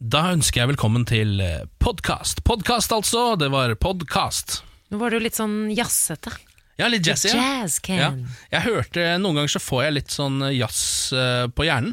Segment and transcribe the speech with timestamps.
[0.00, 1.34] Da ønsker jeg velkommen til
[1.82, 2.38] podkast.
[2.48, 3.34] Podkast, altså.
[3.36, 4.62] Det var podkast.
[4.88, 6.32] Nå var du litt sånn jazzete.
[6.80, 7.28] Ja, litt jazzy.
[7.34, 7.42] ja.
[7.60, 7.76] Jazz.
[7.84, 8.08] Ja.
[8.48, 11.92] Jeg hørte, Noen ganger så får jeg litt sånn jazz eh, på hjernen.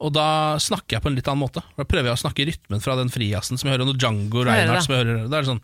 [0.00, 1.60] Og da snakker jeg på en litt annen måte.
[1.76, 3.90] Da prøver jeg å snakke i rytmen fra den frijazzen som jeg hører.
[3.90, 5.28] Noe Django Reinhardt som jeg hører.
[5.28, 5.62] Da er det sånn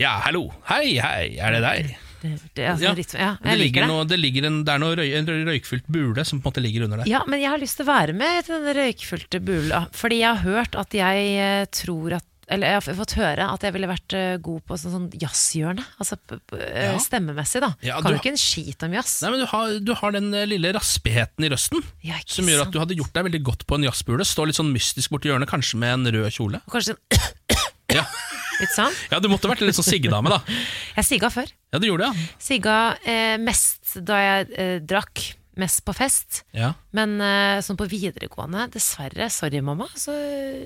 [0.00, 0.46] Ja, hallo.
[0.72, 1.92] Hei, hei, er det deg?
[2.24, 2.94] Det, altså, Ja.
[2.96, 6.24] rytme- ja, Det, ligger noe, det, ligger en, det er noe røy, en røykfylt bule
[6.24, 7.10] som på en måte ligger under der.
[7.10, 9.86] Ja, men jeg har lyst til å være med til den røykfylte bula.
[9.92, 13.62] Fordi jeg har hørt at jeg eh, tror at Eller jeg har fått høre at
[13.64, 15.80] jeg ville vært eh, god på sånn, sånn jazzhjørne.
[15.98, 16.18] Altså
[16.52, 16.98] eh, Ja.
[17.00, 17.70] stemmemessig, da.
[17.80, 19.14] Ja, kan du jo ikke en skit om jazz.
[19.24, 22.68] Nei, men du har, du har den lille raspigheten i røsten Ja, som gjør sant.
[22.68, 24.24] at du hadde gjort deg veldig godt på en jazzbule.
[24.28, 26.60] Stå litt sånn mystisk borti hjørnet, kanskje med en rød kjole.
[26.68, 27.00] Og Kanskje sånn
[27.94, 28.04] Ja,
[28.60, 28.98] litt sånn.
[29.10, 30.42] ja Du måtte vært litt sånn siggedame, da.
[30.98, 31.48] Jeg sigga før.
[31.74, 35.32] Ja, du gjorde det, Sigga eh, mest da jeg eh, drakk.
[35.54, 36.40] Mest på fest.
[36.50, 36.72] ja.
[36.90, 40.10] Men eh, sånn på videregående, dessverre, sorry mamma, så,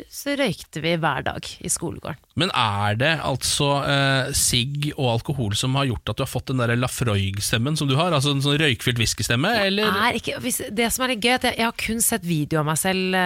[0.09, 2.17] så røykte vi hver dag i skolegården.
[2.41, 6.49] Men er det altså eh, sigg og alkohol som har gjort at du har fått
[6.55, 8.17] den der Lafroig-stemmen som du har?
[8.17, 9.93] Altså en sånn røykfylt whiskystemme, eller?
[10.09, 12.63] er ikke, hvis, det som er litt gøy, at jeg, jeg har kun sett video
[12.63, 13.21] av meg selv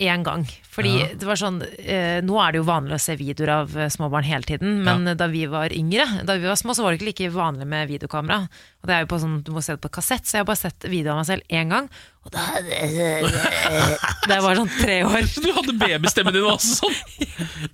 [0.00, 0.46] én gang.
[0.70, 1.06] Fordi Ja.
[1.18, 4.30] det var sånn eh, Nå er det jo vanlig å se videoer av småbarn små
[4.30, 5.10] hele tiden, men Ja.
[5.12, 7.66] eh, da vi var yngre, da vi var små, så var det ikke like vanlig
[7.66, 8.48] med videokamera.
[8.80, 10.48] Og det er jo på sånn, Du må se det på kassett, så jeg har
[10.48, 11.90] bare sett video av meg selv én gang.
[12.24, 12.38] Og da
[14.28, 15.22] Da jeg var sånn tre år.
[15.44, 16.96] Du hadde babystemmen din også sånn!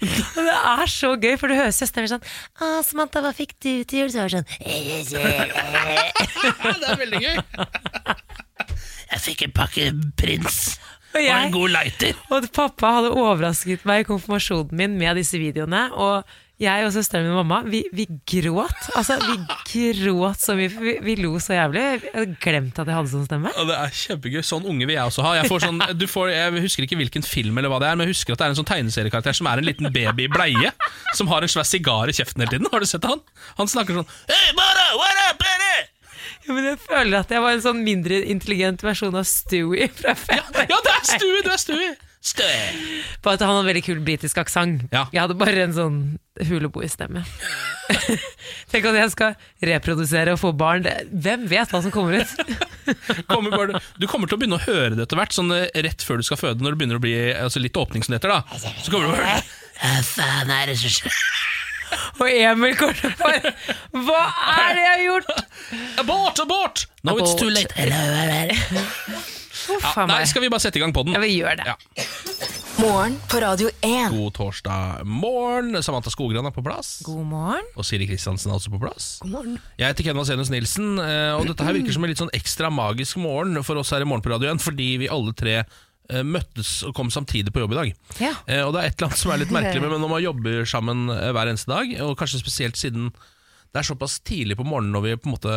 [0.01, 2.27] Det er så gøy, for du hører søsteren min sånn
[2.63, 4.11] Å, Samantha, hva fikk du til jul?
[4.11, 4.47] Så var det sånn
[6.77, 7.37] det er veldig gøy.
[9.07, 9.85] Jeg fikk en pakke
[10.19, 10.79] prins
[11.17, 12.19] Og og en god lighter.
[12.31, 15.89] Og pappa hadde overrasket meg i konfirmasjonen min med disse videoene.
[15.97, 18.87] Og jeg og søsteren min og mamma, vi, vi gråt.
[18.97, 19.35] Altså, vi
[19.99, 21.83] gråt så mye, vi, vi lo så jævlig.
[21.83, 23.53] Jeg hadde glemt at jeg hadde sånn stemme.
[23.61, 24.41] Og det er kjempegøy.
[24.47, 25.35] Sånn unge vil jeg også ha.
[25.37, 28.09] Jeg, får sånn, du får, jeg husker ikke hvilken film eller hva det er, men
[28.09, 30.73] jeg husker at det er en sånn tegneseriekarakter som er en liten baby i bleie,
[31.19, 32.73] som har en svær sigar i kjeften hele tiden.
[32.73, 33.21] Har du sett han?
[33.61, 35.75] Han snakker sånn Hey, Mara, what up, baby?
[36.47, 40.13] Ja, men jeg føler at jeg var en sånn mindre intelligent versjon av Stewie fra
[40.15, 40.67] Ja, Family.
[40.71, 41.41] ja, det er Stewie!
[41.47, 41.95] det er Stewie!
[42.27, 43.03] Stewie.
[43.23, 44.89] På at han hadde veldig kul britisk aksent.
[44.91, 45.05] Ja.
[45.15, 45.99] Jeg hadde bare en sånn
[46.49, 47.21] huleboerstemme.
[48.73, 49.37] Tenk at jeg skal
[49.71, 50.83] reprodusere og få barn.
[50.83, 52.33] Det- Hvem vet hva som kommer ut?
[53.31, 56.03] Kommer bare, du kommer til å begynne å høre det etter hvert, sånn eh, rett
[56.07, 58.35] før du skal føde, når det begynner å bli altså, litt åpning som det heter.
[58.37, 59.41] da Så kommer du bare
[59.81, 61.17] Hva faen er det som skjer?
[62.21, 63.55] Og Emil kommer til bare
[63.93, 64.23] Hva
[64.57, 65.33] er det jeg har gjort?
[66.03, 66.87] Abort, abort!
[67.07, 67.73] No, it's too late.
[69.67, 71.17] Ja, nei, skal vi bare sette i gang podden?
[71.17, 71.65] Ja, vi gjør det.
[71.67, 71.75] Ja.
[72.77, 74.13] Morgen på Radio 1.
[74.13, 75.79] God torsdag morgen.
[75.83, 77.01] Samantha Skogran er på plass.
[77.07, 77.67] God morgen.
[77.75, 79.09] Og Siri Kristiansen er også på plass.
[79.25, 79.57] God morgen.
[79.81, 82.71] Jeg heter Ken Vasenus Nilsen, eh, og dette her virker som en litt sånn ekstra
[82.71, 85.57] magisk morgen for oss her i Morgen på Radio 1, fordi vi alle tre
[86.23, 87.95] møttes og kom samtidig på jobb i dag.
[88.23, 88.33] Ja.
[88.47, 90.61] Eh, Og det er et eller annet som er litt merkelig med når man jobber
[90.69, 93.11] sammen eh, hver eneste dag, og kanskje spesielt siden
[93.75, 95.57] det er såpass tidlig på morgenen når vi på en måte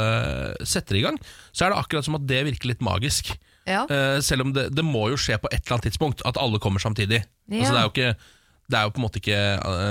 [0.67, 1.19] setter i gang,
[1.55, 3.29] så er det akkurat som at det virker litt magisk.
[3.69, 3.85] Ja.
[3.87, 6.59] Eh, selv om det, det må jo skje på et eller annet tidspunkt at alle
[6.59, 7.21] kommer samtidig.
[7.47, 7.61] Ja.
[7.61, 8.33] Altså, det, er jo ikke,
[8.73, 9.39] det er jo på en måte ikke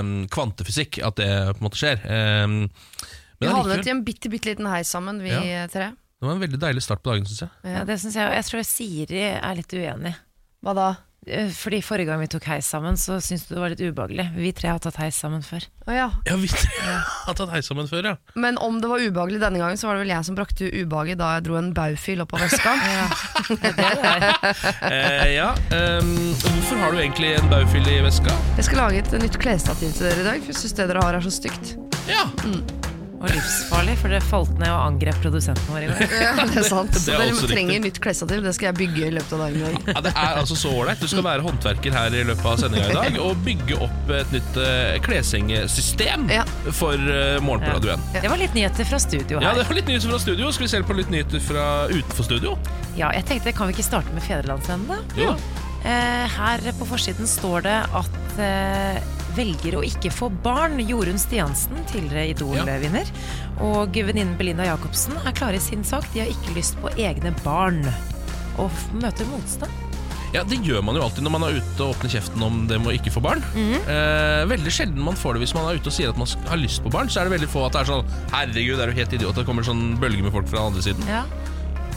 [0.03, 2.03] um, kvantefysikk at det på en måte skjer.
[2.43, 2.59] Um,
[3.39, 5.31] Vi men havnet i en bitte, bitte liten heis sammen, vi
[5.71, 5.89] tre.
[5.95, 7.53] det var en veldig deilig start på dagen, syns jeg.
[7.71, 10.13] Ja, det synes jeg, jeg tror Siri er litt uenig.
[10.65, 10.87] Hva da?
[11.27, 14.25] Eh, Fordi Forrige gang vi tok heis sammen, så syntes du det var litt ubehagelig.
[14.35, 15.65] Vi tre har tatt heis sammen før.
[15.87, 16.07] Å ja.
[16.27, 18.15] Ja, vi har tatt heis sammen før, ja.
[18.39, 21.19] Men om det var ubehagelig denne gangen, så var det vel jeg som brakte ubehaget
[21.21, 22.75] da jeg dro en baufil opp av veska.
[23.59, 24.27] Det er.
[24.89, 25.49] Eh, ja.
[25.71, 26.11] Um,
[26.43, 28.35] hvorfor har du egentlig en baufil i veska?
[28.59, 31.07] Jeg skal lage et nytt klesstativ til dere i dag, for jeg syns det dere
[31.07, 31.75] har er så stygt.
[32.09, 32.25] Ja,
[33.19, 36.13] Og livsfarlig, for det falt ned og angrep produsenten vår i går.
[36.23, 36.93] Ja, det er sant.
[36.95, 37.79] Det er dere trenger riktig.
[37.83, 39.89] nytt klesstativ, det skal jeg bygge i løpet av dagen i dag.
[39.97, 41.01] ja Det er altså så ålreit.
[41.03, 44.31] Du skal være håndverker her i løpet av sendinga i dag og bygge opp et
[44.37, 46.45] nytt uh, klesengesystem Ja.
[46.71, 48.07] for uh, Morgen på Radio 1.
[48.23, 49.49] Det var litt nyheter fra studio her.
[49.49, 50.51] Ja, det var litt nyheter fra studio.
[50.55, 52.55] Skal vi se på litt nyheter fra utenfor studio?
[52.95, 54.99] Ja, jeg tenkte, Kan vi ikke starte med Fedrelandsvennen, da?
[55.19, 55.35] Jo.
[55.83, 58.97] Eh, her på forsiden står det at eh,
[59.39, 60.79] velger å ikke få barn.
[60.83, 63.09] Jorunn Stiansen, tidligere Idol-vinner,
[63.63, 66.07] og venninnen Belinda Jacobsen er klare i sin sak.
[66.13, 67.81] De har ikke lyst på egne barn.
[68.59, 69.85] Og møter motstand.
[70.33, 72.77] Ja, Det gjør man jo alltid når man er ute og åpner kjeften om det
[72.77, 73.41] med å ikke få barn.
[73.55, 73.77] Mm.
[73.81, 76.61] eh, veldig sjelden man får det hvis man er ute og sier at man har
[76.61, 77.09] lyst på barn.
[77.09, 79.39] Så er det veldig få at det er sånn Herregud, er du helt idiot.
[79.39, 81.09] Det kommer sånn bølge med folk fra den andre siden.
[81.09, 81.23] Ja.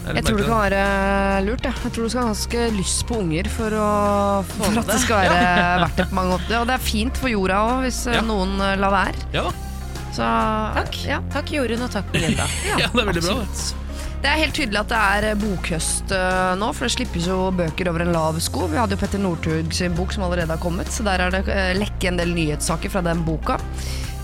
[0.02, 1.66] Jeg tror det kan være lurt.
[1.68, 3.90] Jeg, jeg tror du skal ha ganske lyst på unger for, å,
[4.56, 5.52] for at det skal være
[5.84, 6.56] verdt det på mange måter.
[6.60, 8.24] Og det er fint for jorda òg, hvis eh, Ja.
[8.26, 9.28] noen eh, lar være.
[9.36, 9.46] Ja.
[10.12, 10.26] Så
[10.76, 10.98] Takk.
[11.08, 11.22] Ja.
[11.32, 12.44] Takk Jorunn, og takk Linda
[12.74, 13.38] Ja, det er veldig bra.
[13.46, 14.28] det.
[14.28, 17.88] Er helt tydelig at det er eh, bokhøst uh, nå, for det slippes jo bøker
[17.90, 18.66] over en lav sko.
[18.70, 21.40] Vi hadde jo Petter Northug sin bok som allerede har kommet, så der er det
[21.48, 23.56] uh, lekke en del nyhetssaker fra den boka.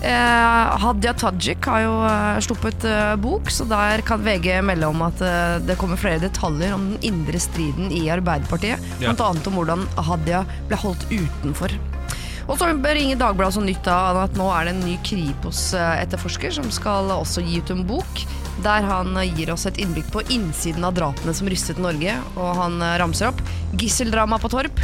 [0.01, 5.01] Eh, Hadia Tajik har jo eh, sluppet eh, bok, så der kan VG melde om
[5.03, 5.19] at
[5.67, 8.79] det kommer flere detaljer om den indre striden i Arbeiderpartiet.
[9.03, 9.11] Ja.
[9.11, 9.33] Bl.a.
[9.33, 11.75] om hvordan Hadia ble holdt utenfor.
[12.49, 16.71] Og så ringer Dagbladet så nytt av at nå er det en ny Kripos-etterforsker som
[16.73, 18.23] skal også gi ut en bok.
[18.63, 22.15] Der han gir oss et innblikk på innsiden av drapene som rystet Norge.
[22.39, 23.43] Og han ramser opp
[23.77, 24.81] gisseldrama på Torp,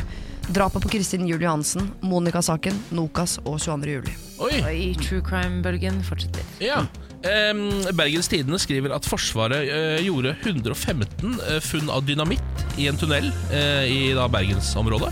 [0.53, 3.97] drapet på Kristin Juel Johansen, Monica-saken, Nokas og 22.
[3.97, 4.13] juli.
[4.45, 6.45] Oi, Oi, true crime-bølgen fortsetter.
[6.63, 6.85] ja
[7.25, 12.99] Um, Bergens Tidende skriver at Forsvaret uh, gjorde 115 uh, funn av dynamitt i en
[13.01, 15.09] tunnel uh, i da Bergensområdet.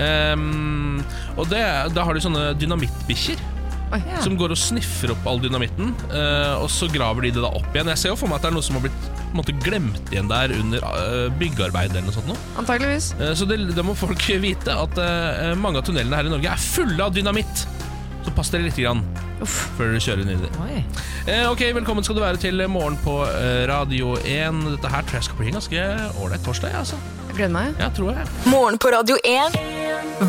[0.00, 1.02] Um,
[1.36, 1.60] og det,
[1.92, 3.42] da har de sånne dynamittbikkjer
[3.92, 4.00] Oi.
[4.08, 4.20] Ja.
[4.24, 7.68] som går og sniffer opp all dynamitten, Uh, og så graver de det da opp
[7.74, 7.88] igjen.
[7.92, 10.28] Jeg ser jo for meg at det er noe som har blitt måte, glemt igjen
[10.30, 12.28] der under uh, byggearbeid eller noe sånt.
[12.30, 12.36] Nå.
[12.62, 13.12] Antakeligvis.
[13.20, 16.50] Eh, Så det, det må folk vite, at eh, mange av tunnelene her i Norge
[16.54, 17.64] er fulle av dynamitt.
[18.24, 19.02] Så pass dere litt grann
[19.44, 19.56] Uff.
[19.76, 20.52] før dere kjører inn i det.
[21.28, 24.62] Eh, ok, Velkommen skal du være til Morgen på eh, Radio 1.
[24.78, 25.84] Dette her tror jeg skal bli en ganske
[26.24, 26.72] ålreit torsdag.
[26.78, 26.96] Altså.
[27.34, 27.72] Gleder meg.
[27.82, 28.28] Ja, tror jeg.
[28.46, 29.56] Morgen på Radio 1.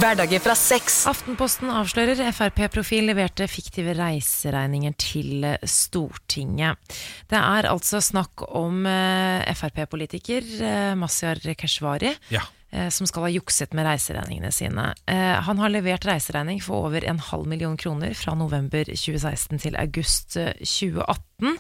[0.01, 1.03] Hverdager fra sex.
[1.05, 6.81] Aftenposten avslører Frp-profil leverte fiktive reiseregninger til eh, Stortinget.
[7.29, 12.15] Det er altså snakk om eh, Frp-politiker eh, Mazyar Keshvari.
[12.33, 12.41] Ja.
[12.75, 14.89] Eh, Som skal ha jukset med reiseregningene sine.
[15.07, 19.80] Eh, Han har levert reiseregning for over en halv million kroner fra november 2016 til
[19.80, 21.57] august eh, 2018.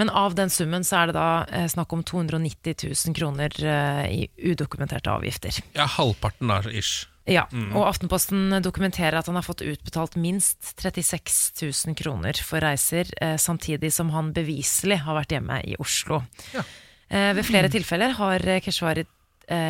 [0.00, 4.04] Men av den summen så er det da eh, snakk om 290 000 kroner eh,
[4.24, 5.60] i udokumenterte avgifter.
[5.76, 7.06] ja, halvparten der, ish.
[7.24, 11.54] Ja, og Aftenposten dokumenterer at han har fått utbetalt minst 36
[11.86, 16.18] 000 kroner for reiser, eh, samtidig som han beviselig har vært hjemme i Oslo.
[16.52, 16.66] Ja.
[17.08, 19.08] Eh, ved flere tilfeller har eh, Keshvari eh,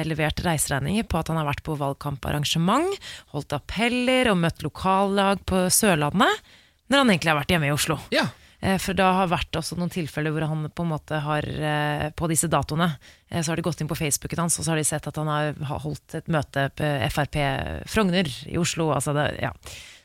[0.06, 2.94] levert reiseregninger på at han har vært på valgkamparrangement,
[3.34, 6.40] holdt appeller og møtt lokallag på Sørlandet,
[6.92, 7.98] når han egentlig har vært hjemme i Oslo.
[8.14, 8.28] Ja.
[8.64, 12.04] Eh, For det har vært også noen tilfeller hvor han på en måte har eh,
[12.16, 12.90] På disse datoene
[13.28, 15.18] eh, så har de gått inn på Facebooken hans, og så har de sett at
[15.20, 17.40] han har har holdt et møte på Frp
[17.90, 18.90] Frogner i Oslo.
[18.94, 19.52] Altså det, ja.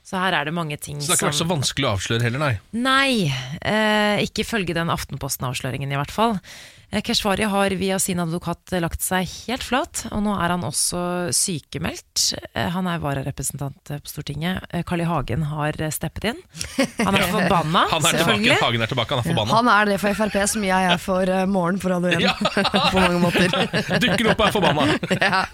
[0.10, 1.94] Så her er det mange ting som Så det har ikke vært så vanskelig å
[1.94, 2.54] avsløre heller, nei.
[2.74, 3.12] Nei,
[3.62, 6.40] eh, ikke følge den Aftenposten-avsløringen i hvert fall.
[6.92, 11.02] Eh, Keshvari har via sin advokat lagt seg helt flat, og nå er han også
[11.36, 12.32] sykemeldt.
[12.54, 14.66] Eh, han er vararepresentant på Stortinget.
[14.74, 15.08] Eh, Carl I.
[15.10, 16.42] Hagen har eh, steppet inn.
[17.06, 18.58] Han er forbanna, Han er tilbake, selvfølgelig.
[18.64, 19.60] Hagen er tilbake, han er forbanna.
[19.60, 22.26] Han er det for Frp som jeg er for eh, morgen for Radio 1.
[22.26, 22.36] Ja.
[22.94, 23.54] på mange måter.
[24.04, 24.90] Dukker opp og er forbanna.
[25.22, 25.46] ja.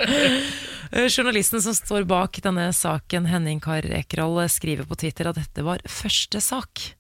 [0.96, 5.66] Eh, Journalisten som står bak denne saken, Henning Kar Ekerhol, skriver på Twitter at dette
[5.66, 6.95] var første sak.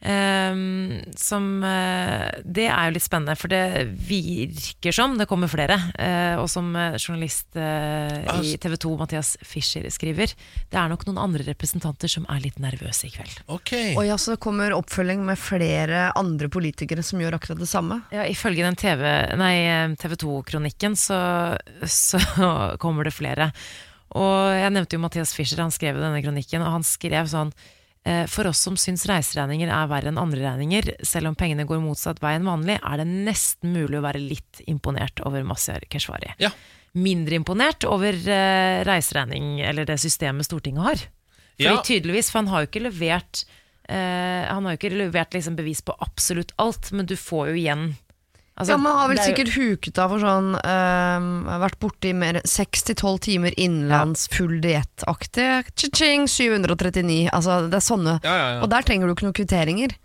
[0.00, 5.76] Ehm, som uh, Det er jo litt spennende, for det virker som det kommer flere.
[5.92, 10.32] Uh, og som eh, journalist uh, i TV 2, Mathias Fischer, skriver,
[10.72, 13.42] det er nok noen andre representanter som er litt nervøse i kveld.
[13.52, 13.92] Okay.
[13.98, 18.00] Og ja, så det kommer oppfølging med flere andre politikere som gjør akkurat det samme.
[18.14, 19.04] Ja, Ifølge den TV,
[19.40, 19.54] nei,
[20.00, 21.20] TV 2-kronikken så,
[21.84, 22.20] så
[22.82, 23.50] kommer det flere.
[24.16, 27.52] Og jeg nevnte jo Mathias Fischer, han skrev denne kronikken, og han skrev sånn
[28.02, 32.22] For oss som syns reiseregninger er verre enn andre regninger, selv om pengene går motsatt
[32.24, 36.32] vei enn vanlig, er det nesten mulig å være litt imponert over Mazyar Keshvari.
[36.40, 36.48] Ja.
[36.96, 41.02] Mindre imponert over eh, reiseregning, eller det systemet Stortinget har.
[41.60, 41.82] Fordi Ja.
[41.84, 43.44] tydeligvis, for han har jo ikke levert
[43.84, 47.60] eh, Han har jo ikke levert liksom bevis på absolutt alt, men du får jo
[47.60, 47.84] igjen
[48.60, 52.14] altså, ja, Man har vel jo- sikkert huket av for sånn eh, Vært borte i
[52.16, 55.48] mer seks til tolv timer innenlands, full diettaktig.
[55.74, 57.26] Cha-ching, 739.
[57.32, 58.20] Altså, det er sånne.
[58.22, 58.62] Ja, ja, ja.
[58.64, 59.96] Og der trenger du ikke noen kvitteringer.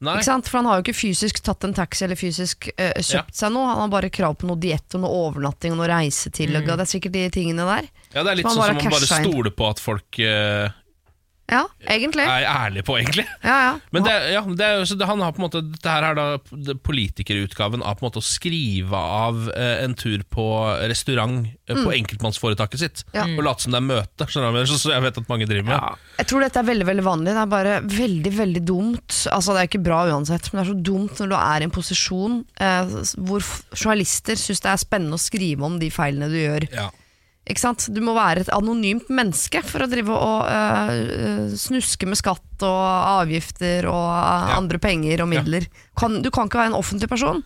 [0.00, 3.66] For han har jo ikke fysisk tatt en taxi eller fysisk eh, kjøpt seg noe.
[3.68, 6.64] Han har bare krav på noe diett og noe overnatting og noe reisetillegg.
[6.64, 6.70] Mm.
[6.72, 7.90] Det er sikkert de tingene der.
[8.14, 10.72] Ja, det er litt sånn som man bare stoler på at folk eh,
[11.50, 12.24] Ja, egentlig.
[12.24, 13.24] er ærlig på, egentlig.
[13.42, 13.72] Ja, ja.
[13.94, 17.82] Men det, ja, det det, han har på en måte Dette her er da politikerutgaven
[17.82, 20.46] av på en måte å skrive av eh, en tur på
[20.90, 23.02] restaurant eh, på enkeltmannsforetaket sitt.
[23.14, 23.36] Mm.
[23.38, 25.48] Og late som det er møte, skjønner du, jeg så, så jeg vet at mange
[25.50, 26.06] driver med.
[26.20, 27.34] Jeg tror dette er veldig veldig vanlig.
[27.34, 29.20] Det er bare veldig veldig dumt.
[29.34, 31.68] Altså Det er ikke bra uansett, men det er så dumt når du er i
[31.68, 36.38] en posisjon eh, hvor journalister syns det er spennende å skrive om de feilene du
[36.38, 36.70] gjør.
[36.74, 36.90] Ja.
[37.50, 37.88] Ikke sant?
[37.90, 42.84] Du må være et anonymt menneske for å drive og eh, snuske med skatt og
[43.20, 44.56] avgifter og eh, Ja.
[44.60, 45.66] andre penger og midler.
[45.98, 47.42] Kan, du kan ikke være en offentlig person.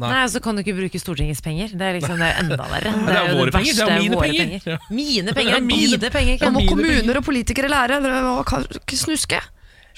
[0.00, 0.08] Nei.
[0.14, 1.74] Nei, så kan du ikke bruke Stortingets penger.
[1.76, 2.92] Det er liksom det er enda verre.
[3.04, 4.62] det er jo våre penger, det er verste, mine våre penger.
[4.70, 4.78] Ja.
[4.88, 6.38] Mine Det penger, er mine- dine penger.
[6.40, 7.98] Da må kommuner og politikere lære.
[8.06, 9.42] Dere må ikke snuske.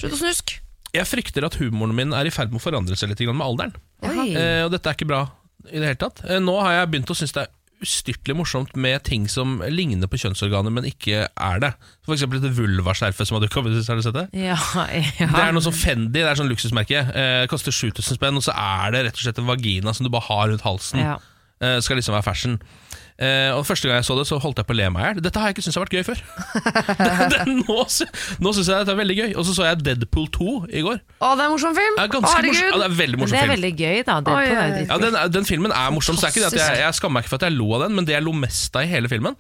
[0.01, 0.59] Slutt å snuske.
[0.93, 3.77] Jeg frykter at humoren min er i ferd med å forandre seg litt med alderen.
[4.03, 5.23] Eh, og dette er ikke bra
[5.71, 6.25] i det hele tatt.
[6.27, 10.11] Eh, nå har jeg begynt å synes det er ustyrtelig morsomt med ting som ligner
[10.11, 11.73] på kjønnsorganer, men ikke er det.
[12.07, 13.71] For eksempel dette vulvaskjerfet som har dukket opp.
[13.89, 14.27] Har du sett det?
[14.39, 14.59] Ja,
[15.19, 15.29] ja.
[15.33, 17.03] Det er noe sånn Fendi, det er sånn luksusmerke.
[17.23, 20.13] Eh, koster 7000 spenn, og så er det rett og slett en vagina som du
[20.15, 21.03] bare har rundt halsen.
[21.03, 21.19] Ja.
[21.63, 22.59] Eh, skal liksom være fashion.
[23.21, 25.07] Eh, og Første gang jeg så det, så holdt jeg på å le meg i
[25.11, 25.21] hjel.
[25.27, 26.23] Dette har jeg ikke syntes har vært gøy før.
[27.03, 28.09] det, det, nå sy-
[28.43, 29.31] nå syns jeg dette er veldig gøy.
[29.39, 31.01] Og så så jeg Deadpool 2 i går.
[31.21, 31.97] Å, det er en morsom film!
[31.99, 33.55] Det er ganske morsom, ja, det er veldig morsom det er film.
[33.57, 34.19] veldig gøy, da.
[34.27, 34.85] Det Oi, oi, oi.
[34.89, 36.17] Ja, den, den filmen er morsom.
[36.19, 37.69] Så det er ikke det at jeg, jeg skammer meg ikke for at jeg lo
[37.77, 39.37] av den, men det jeg lo mest av i hele filmen,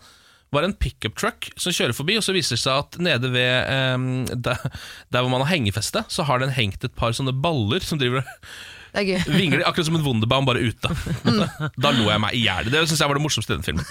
[0.52, 3.72] var en pickup truck som kjører forbi, og så viser det seg at nede ved
[3.72, 4.08] ehm,
[4.44, 4.60] der,
[5.08, 8.20] der hvor man har hengefeste, så har den hengt et par sånne baller som driver
[8.20, 8.26] og
[8.92, 9.20] Det er gøy.
[9.40, 10.90] vingler akkurat som en Wunderbaum, bare ute.
[11.80, 12.68] Da lo jeg meg i hjel.
[12.72, 13.87] Det syns jeg var det morsomste i den filmen.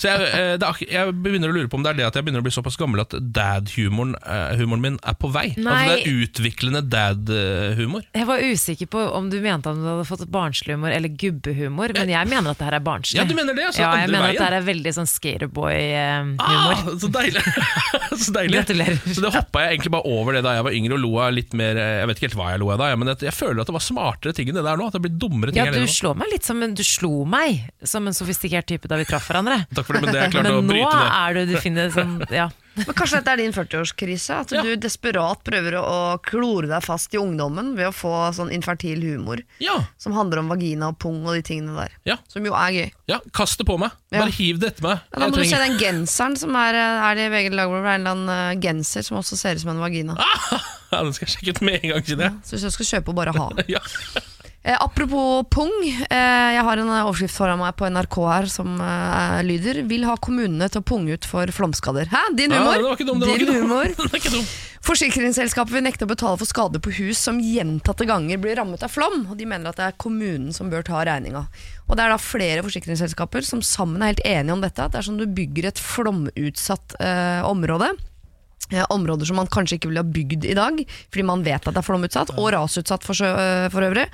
[0.00, 2.24] Så jeg, eh, er, jeg begynner å lure på om det er det at jeg
[2.24, 5.50] begynner å bli såpass gammel at dad-humoren eh, humoren min er på vei.
[5.60, 5.74] Nei.
[5.74, 8.06] Altså det er utviklende dad-humor.
[8.16, 12.14] Jeg var usikker på om du mente at du hadde fått barnslig-humor eller gubbehumor, men
[12.14, 13.20] jeg mener at det her er barnslig.
[13.20, 14.38] Ja, du mener det, altså, Ja, jeg mener veien.
[14.38, 16.40] at det her er veldig sånn skaterboy-humor.
[16.40, 17.44] Ah, så deilig!
[18.24, 18.56] så deilig.
[18.56, 19.00] Gratulerer.
[19.04, 21.34] Så det hoppa jeg egentlig bare over det da jeg var yngre og lo av
[21.36, 23.68] litt mer Jeg vet ikke helt hva jeg lo av da, men jeg føler at
[23.68, 24.86] det var smartere ting enn det der nå.
[24.90, 27.24] At det blir dummere ting Ja, du det slår meg litt som en, du slo
[27.28, 29.62] meg som en sofistikert type da vi traff hverandre.
[29.74, 31.06] Takk for det, men det jeg klart å Men nå det.
[31.20, 32.48] er du du finner sånn Ja.
[32.86, 34.36] Men Kanskje dette er din 40-årskrise?
[34.44, 34.62] At Ja.
[34.62, 39.42] du desperat prøver å, klore deg fast i ungdommen ved å få sånn infertil humor
[39.60, 41.90] Ja, som handler om vagina og pung og de tingene der.
[42.06, 42.90] ja, Som jo er gøy.
[43.08, 43.90] ja, kast det på meg.
[44.10, 45.00] Bare hiv det etter meg.
[45.12, 47.82] Da må du se den genseren som er, er det i VG Dagbladet.
[47.82, 50.16] Det er en eller annen eh, genser som også ser ut som en vagina.
[50.90, 52.02] Ja, Den skal jeg sjekke ut med en gang.
[52.02, 52.32] Kjenner jeg.
[52.42, 53.44] Så hvis jeg skal kjøpe og bare ha.
[53.70, 53.78] Ja.
[54.62, 55.72] Eh, apropos pung.
[55.88, 60.04] Eh, jeg har en eh, overskrift foran meg på NRK her som eh, lyder 'Vil
[60.04, 62.10] ha kommunene til å punge ut for flomskader'.
[62.12, 62.20] Hæ?
[62.36, 62.76] Din Ja, humor?
[62.76, 63.62] det var ikke dum, det var Din ikke dum.
[63.70, 63.86] humor.
[64.12, 64.44] Er ikke dum.
[64.84, 68.88] Forsikringsselskapet vil nekte å betale for skader på hus som gjentatte ganger blir rammet av
[68.92, 71.46] flom, og de mener at det er kommunen som bør ta regninga.
[71.88, 75.16] Og det er da flere forsikringsselskaper som sammen er helt enige om dette, at dersom
[75.20, 77.92] du bygger et flomutsatt eh, område,
[78.90, 80.76] områder som man kanskje ikke ville ha bygd i dag,
[81.10, 84.04] fordi man vet at det er flomutsatt, og rasutsatt for, sjø- eh, for øvrig,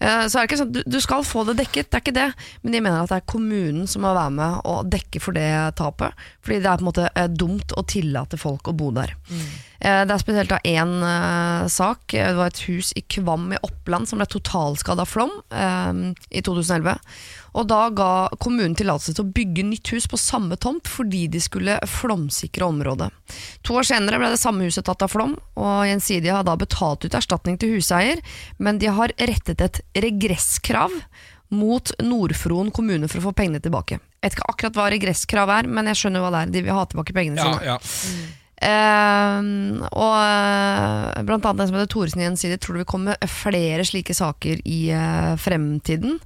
[0.00, 2.16] eh, så er det ikke sånn, du, du skal få det dekket, det er ikke
[2.18, 2.28] det,
[2.64, 5.46] men de mener at det er kommunen som må være med og dekke for det
[5.78, 9.14] tapet, fordi det er på en måte eh, dumt å tillate folk å bo der.
[9.30, 9.50] Mm.
[9.80, 12.12] Det er spesielt av én eh, sak.
[12.12, 16.02] Eh, Det var et hus i Kvam i Oppland som ble totalskada av flom eh,
[16.36, 16.98] i 2011.
[17.58, 21.40] Og da ga kommunen tillatelse til å bygge nytt hus på samme tomt fordi de
[21.42, 23.10] skulle flomsikre området.
[23.66, 27.04] To år senere ble det samme huset tatt av flom, og Gjensidige har da betalt
[27.06, 28.22] ut erstatning til huseier,
[28.58, 30.94] men de har rettet et regresskrav
[31.50, 33.98] mot Nord-Fron kommune for å få pengene tilbake.
[34.20, 36.52] Jeg vet ikke akkurat hva regresskrav er, men jeg skjønner hva det er.
[36.54, 37.72] De vil ha tilbake pengene Ja, sine.
[37.72, 38.36] ja.
[38.60, 43.86] Uh, og uh, blant annet den som heter Thoresen Gjensidige tror det vil komme flere
[43.88, 46.18] slike saker i uh, fremtiden,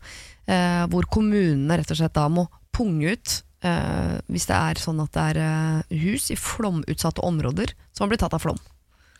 [0.47, 3.35] eh, hvor kommunene rett og slett da må punge ut
[3.65, 8.13] eh, hvis det er sånn at det er eh, hus i flomutsatte områder som har
[8.15, 8.59] blitt tatt av flom.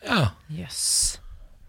[0.05, 0.31] ja.
[0.53, 1.19] Yes.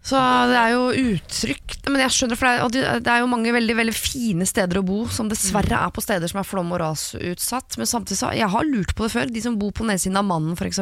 [0.07, 0.15] Så
[0.47, 1.81] det er jo utrygt.
[1.91, 4.85] Men jeg skjønner, for det er, det- er jo mange veldig veldig fine steder å
[4.87, 7.75] bo, som dessverre er på steder som er flom- og rasutsatt.
[7.75, 9.27] Men samtidig så Jeg har lurt på det før.
[9.33, 10.79] De som bor på nedsiden av Mannen, f.eks.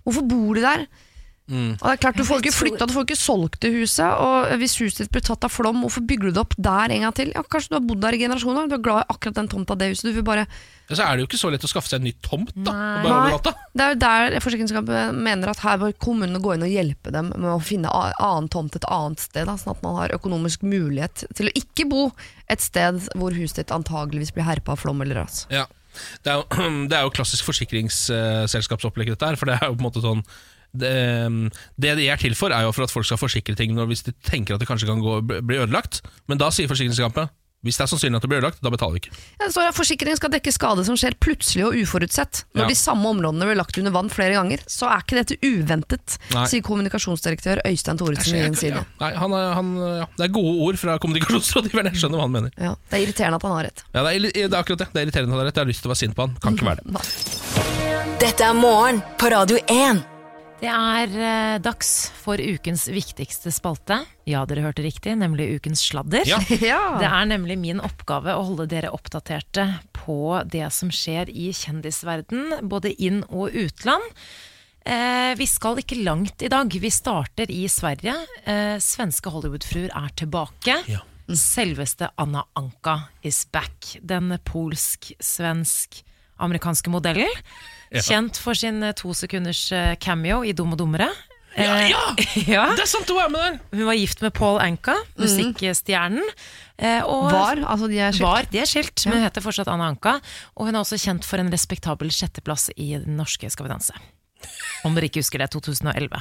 [0.00, 0.86] Hvorfor bor de der?
[1.48, 1.78] Mm.
[1.78, 4.08] Og det er klart Du får ikke flytta, du får ikke solgt det huset.
[4.20, 7.06] Og hvis huset ditt blir tatt av flom, hvorfor bygger du det opp der en
[7.06, 7.32] gang til?
[7.36, 9.76] Ja, Kanskje du har bodd der i generasjoner, du er glad i akkurat den tomta,
[9.78, 10.10] det huset.
[10.10, 10.44] Du vil bare
[10.88, 12.72] Ja, Så er det jo ikke så lett å skaffe seg en ny tomt da,
[13.04, 13.38] Nei.
[13.76, 17.32] Det er jo der forsikringsselskapet mener at her bør kommunene gå inn og hjelpe dem
[17.34, 21.26] med å finne annen tomt et annet sted, da, sånn at man har økonomisk mulighet
[21.36, 22.04] til å ikke bo
[22.48, 25.44] et sted hvor huset ditt antageligvis blir herpa av flom eller ras.
[25.52, 25.66] Ja.
[26.24, 29.38] Det er jo, det er jo klassisk forsikringsselskapsopplegg, dette her.
[29.40, 30.24] For det er jo på en måte sånn
[30.80, 30.92] det,
[31.80, 34.06] det de er til for, er jo for at folk skal forsikre ting når, hvis
[34.08, 36.02] de tenker at det kanskje kan gå, bli ødelagt.
[36.30, 37.34] Men da sier forsikringsselskapet
[37.66, 39.16] hvis det er sannsynlig at det blir ødelagt, da betaler vi ikke.
[39.42, 42.44] Ja, at Forsikringen skal dekke skade som skjer plutselig og uforutsett.
[42.54, 42.68] Når Ja.
[42.70, 46.44] de samme områdene blir lagt under vann flere ganger, så er ikke dette uventet, Nei.
[46.46, 48.84] sier kommunikasjonsdirektør Øystein Thoresen i Ja, Gjensidige.
[49.00, 50.06] Nei, han er, han, ja.
[50.16, 51.90] Det er gode ord fra kommunikasjonsrådgiveren.
[51.90, 52.50] Jeg skjønner hva han mener.
[52.62, 53.82] Ja, det er irriterende at han har rett.
[53.92, 54.88] Ja, det, er, det er akkurat det.
[54.94, 55.58] Det er irriterende at han har rett.
[55.58, 56.38] Jeg har lyst til å være sint på han.
[56.38, 57.58] Kan ikke være det.
[58.22, 60.04] Dette er morgen på Radio 1.
[60.58, 64.00] Det er eh, dags for ukens viktigste spalte.
[64.26, 66.26] Ja, dere hørte riktig, nemlig ukens sladder.
[66.58, 66.98] Ja.
[66.98, 72.56] Det er nemlig min oppgave å holde dere oppdaterte på det som skjer i kjendisverden,
[72.66, 74.02] både inn- og utland.
[74.82, 76.74] Eh, vi skal ikke langt i dag.
[76.74, 78.16] Vi starter i Sverige.
[78.42, 80.80] Eh, svenske Hollywood-fruer er tilbake.
[80.90, 81.04] Ja.
[81.38, 83.94] Selveste Anna Anka is back.
[84.02, 84.34] Den
[86.38, 87.28] polsk-svensk-amerikanske modellen.
[87.90, 88.02] Ja.
[88.02, 91.08] Kjent for sin eh, to sekunders eh, cameo i Dum og dummere.
[91.08, 91.14] Ja,
[91.58, 92.00] Eh, ja!
[92.46, 92.64] ja.
[92.76, 93.54] Det er sant, hun er med der!
[93.72, 96.22] Hun var gift med Paul Anka, musikkstjernen.
[96.78, 98.22] eh, og Var, altså de er skilt.
[98.28, 100.20] Var, de er skilt, men hun heter fortsatt Anna Anka.
[100.54, 103.96] Og hun er også kjent for en respektabel sjetteplass i den norske Skal vi danse.
[104.86, 106.20] Om dere ikke husker det, 2011.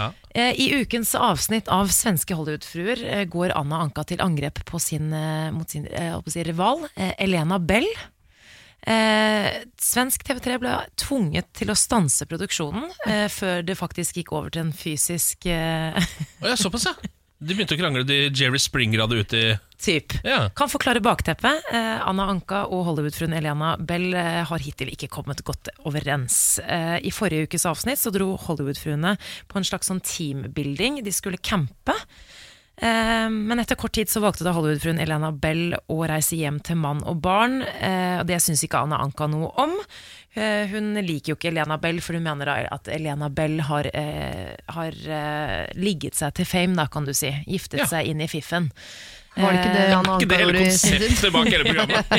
[0.00, 0.08] Ja.
[0.34, 5.12] Eh, I ukens avsnitt av Svenske Hollywood-fruer går Anna Anka til angrep på sin,
[5.54, 6.88] mot sin å si, rival,
[7.22, 7.86] Elena Bell.
[8.82, 14.50] Eh, svensk TV3 ble tvunget til å stanse produksjonen eh, før det faktisk gikk over
[14.50, 15.94] til en fysisk eh,
[16.42, 17.12] oh, ja, såpass, ja.
[17.42, 20.14] De begynte å krangle de Jerry Springer hadde ute i typ.
[20.22, 20.44] Ja.
[20.54, 21.64] Kan forklare bakteppet.
[21.74, 26.60] Eh, Anna Anka og Hollywood-fruen Eliana Bell eh, har hittil ikke kommet godt overens.
[26.62, 29.16] Eh, I forrige ukes avsnitt så dro Hollywood-fruene
[29.50, 31.00] på en slags sånn teambuilding.
[31.02, 31.96] De skulle campe.
[32.82, 36.80] Eh, men etter kort tid så valgte da Hollywood-fruen Elena Bell å reise hjem til
[36.82, 37.60] mann og barn.
[37.62, 39.76] Eh, og det syns ikke Anna Anka noe om.
[40.34, 43.86] Eh, hun liker jo ikke Elena Bell, for hun mener da at Elena Bell har,
[44.74, 44.98] har
[45.78, 47.30] ligget seg til fame, da, kan du si.
[47.46, 47.86] Giftet Ja.
[47.86, 48.72] seg inn i fiffen.
[49.34, 52.04] Var det ikke det Eh, Anna Ikke det hele konseptet bak hele programmet.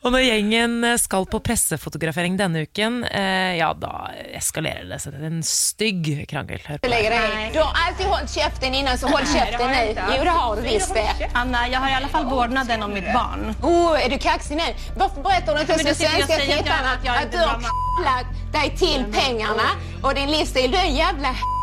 [0.00, 5.24] Og når gjengen skal på pressefotografering denne uken, eh, ja, da eskalerer det seg til
[5.28, 6.60] en stygg krangel.
[6.64, 6.88] Hør på.
[6.88, 7.20] lägga.
[7.52, 9.92] Du har alltid holdt kjeften innan så hold kjeften nu.
[10.16, 11.28] Jo det har du visst det.
[11.34, 13.52] Anna, jeg har i alle fall vårdnaden om mitt barn.
[13.60, 14.72] Oh, er du kaxig nu?
[14.96, 15.84] Hvorfor forteller du til att
[17.04, 17.58] jag att inte du har
[18.00, 19.68] drar deg til pengene
[20.02, 20.70] og din livsstil?
[20.72, 21.59] Du er en jävla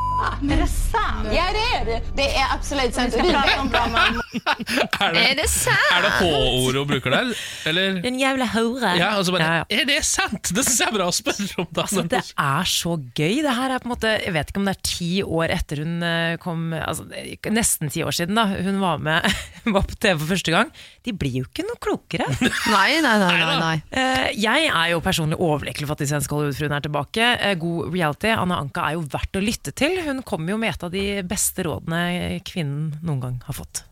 [0.51, 1.27] Är det sant?
[1.31, 2.01] Ja det är det.
[2.15, 3.13] Det är absolut sant.
[3.13, 4.21] Vi pratar om bra mamma.
[5.07, 5.91] Er det, Er det sant?
[5.93, 7.29] er det H-ordet hun bruker der?
[7.69, 7.99] Eller?
[8.07, 8.93] En jævla hore.
[8.99, 9.65] Ja, og så bare Ja, ja.
[9.81, 10.51] Er det sant?!
[10.53, 11.67] Det syns jeg er bra å spørre om.
[11.71, 13.35] Det, Altså, det er så gøy.
[13.45, 15.81] Det her er på en måte Jeg vet ikke om det er ti år etter
[15.83, 17.05] hun eh, kom altså,
[17.53, 19.27] Nesten ti år siden da hun var med
[19.65, 20.71] Hun var på TV for første gang.
[21.07, 22.27] De blir jo ikke noe klokere.
[22.73, 23.31] Nei, nei, nei.
[23.39, 23.75] nei, nei.
[23.91, 27.27] Eh, jeg er jo personlig overlykkelig for at de svenske Hollywood-fruene er tilbake.
[27.47, 28.31] Eh, god reality.
[28.35, 29.95] Anna Anka er jo verdt å lytte til.
[30.05, 33.83] Hun kommer jo med et av de beste rådene kvinnen noen gang har fått.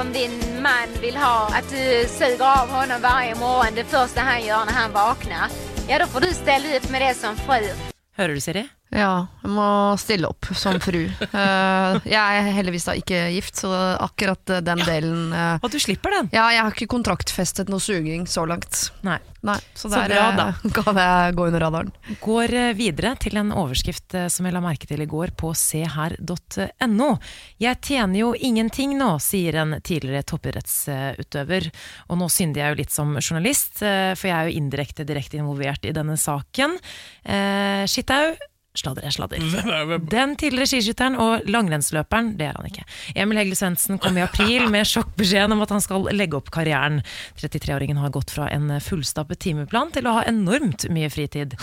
[0.00, 4.42] Om din man vil ha at du suger av ham varje morgen det første han
[4.44, 5.58] gjør når han våkner,
[5.88, 7.68] ja da får du stelle opp med det som fru.
[8.18, 8.66] Hører du, Siri?
[8.94, 9.68] Ja, jeg må
[10.00, 11.02] stille opp som fru.
[11.34, 15.78] Eh, jeg er heldigvis da ikke gift, så akkurat den den delen eh, Og du
[15.82, 16.30] slipper den.
[16.34, 18.88] Ja, jeg har ikke kontraktfestet noe suging så langt.
[19.06, 19.18] Nei.
[19.44, 21.90] Nei, så, Så bra, eh, kan jeg gå under radaren.
[22.22, 25.52] Går eh, videre til en overskrift eh, som jeg la merke til i går på
[25.58, 27.10] seher.no.
[27.60, 31.68] Jeg tjener jo ingenting nå, sier en tidligere toppidrettsutøver.
[32.08, 35.40] Og nå synder jeg jo litt som journalist, eh, for jeg er jo indirekte direkte
[35.42, 36.78] involvert i denne saken.
[37.24, 38.32] Eh, Skittau,
[38.78, 39.42] sladder er sladder.
[39.74, 39.98] Er?
[40.10, 42.84] Den tidligere skiskytteren og langrennsløperen, det er han ikke.
[43.14, 47.00] Emil Hegle Svendsen kom i april med sjokkbeskjeden om at han skal legge opp karrieren.
[47.40, 51.56] 33-åringen har gått fra en fullstappet timeplan til å ha enormt mye fritid.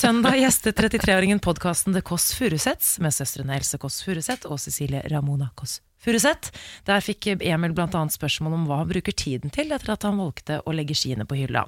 [0.00, 5.52] Søndag gjestet 33-åringen podkasten The Kåss Furuseths med søstrene Else Kåss Furuseth og Cecilie Ramona
[5.54, 6.52] Kåss Furuseth.
[6.86, 8.02] Der fikk Emil bl.a.
[8.12, 11.38] spørsmål om hva han bruker tiden til etter at han valgte å legge skiene på
[11.38, 11.66] hylla.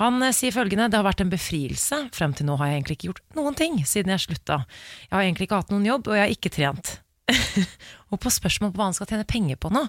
[0.00, 1.98] Han eh, sier følgende Det har vært en befrielse.
[2.16, 4.60] Frem til nå har jeg egentlig ikke gjort noen ting siden jeg slutta.
[5.08, 6.94] Jeg har egentlig ikke hatt noen jobb, og jeg har ikke trent.
[8.10, 9.86] og på spørsmål på hva han skal tjene penger på nå,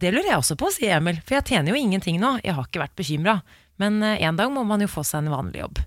[0.00, 1.20] det lurer jeg også på, sier Emil.
[1.26, 2.36] For jeg tjener jo ingenting nå.
[2.42, 3.36] Jeg har ikke vært bekymra.
[3.82, 5.82] Men eh, en dag må man jo få seg en vanlig jobb.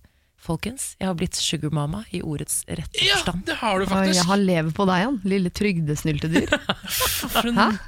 [0.48, 3.42] Folkens, jeg har blitt sugarmama i ordets rette Ja, forstand.
[3.50, 4.20] det har du Og faktisk.
[4.22, 5.18] jeg har lever på deg, han.
[5.28, 6.54] Lille trygdesnyltedyr.
[7.34, 7.80] For en,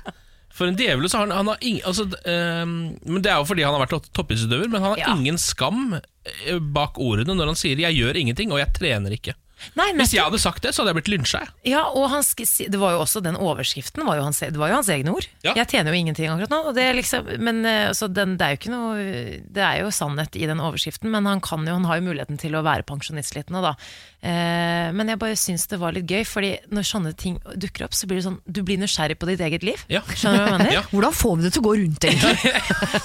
[0.59, 2.73] for en djevelus har han, han har ingen altså, ehm,
[3.07, 5.13] Men Det er jo fordi han har vært toppidrettsutøver, men han har Ja.
[5.15, 9.33] ingen skam eh, bak ordene når han sier 'jeg gjør ingenting', og 'jeg trener ikke'.
[9.79, 11.41] Nei, Hvis jeg hadde sagt det, så hadde jeg blitt lynsja.
[11.67, 14.79] Ja, og han, det var jo også den overskriften var jo hans, Det var jo
[14.79, 15.27] hans egne ord.
[15.45, 15.55] Ja.
[15.57, 16.61] Jeg tjener jo ingenting akkurat nå.
[16.69, 19.07] Og det er liksom, men eh, så den, det er jo ikke noe
[19.49, 22.39] Det er jo sannhet i den overskriften, men han, kan jo, han har jo muligheten
[22.41, 23.75] til å være pensjonist litt nå, da.
[24.19, 27.95] Eh, men jeg bare syns det var litt gøy, Fordi når sånne ting dukker opp,
[27.95, 29.79] så blir det sånn Du blir nysgjerrig på ditt eget liv.
[29.91, 30.01] Ja.
[30.11, 30.73] Skjønner du hva jeg mener?
[30.79, 30.83] Ja.
[30.91, 32.51] Hvordan får vi det til å gå rundt, egentlig?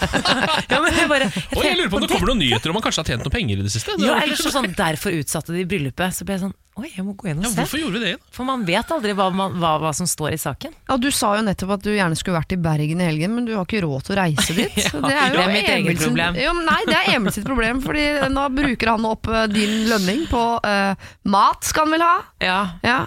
[0.74, 2.76] Ja, men jeg bare, jeg Og jeg lurer på om det kommer noen nyheter om
[2.78, 3.94] han kanskje har tjent noen penger i det siste.
[3.98, 6.16] Det ja, eller så sånn, Derfor utsatte de bryllupet.
[6.16, 6.43] Så ble jeg sånn
[6.74, 7.56] Oi, jeg må gå inn og ja, se.
[7.60, 8.14] hvorfor gjorde vi det?
[8.34, 10.72] For man vet aldri hva, man, hva, hva som står i saken.
[10.88, 13.44] Ja, Du sa jo nettopp at du gjerne skulle vært i Bergen i helgen, men
[13.46, 14.80] du har ikke råd til å reise dit.
[14.82, 16.34] ja, det er jo det er mitt eget problem.
[16.42, 20.26] Jo, nei, det er Emil sitt problem, Fordi nå bruker han opp eh, din lønning
[20.32, 22.14] på uh, mat, skal han vel ha?
[22.42, 23.04] Ja, Ja.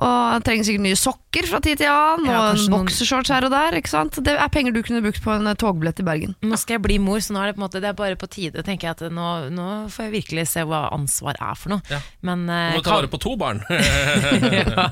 [0.00, 3.30] Og han trenger sikkert nye sokker sokker fra tid til annen, Ja, og en boksershorts
[3.30, 3.76] her og der.
[3.78, 4.18] ikke sant?
[4.24, 6.34] Det er penger du kunne brukt på en eh, togbillett i Bergen.
[6.42, 8.16] Nå skal jeg bli mor, så nå er det på en måte Det er bare
[8.18, 8.96] på tide, tenker jeg.
[8.98, 11.82] at Nå, nå får jeg virkelig se hva ansvar er for noe.
[11.90, 12.00] Ja.
[12.26, 13.62] Men Du eh, må ta vare på to barn.
[13.70, 14.88] ja.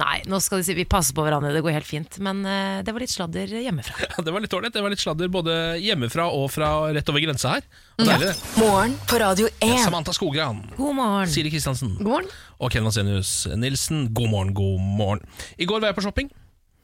[0.00, 2.16] Nei, nå skal de si vi passer på hverandre, det går helt fint.
[2.24, 3.98] Men uh, det var litt sladder hjemmefra.
[4.06, 4.72] Ja, det var litt ålreit.
[4.72, 7.68] Det var litt sladder både hjemmefra og fra rett over grensa her.
[8.00, 8.36] Deilig, det.
[8.56, 9.76] Morgen på Radio 1.
[9.84, 11.28] Samantha Skogran, God morgen.
[11.30, 12.32] Siri Kristiansen God morgen.
[12.62, 14.06] og Ken Vasenius Nilsen.
[14.16, 15.22] God morgen, god morgen.
[15.60, 16.30] I går var er på shopping.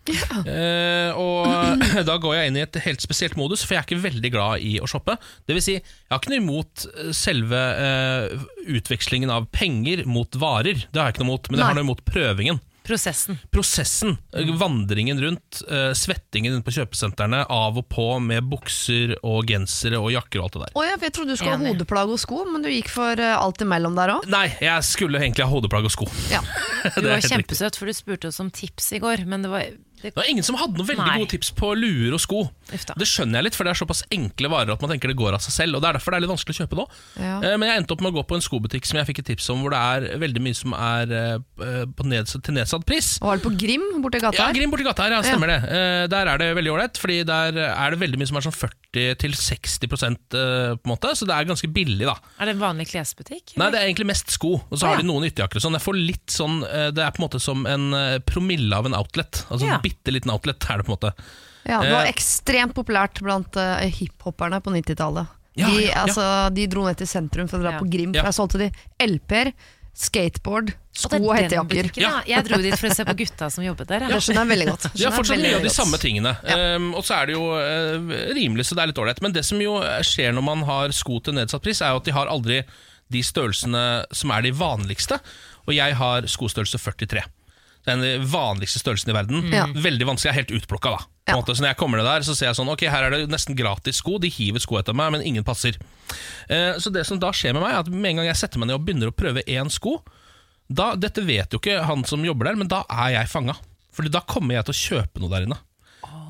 [0.09, 4.07] Eh, og da går jeg inn i et helt spesielt modus, for jeg er ikke
[4.07, 5.19] veldig glad i å shoppe.
[5.47, 8.47] Det vil si, jeg har ikke noe imot eh, selve eh,
[8.79, 10.87] utvekslingen av penger mot varer.
[10.89, 12.63] Det har jeg ikke noe imot, men jeg har noe imot prøvingen.
[12.89, 13.39] Prosessen.
[13.53, 19.45] Prosessen, eh, vandringen rundt, eh, svettingen rundt på kjøpesentrene, av og på med bukser og
[19.51, 20.73] gensere og jakker og alt det der.
[20.79, 23.21] Oh, ja, for jeg trodde du skulle ha hodeplagg og sko, men du gikk for
[23.21, 24.31] eh, alt imellom der òg.
[24.33, 26.09] Nei, jeg skulle egentlig ha hodeplagg og sko.
[26.33, 26.41] Ja.
[26.89, 29.67] Det Du var kjempesøt, for du spurte oss om tips i går, men det var
[30.03, 31.19] det, var ingen som hadde noen veldig Nei.
[31.21, 32.43] gode tips på luer og sko.
[32.69, 32.85] Uff.
[32.99, 35.37] Det skjønner jeg litt, for det er såpass enkle varer at man tenker det går
[35.39, 35.79] av seg selv.
[35.79, 36.85] Og Det er derfor det er litt vanskelig å kjøpe nå.
[37.19, 37.37] Ja.
[37.43, 39.29] Eh, Men jeg endte opp med å gå på en skobutikk som jeg fikk et
[39.33, 43.17] tips om, hvor det er veldig mye som er eh, på nedsatt, til nedsatt pris.
[43.23, 44.53] Og var det på Grim borti gata her?
[44.53, 44.59] Ja?
[44.59, 45.59] Grim borti gata her, ja, stemmer det.
[45.69, 48.57] Eh, Der er det veldig ålreit, fordi der er det veldig mye som er sånn
[48.59, 52.17] 40 til 60 eh, på en måte, så det er ganske billig, da.
[52.41, 53.57] Er det en vanlig klesbutikk?
[53.61, 55.77] Nei, det er egentlig mest sko, og så har de noen ytterjakker og sånn.
[55.79, 57.91] Jeg får litt sånn Det er på en måte som en
[58.27, 59.43] promille av en outlet.
[59.49, 59.77] Altså Ja.
[59.89, 61.15] Bitte liten outlet er det på en måte.
[61.69, 62.13] Ja, det var Eh.
[62.15, 65.35] ekstremt populært blant uh, hiphopperne på 90-tallet.
[65.59, 66.05] Ja, de, ja, ja.
[66.05, 66.25] altså,
[66.55, 67.81] de dro ned til sentrum for å dra Ja.
[67.83, 68.13] på Grim.
[68.15, 68.23] Ja.
[68.23, 68.69] For Der solgte de
[69.03, 69.51] LP-er,
[69.99, 71.89] skateboard, sko er og hettejakker.
[71.99, 72.13] ja.
[72.29, 74.05] Jeg dro dit for å se på gutta som jobbet der.
[74.07, 74.87] Det skjønner jeg veldig godt.
[74.95, 76.35] De har fortsatt mye av de samme tingene.
[76.47, 79.21] Um, og så er det jo uh, rimelig, så det er litt ålreit.
[79.27, 82.07] Men det som jo skjer når man har sko til nedsatt pris, er jo at
[82.07, 82.61] de har aldri
[83.11, 83.83] de størrelsene
[84.15, 85.19] som er de vanligste.
[85.67, 87.25] Og jeg har skostørrelse 43.
[87.87, 89.47] Den vanligste størrelsen i verden.
[89.53, 89.67] Ja.
[89.73, 90.99] Veldig vanskelig, jeg er helt utplukka da.
[90.99, 91.37] På Ja.
[91.37, 91.55] måte.
[91.57, 93.57] Så når jeg kommer ned der, så ser jeg sånn Ok, her er det nesten
[93.57, 94.19] gratis sko.
[94.19, 95.77] De hiver sko etter meg, men ingen passer.
[96.49, 98.59] Eh, så det som da skjer med meg, er at med en gang jeg setter
[98.59, 100.03] meg ned og begynner å prøve én sko,
[100.71, 103.57] da, dette vet jo ikke han som jobber der, men da er jeg fanga.
[103.93, 105.59] Fordi da kommer jeg til å kjøpe noe der inne.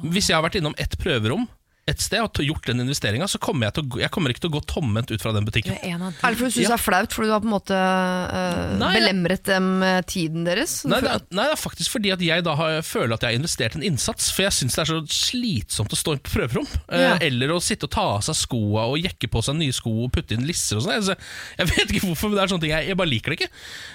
[0.04, 1.48] Hvis jeg har vært innom ett prøverom
[1.88, 4.50] et sted og gjort den investeringa, så kommer jeg, til å, jeg kommer ikke til
[4.52, 5.76] å gå tomhendt ut fra den butikken.
[5.78, 7.78] er Er det fordi du syns det er flaut fordi du har på en måte
[7.78, 10.80] eh, Nei, belemret dem eh, tiden deres?
[10.88, 13.34] Nei det, er, nei, det er faktisk fordi at jeg da har, føler at jeg
[13.34, 14.30] har investert en innsats.
[14.34, 16.68] For jeg syns det er så slitsomt å stå på prøverom.
[16.88, 17.08] Ja.
[17.08, 17.14] Ja.
[17.24, 20.12] Eller å sitte og ta av seg skoa og jekke på seg nye sko og
[20.14, 20.98] putte inn lisser og sånn.
[20.98, 21.18] Jeg,
[21.58, 23.50] jeg vet ikke hvorfor, men det er sånne ting jeg, jeg bare liker det ikke.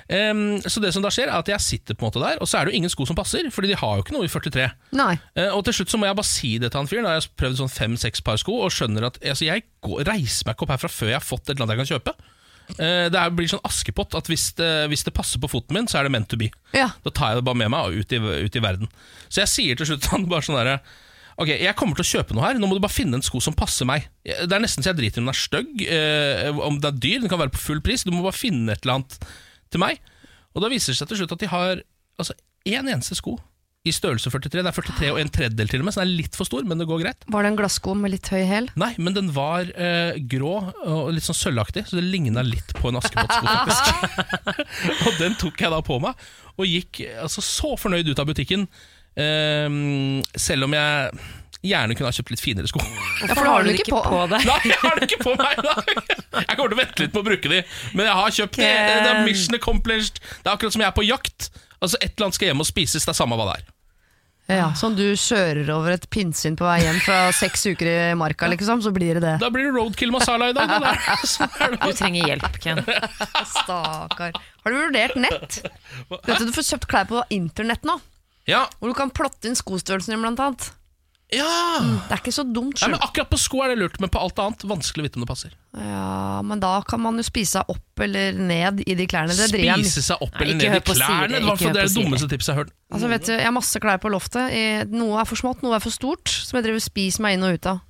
[0.10, 2.50] Um, så det som da skjer, er at jeg sitter på en måte der, og
[2.50, 4.32] så er det jo ingen sko som passer, Fordi de har jo ikke noe i
[4.32, 4.70] 43.
[4.98, 5.14] Nei.
[5.38, 7.08] Uh, og til slutt så må jeg bare si det til han fyren.
[7.08, 10.48] Da har jeg prøvd sånn fem-seks par sko og skjønner at altså, jeg går, reiser
[10.48, 12.16] meg ikke opp herfra før jeg har fått et eller annet jeg kan kjøpe.
[12.80, 15.90] Eh, det er, blir sånn askepott at hvis det, hvis det passer på foten min,
[15.92, 16.50] så er det meant to be.
[16.76, 16.90] Ja.
[17.06, 18.92] Da tar jeg det bare med meg ut i, ut i verden.
[19.28, 20.80] Så jeg sier til slutt han bare sånn derre
[21.34, 23.40] Ok, jeg kommer til å kjøpe noe her, nå må du bare finne en sko
[23.42, 24.04] som passer meg.
[24.22, 27.00] Det er nesten så jeg driter i om den er stygg, eh, om den er
[27.02, 28.04] dyr, den kan være på full pris.
[28.06, 29.16] Du må bare finne et eller annet
[29.74, 29.98] til meg.
[30.54, 31.82] Og da viser det seg til slutt at de har
[32.22, 32.38] altså
[32.70, 33.40] én eneste sko
[33.84, 34.62] i størrelse 43.
[34.64, 36.64] Det er 43 og en tredjedel til og med, så den er litt for stor,
[36.68, 37.26] men det går greit.
[37.28, 38.70] Var det en glassko med litt høy hæl?
[38.80, 40.54] Nei, men den var eh, grå
[40.88, 44.48] og litt sånn sølvaktig, så det ligna litt på en Askepott-sko, faktisk.
[45.10, 48.64] og den tok jeg da på meg, og gikk altså, så fornøyd ut av butikken,
[49.20, 49.68] eh,
[50.48, 51.26] selv om jeg
[51.64, 52.80] gjerne kunne ha kjøpt litt finere sko.
[53.24, 54.24] Ja, for da har du ikke på.
[54.32, 54.48] deg.
[54.48, 55.60] Nei, jeg har det ikke på meg!
[55.64, 55.76] Da.
[56.40, 57.62] Jeg kommer til å vente litt på å bruke de,
[58.00, 58.72] men jeg har kjøpt det.
[58.72, 60.24] Det er mission accomplished.
[60.40, 61.52] Det er akkurat som jeg er på jakt.
[61.84, 63.72] Altså, Et eller annet skal hjem og spises, det er samme hva det er.
[64.52, 68.50] Ja, Sånn du kjører over et pinnsvin på vei hjem fra seks uker i marka,
[68.52, 69.36] liksom, så blir det det.
[69.40, 70.68] Da blir det roadkill masala i dag.
[70.68, 71.28] Det der.
[71.36, 72.82] Sånn Du trenger hjelp, Ken.
[73.48, 74.36] Stakkar.
[74.66, 75.62] Har du vurdert nett?
[76.12, 78.00] Vet du, du får kjøpt klær på internett nå,
[78.52, 80.72] Ja, hvor du kan plotte inn skostørrelsen din, blant annet.
[81.36, 81.50] Ja.
[82.08, 82.80] Det er ikke så dumt.
[82.82, 85.20] Nei, men Akkurat på sko er det lurt, men på alt annet vanskelig å vite
[85.20, 85.54] om det passer.
[85.78, 89.36] Ja, men da kan man jo spise seg opp eller ned i de klærne.
[89.38, 91.42] Det driver jeg Spise seg opp eller Nei, ned i på Siri, klærne.
[91.58, 92.76] Det er det dummeste tipset jeg har hørt.
[92.94, 94.60] Altså, vet du, jeg har masse klær på loftet.
[94.94, 96.30] Noe er for smått, noe er for stort.
[96.34, 97.82] Som jeg driver spiser meg inn og ut av.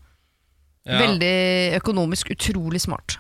[0.84, 1.00] Ja.
[1.00, 1.36] Veldig
[1.80, 3.18] økonomisk, utrolig smart.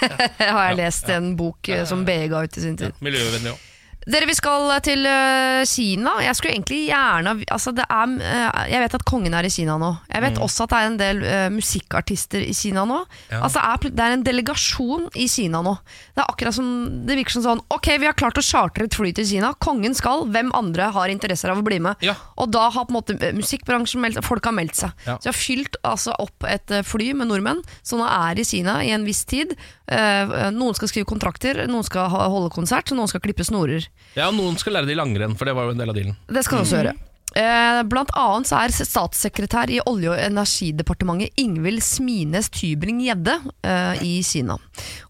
[0.38, 2.96] har jeg lest en bok eh, som BE ga ut i sin tid.
[3.04, 3.66] Miljøvennlig òg.
[4.08, 6.14] Dere, vi skal til eh, Kina.
[6.24, 9.74] Jeg skulle egentlig gjerne altså det er, eh, Jeg vet at kongen er i Kina
[9.80, 9.90] nå.
[10.08, 13.02] Jeg vet også at det er en del eh, musikkartister i Kina nå.
[13.28, 13.42] Ja.
[13.44, 15.74] Altså det er, det er en delegasjon i Kina nå.
[16.16, 16.70] Det er akkurat som
[17.04, 19.52] Det virker som sånn Ok, vi har klart å chartre et fly til Kina.
[19.60, 20.24] Kongen skal.
[20.32, 22.00] Hvem andre har interesser av å bli med?
[22.06, 22.16] Ja.
[22.40, 24.96] Og da har på en måte musikkbransjen meldt Folk har meldt seg.
[25.04, 25.18] Ja.
[25.20, 28.80] Så jeg har fylt altså, opp et fly med nordmenn som nå er i Kina
[28.86, 29.52] i en viss tid.
[29.90, 33.89] Noen skal skrive kontrakter, noen skal holde konsert, noen skal klippe snorer.
[34.16, 36.16] Ja, Noen skal lære de langrenn, for det var jo en del av dealen.
[36.26, 36.96] Det skal du også gjøre.
[37.38, 44.16] Eh, Blant annet så er statssekretær i Olje- og energidepartementet Ingvild Smines Tybring-Gjedde eh, i
[44.26, 44.56] Kina.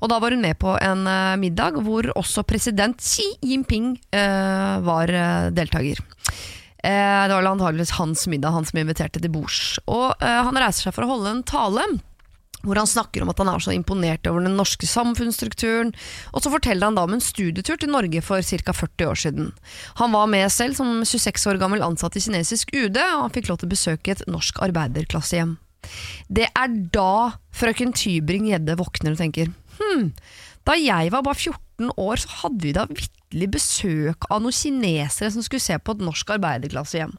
[0.04, 4.76] Og da var hun med på en eh, middag hvor også president Xi Jinping eh,
[4.84, 6.04] var eh, deltaker.
[6.84, 9.78] Eh, det var antakeligvis hans middag, han som inviterte til bords.
[9.88, 11.88] Og eh, han reiser seg for å holde en tale
[12.64, 15.94] hvor han snakker om at han er så imponert over den norske samfunnsstrukturen.
[16.34, 18.74] Og så forteller han da om en studietur til Norge for ca.
[18.76, 19.50] 40 år siden.
[20.02, 23.50] Han var med selv som 26 år gammel ansatt i kinesisk UD, og han fikk
[23.50, 25.56] lov til å besøke et norsk arbeiderklassehjem.
[26.28, 30.10] Det er da frøken Tybring-Gjedde våkner og tenker hm,
[30.68, 35.30] da jeg var bare 14 år, så hadde vi da vitterlig besøk av noen kinesere
[35.32, 37.14] som skulle se på et norsk arbeiderklassehjem.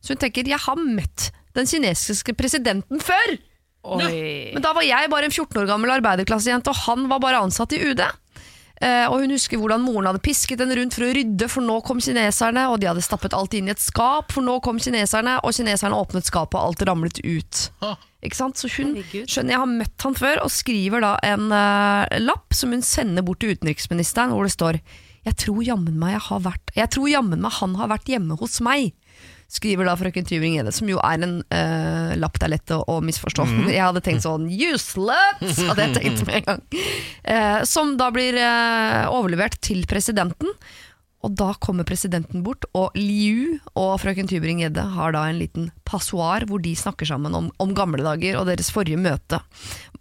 [0.00, 3.36] Så hun tenker jeg har møtt den kinesiske presidenten før!
[3.86, 4.52] Oi.
[4.56, 7.74] Men da var jeg bare en 14 år gammel arbeiderklassejente, og han var bare ansatt
[7.76, 8.02] i UD.
[8.76, 11.78] Eh, og hun husker hvordan moren hadde pisket henne rundt for å rydde, for nå
[11.86, 15.38] kom kineserne, og de hadde stappet alt inn i et skap, for nå kom kineserne,
[15.40, 17.62] og kineserne åpnet skapet, og alt ramlet ut.
[18.26, 18.60] Ikke sant?
[18.60, 22.74] Så hun skjønner jeg har møtt han før, og skriver da en eh, lapp som
[22.76, 24.80] hun sender bort til utenriksministeren, hvor det står
[25.26, 28.36] Jeg tror jammen meg jeg har vært Jeg tror jammen meg han har vært hjemme
[28.38, 28.92] hos meg.
[29.46, 32.98] Skriver da frøken Tybring-Gjedde, som jo er en uh, lapp det er lett å, å
[33.04, 33.46] misforstå.
[33.76, 35.60] Jeg hadde tenkt sånn Useless!
[35.68, 36.64] Hadde jeg tenkt med en gang.
[37.22, 40.50] Uh, som da blir uh, overlevert til presidenten.
[41.24, 46.44] Og da kommer presidenten bort, og Liu og frøken Tybring-Gjedde har da en liten passoar
[46.46, 49.40] hvor de snakker sammen om, om gamle dager og deres forrige møte.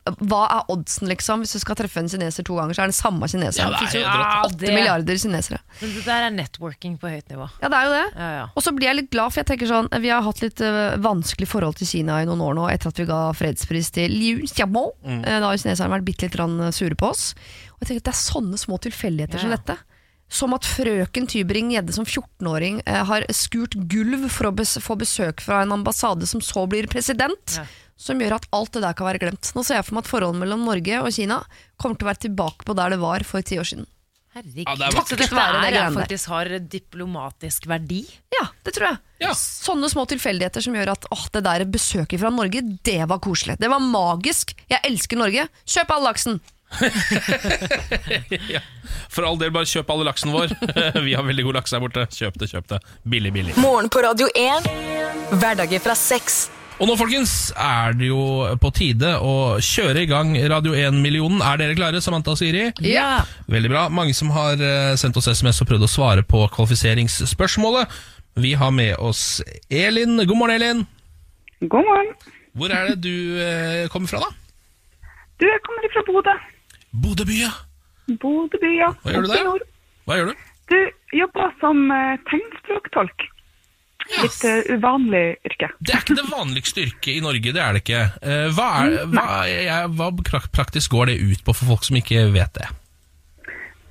[0.06, 1.42] Hva er oddsen, liksom?
[1.42, 3.74] Hvis du skal treffe en kineser to ganger, så er det den samme kineseren.
[3.74, 5.62] Ja, det er jo åtte ja, milliarder kinesere.
[5.80, 7.48] Men det der er networking på høyt nivå.
[7.64, 8.04] Ja, det er jo det.
[8.20, 8.44] Ja, ja.
[8.54, 10.94] Og så blir jeg litt glad, for jeg tenker sånn Vi har hatt litt uh,
[11.02, 14.46] vanskelig forhold til Kina i noen år nå, etter at vi ga fredspris til Liu
[14.46, 14.86] Xiaobo.
[15.08, 17.32] Eh, Da har jo kineserne vært bitte litt grann sure på oss.
[17.80, 19.80] Og jeg tenker at Det er sånne små tilfeldigheter som dette.
[20.32, 25.44] Som at frøken Tybring-Gjedde som 14-åring eh, har skurt gulv for å bes få besøk
[25.46, 27.60] fra en ambassade som så blir president.
[27.60, 27.66] Ja.
[27.96, 29.54] Som gjør at alt det der kan være glemt.
[29.56, 31.44] Nå ser jeg for meg at forholdet mellom Norge og Kina
[31.80, 33.86] kommer til å være tilbake på der det var for ti år siden.
[34.36, 34.66] Herregud.
[34.68, 36.02] Ja, det er Så være det er, greiene der.
[36.02, 38.02] faktisk har diplomatisk verdi?
[38.36, 38.98] Ja, det tror jeg.
[39.24, 39.32] Ja.
[39.40, 43.56] Sånne små tilfeldigheter som gjør at åh, det der besøket fra Norge, det var koselig.
[43.62, 44.52] Det var magisk.
[44.68, 45.48] Jeg elsker Norge.
[45.64, 46.42] Kjøp all laksen!
[49.14, 50.52] For all del, bare kjøp alle laksen vår.
[51.08, 52.04] Vi har veldig god laks her borte.
[52.12, 52.80] Kjøp det, kjøp det.
[53.08, 53.54] Billig, billig.
[53.62, 54.70] Morgen på Radio 1.
[55.40, 56.46] Hverdager fra seks.
[56.76, 58.20] Og nå, folkens, er det jo
[58.60, 61.40] på tide å kjøre i gang Radio 1-millionen.
[61.40, 62.66] Er dere klare, Samantha og Siri?
[62.84, 63.22] Ja.
[63.52, 63.86] Veldig bra.
[63.88, 67.96] Mange som har eh, sendt oss SMS og prøvd å svare på kvalifiseringsspørsmålet.
[68.44, 69.40] Vi har med oss
[69.72, 70.20] Elin.
[70.28, 70.84] God morgen, Elin.
[71.64, 72.12] God morgen.
[72.60, 74.30] Hvor er det du eh, kommer fra, da?
[75.40, 76.36] Du, jeg kommer fra Bodø.
[77.04, 77.52] Bodø by, ja.
[78.22, 78.92] Bodøby, ja.
[79.04, 79.64] Hva gjør du der?
[80.06, 80.44] Hva gjør du?
[80.72, 80.78] Du
[81.18, 83.26] jobber som eh, tegnspråktolk.
[84.22, 85.72] Litt eh, uvanlig yrke.
[85.82, 88.02] Det er ikke det vanligste yrket i Norge, det er det ikke.
[88.22, 90.10] Eh, Hva, er, hva, jeg, hva
[90.54, 92.70] praktisk går det ut på for folk som ikke vet det?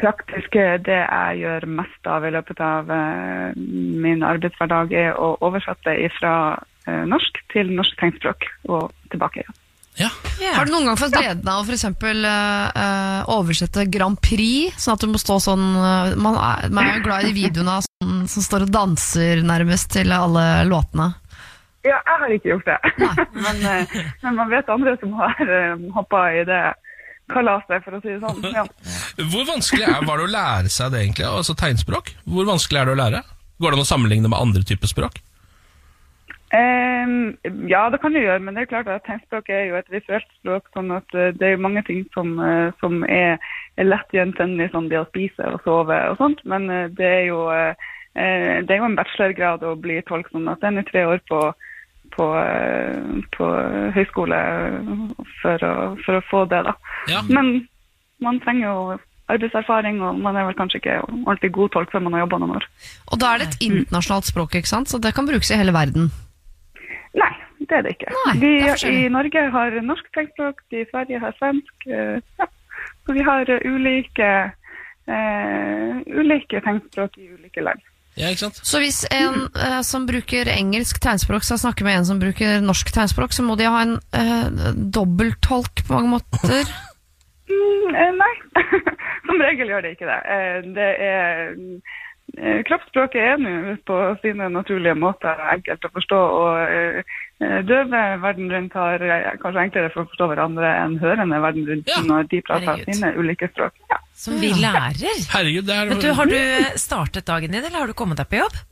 [0.02, 2.90] Praktisk det jeg gjør mest av i løpet av
[3.56, 6.34] min arbeidshverdag, er å oversette fra
[7.08, 9.60] norsk til norsk tegnspråk og tilbake igjen.
[9.94, 10.08] Ja,
[10.56, 14.74] Har du noen gang fått gleden av å for eksempel, eh, eh, oversette Grand Prix?
[14.82, 17.36] Sånn at du må stå sånn uh, Man er, man er jo glad i de
[17.36, 21.12] videoene av sånn, som står og danser nærmest til alle låtene.
[21.86, 22.78] Ja, jeg har ikke gjort det.
[23.44, 26.62] men, uh, men man vet andre som har uh, hoppa i det
[27.30, 28.42] kalaset, for å si det sånn.
[28.50, 28.66] Ja.
[29.30, 32.10] Hvor vanskelig er, var det å lære seg det egentlig, altså tegnspråk?
[32.26, 33.22] Hvor vanskelig er det å lære?
[33.62, 35.22] Går det an å sammenligne med andre typer språk?
[36.54, 37.36] Ehm,
[37.68, 40.28] ja, det kan du gjøre, men det er klart at tegnspråk er jo et visuelt
[40.38, 43.42] språk, sånn at eh, det er jo mange ting som, eh, som er,
[43.80, 47.26] er lett gjenkjennelig, sånn det å spise og sove og sånt, men eh, det er
[47.32, 47.42] jo
[48.14, 51.40] det er jo en bachelorgrad å bli tolk, sånn at det er tre år på,
[52.14, 52.26] på,
[53.34, 53.48] på
[53.96, 54.38] høyskole
[55.40, 55.72] for å,
[56.04, 56.76] for å få det, da.
[57.10, 57.24] Ja.
[57.26, 57.64] Men
[58.22, 58.76] man trenger jo
[59.34, 62.54] arbeidserfaring, og man er vel kanskje ikke ordentlig god tolk før man har jobba noen
[62.60, 62.68] år.
[63.10, 64.94] Og da er det et internasjonalt språk, ikke sant?
[64.94, 66.12] så det kan brukes i hele verden.
[67.14, 67.30] Nei,
[67.62, 68.10] det er det ikke.
[68.18, 71.74] Nei, vi det i Norge har norsk tegnspråk, de i Sverige har svensk.
[71.86, 72.50] eh, ja.
[73.06, 74.30] Så vi har eh, ulike,
[75.08, 77.82] uh, ulike tegnspråk i ulike land.
[78.14, 78.60] Ja, ikke sant?
[78.62, 82.92] Så hvis en eh, som bruker engelsk tegnspråk skal snakke med en som bruker norsk
[82.94, 86.68] tegnspråk, så må de ha en eh, dobbelttolk på mange måter?
[87.44, 88.62] Mm, nei,
[89.28, 90.16] som regel gjør det ikke det.
[90.32, 91.50] Eh, det er
[92.68, 98.50] Kroppsspråket er nå på sine naturlige måter enkelt å forstå, og eh, eh, døve verden
[98.52, 102.28] rundt har eh, kanskje enklere for å forstå hverandre enn hørende verden rundt Ja, når
[102.32, 102.94] de prater herregud.
[102.94, 103.76] sine ulike språk.
[103.92, 104.00] Ja.
[104.24, 104.98] Som vi lærer.
[105.34, 106.38] Herregud, det er Men du, Har du
[106.80, 108.62] startet dagen din, eller har du kommet deg på jobb?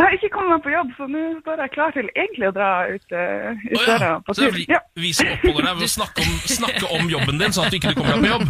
[0.00, 2.52] Jeg har ikke kommet meg på jobb, så nå står jeg klar til egentlig å
[2.56, 4.14] dra ut, uh, ut døra ja.
[4.24, 4.56] på Så det er tur.
[4.56, 4.78] vi, Ja.
[4.96, 7.76] vi som oppholder deg ved å snakke om, snakke om jobben din, sånn at du
[7.76, 8.46] ikke kommer deg på jobb.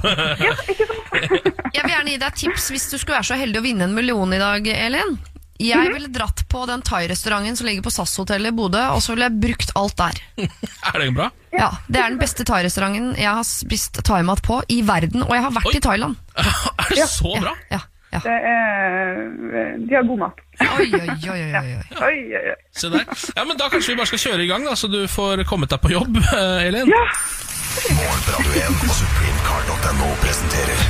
[1.75, 3.99] Jeg vil gjerne gi deg tips hvis du skulle være så heldig å vinne en
[3.99, 5.19] million i dag, Elin.
[5.61, 9.27] Jeg ville dratt på den thai-restauranten som ligger på SAS-hotellet i Bodø, og så ville
[9.29, 10.23] jeg brukt alt der.
[10.95, 11.29] Er det bra?
[11.53, 15.45] Ja, Det er den beste thai-restauranten jeg har spist thaimat på i verden, og jeg
[15.45, 15.77] har vært Oi.
[15.77, 16.17] i Thailand.
[16.39, 17.53] Er det så bra?
[17.69, 17.81] Ja, ja.
[18.11, 19.21] Det er,
[19.87, 20.41] de har god mat.
[20.61, 21.75] Oi, oi, oi, oi, oi.
[22.03, 22.57] Oi, oi, oi.
[22.75, 23.05] Se der.
[23.37, 25.71] Ja, men Da kanskje vi bare skal kjøre i gang, da, så du får kommet
[25.71, 26.91] deg på jobb, eh, Elin.
[26.91, 27.05] Ja.
[27.95, 30.83] Morgen på Radio 1 og supremecard.no presenterer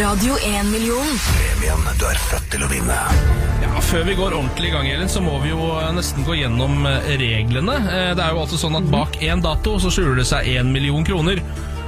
[0.00, 1.10] Radio 1-million.
[1.28, 2.96] premien du er født til å vinne.
[3.62, 6.34] Ja, Før vi går ordentlig i gang, Elin, så må vi jo eh, nesten gå
[6.40, 7.76] gjennom eh, reglene.
[8.16, 11.04] Det er jo altså sånn at Bak én dato så skjuler det seg én million
[11.06, 11.38] kroner.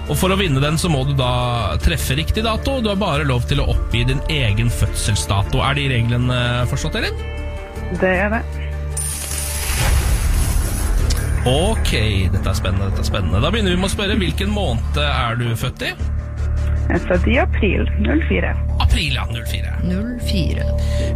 [0.06, 2.78] Og For å vinne den så må du da treffe riktig dato.
[2.82, 5.58] Du har bare lov til å oppgi din egen fødselsdato.
[5.66, 6.38] Er de reglene
[6.70, 7.18] forstått, Elin?
[7.98, 8.42] Det er det.
[11.46, 11.92] Ok,
[12.32, 12.90] dette er spennende.
[12.90, 15.92] dette er spennende Da begynner vi med å spørre hvilken måned er du født i?
[16.86, 18.50] Jeg er født i april 04.
[18.82, 19.26] April, ja.
[19.30, 19.74] 04.
[20.26, 20.66] 04.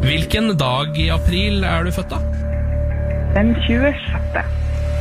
[0.03, 2.19] Hvilken dag i april er du født, da?
[3.37, 4.43] Den 26.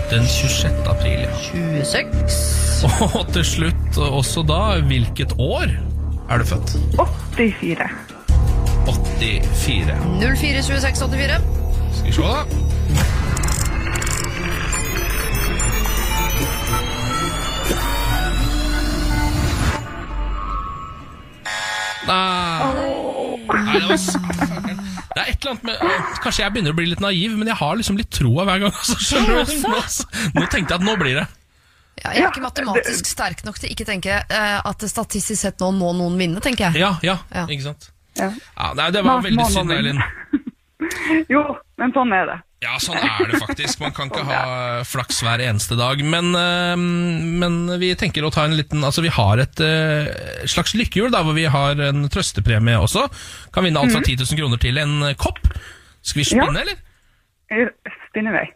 [0.09, 0.71] Den 26.
[0.89, 1.27] april,
[1.85, 2.89] 26.
[3.19, 5.69] Og til slutt også da, hvilket år
[6.29, 6.73] er du født?
[7.37, 7.89] 84.
[9.19, 9.93] 84.
[10.19, 11.41] 04, 26, 84.
[11.93, 12.43] Skal vi se, da.
[22.07, 24.78] Nei, Nei det, var,
[25.15, 27.57] det er et eller annet med Kanskje jeg begynner å bli litt naiv, men jeg
[27.59, 28.73] har liksom litt troa hver gang.
[28.75, 29.21] Altså.
[29.25, 29.81] Nå,
[30.37, 31.27] nå tenkte jeg at nå blir det.
[31.99, 35.71] Ja, jeg er ikke matematisk sterk nok til ikke tenke eh, at statistisk sett nå
[35.75, 36.79] må noen vinne, tenker jeg.
[36.85, 37.43] Ja, ja, Ja.
[37.51, 37.89] ikke sant?
[38.19, 38.29] Ja.
[38.55, 39.99] Ja, nei, det var veldig synd, Elin.
[41.33, 41.41] Jo,
[41.79, 42.37] men sånn er det.
[42.59, 43.79] Ja, sånn er det faktisk.
[43.79, 44.39] Man kan ikke ha
[44.83, 46.01] flaks hver eneste dag.
[46.03, 50.09] Men, eh, men vi tenker å ta en liten Altså, vi har et eh,
[50.49, 53.05] slags lykkehjul, da, hvor vi har en trøstepremie også.
[53.55, 55.39] Kan vinne alt fra 10 000 kroner til en kopp.
[56.01, 56.65] Skal vi spinne, Ja.
[56.67, 56.85] eller?
[57.49, 57.71] Jeg
[58.09, 58.47] spinner vei.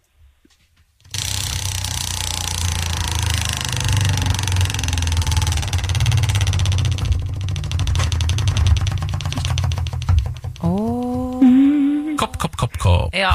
[12.18, 13.13] Kopp, kopp, kopp, kopp.
[13.24, 13.32] Ja.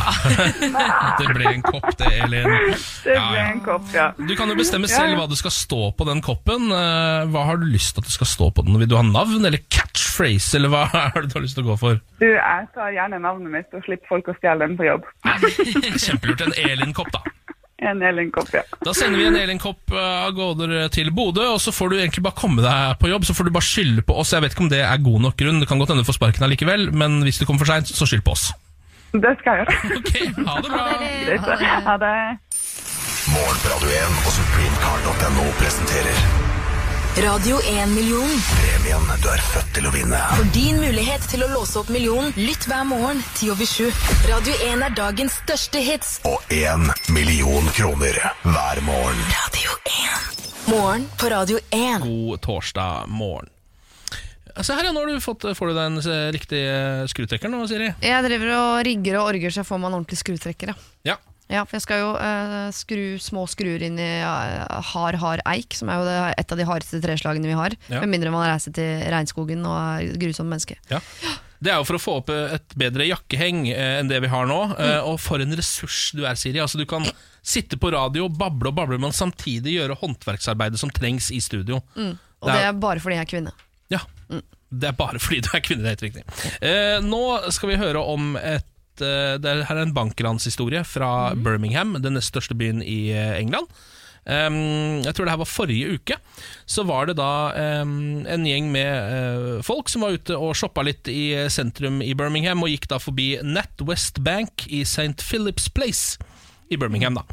[1.18, 2.46] Det ble en kopp, det, Elin.
[2.46, 3.46] Det ble ja.
[3.48, 4.10] en kopp, ja.
[4.18, 6.68] Du kan jo bestemme selv hva det skal stå på den koppen.
[6.74, 8.76] Eh, Hva har du lyst til at det skal stå på den?
[8.82, 11.70] Vil du ha navn eller catchphrase, eller hva er det du har lyst til å
[11.72, 11.98] gå for?
[12.20, 15.08] Du, jeg tar gjerne navnet mitt og slipper folk å stjele den på jobb.
[15.98, 16.46] Kjempelurt.
[16.48, 17.24] En Elin-kopp, da.
[17.88, 18.64] En Elin-kopp, ja.
[18.82, 22.24] Da sender vi en Elin-kopp eh, av gårde til Bodø, og så får du egentlig
[22.26, 23.26] bare komme deg på jobb.
[23.28, 24.32] Så får du bare skylde på oss.
[24.34, 26.18] Jeg vet ikke om det er god nok grunn, det kan godt hende du får
[26.18, 28.48] sparken allikevel, men hvis du kommer for seint, så skyld på oss.
[29.12, 29.76] Det skal jeg gjøre.
[29.98, 30.12] Ok,
[30.48, 30.70] ha det
[31.44, 31.56] bra.
[31.88, 32.16] Ha det.
[33.32, 36.20] Morgen på Radio 1 og supremecard.no presenterer
[37.18, 38.30] Radio 1-million.
[38.60, 40.20] premien du er født til å vinne.
[40.38, 43.88] For din mulighet til å låse opp millionen, lytt hver morgen 10 over 7.
[44.30, 46.12] Radio 1 er dagens største hits.
[46.30, 49.24] Og én million kroner hver morgen.
[49.34, 50.40] Radio 1.
[50.70, 52.04] Morgen på Radio 1.
[52.06, 53.50] God torsdag morgen.
[54.62, 57.50] Se her, ja, nå har du fått, får du deg en eh, riktig eh, skrutrekker
[57.52, 57.92] nå, Siri.
[58.02, 60.72] Jeg driver og rigger og orger så jeg får meg en ordentlig skrutrekker.
[60.74, 60.78] Ja.
[61.14, 61.18] Ja.
[61.48, 65.72] Ja, for jeg skal jo uh, skru små skruer inn i uh, hard, hard eik,
[65.78, 67.72] som er jo det, et av de hardeste treslagene vi har.
[67.88, 68.02] Ja.
[68.02, 70.76] Med mindre man reiser til regnskogen og er grusomt menneske.
[70.92, 71.00] Ja.
[71.58, 74.28] Det er jo for å få opp eh, et bedre jakkeheng eh, enn det vi
[74.28, 74.58] har nå.
[74.74, 74.82] Mm.
[74.90, 76.60] eh, Og for en ressurs du er, Siri.
[76.60, 77.08] Altså, du kan
[77.40, 81.80] sitte på radio, bable og bable, men samtidig gjøre håndverksarbeidet som trengs i studio.
[81.96, 82.12] Og
[82.44, 83.56] Det det er- er bare fordi jeg er kvinne.
[84.70, 86.24] Det er bare fordi du er kvinne, det er helt riktig.
[86.64, 87.22] Eh, nå
[87.54, 92.18] skal vi høre om et eh, Det er her er en bankranshistorie fra Birmingham, den
[92.18, 93.70] nest største byen i eh, England.
[94.28, 96.18] Um, jeg tror det her var forrige uke.
[96.68, 100.84] Så var det da um, en gjeng med uh, folk som var ute og shoppa
[100.84, 105.16] litt i eh, sentrum i Birmingham, og gikk da forbi NatWest Bank i St.
[105.24, 106.20] Philip's Place
[106.68, 107.16] i Birmingham.
[107.16, 107.24] da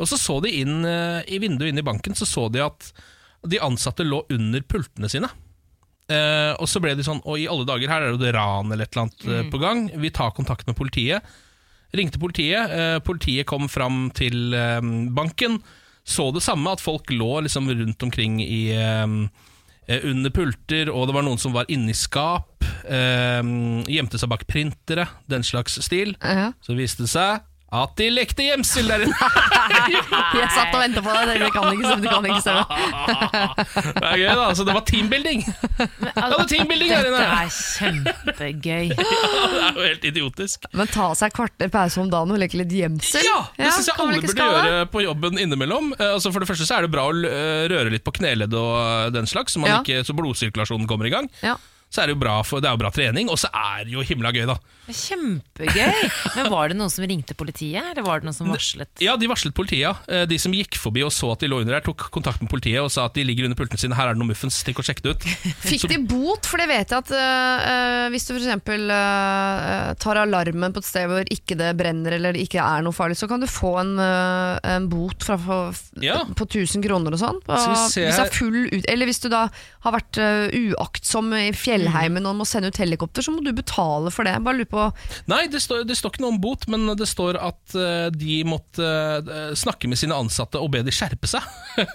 [0.00, 2.90] Og så så de inn uh, i vinduet inn i banken, så så de at
[3.46, 5.30] de ansatte lå under pultene sine.
[6.10, 8.88] Eh, og så ble de sånn Og i alle dager, her er det ran eller
[8.88, 9.50] et eller annet mm.
[9.52, 9.84] på gang.
[10.02, 11.26] Vi tar kontakt med politiet.
[11.94, 12.70] Ringte politiet.
[12.70, 14.80] Uh, politiet kom fram til eh,
[15.14, 15.60] banken.
[16.06, 19.06] Så det samme, at folk lå liksom rundt omkring i eh,
[19.86, 22.64] eh, under pulter, og det var noen som var inni skap.
[22.88, 23.42] Eh,
[23.90, 26.16] gjemte seg bak printere, den slags stil.
[26.22, 26.50] Ja.
[26.64, 29.14] Så viste det seg at de lekte gjemsel der inne.
[30.40, 32.02] Jeg satt og ventet på deg, det kan ikke stemme.
[32.02, 32.64] Det kan ikke stemme.
[34.00, 34.46] Det er gøy, da.
[34.58, 35.44] Så det var teambuilding.
[35.46, 37.38] Men, Ja, det var teambuilding der Dette inne.
[37.38, 38.90] er kjempegøy.
[39.00, 40.66] Det er jo helt idiotisk.
[40.76, 43.22] Men ta seg kvarter pause om dagen og leke litt gjemsel?
[43.24, 45.92] Ja, det syns jeg alle burde gjøre på jobben innimellom.
[45.98, 48.52] Eh, Altså For det første så er det bra å eh, røre litt på kneledd
[48.58, 49.78] og eh, den slags, så, man Ja.
[49.84, 51.30] ikke, så blodsirkulasjonen kommer i gang.
[51.46, 51.54] Ja.
[51.90, 53.96] Så er det jo bra, for, det er jo bra trening, og så er det
[53.96, 54.54] jo himla gøy, da.
[54.90, 56.10] Kjempegøy.
[56.36, 58.90] Men var det noen som ringte politiet, eller var det noen som varslet?
[59.02, 59.82] Ja, de varslet politiet.
[59.82, 59.92] ja.
[60.06, 62.50] Eh, De som gikk forbi og så at de lå under der, tok kontakt med
[62.52, 64.78] politiet og sa at de ligger under pultene sine, her er det noen muffens, stikk
[64.82, 65.26] og sjekk det ut.
[65.70, 66.46] Fikk de bot?
[66.46, 68.48] For det vet jeg at øh, hvis du f.eks.
[68.70, 72.94] Øh, tar alarmen på et sted hvor ikke det brenner eller det ikke er noe
[72.96, 76.20] farlig, så kan du få en, øh, en bot fra, for, Ja.
[76.38, 77.42] på 1000 kroner og sånn.
[77.50, 79.46] Hvis det er full ut, eller hvis du da
[79.86, 81.50] har vært øh, uaktsom i
[81.80, 84.36] fjellheimen og må sende ut helikopter, så må du betale for det.
[84.44, 84.86] Bare lurer på
[85.30, 88.40] Nei, det står, det står ikke noe om bot, men det står at eh, de
[88.48, 91.44] måtte eh, snakke med sine ansatte og be de skjerpe seg.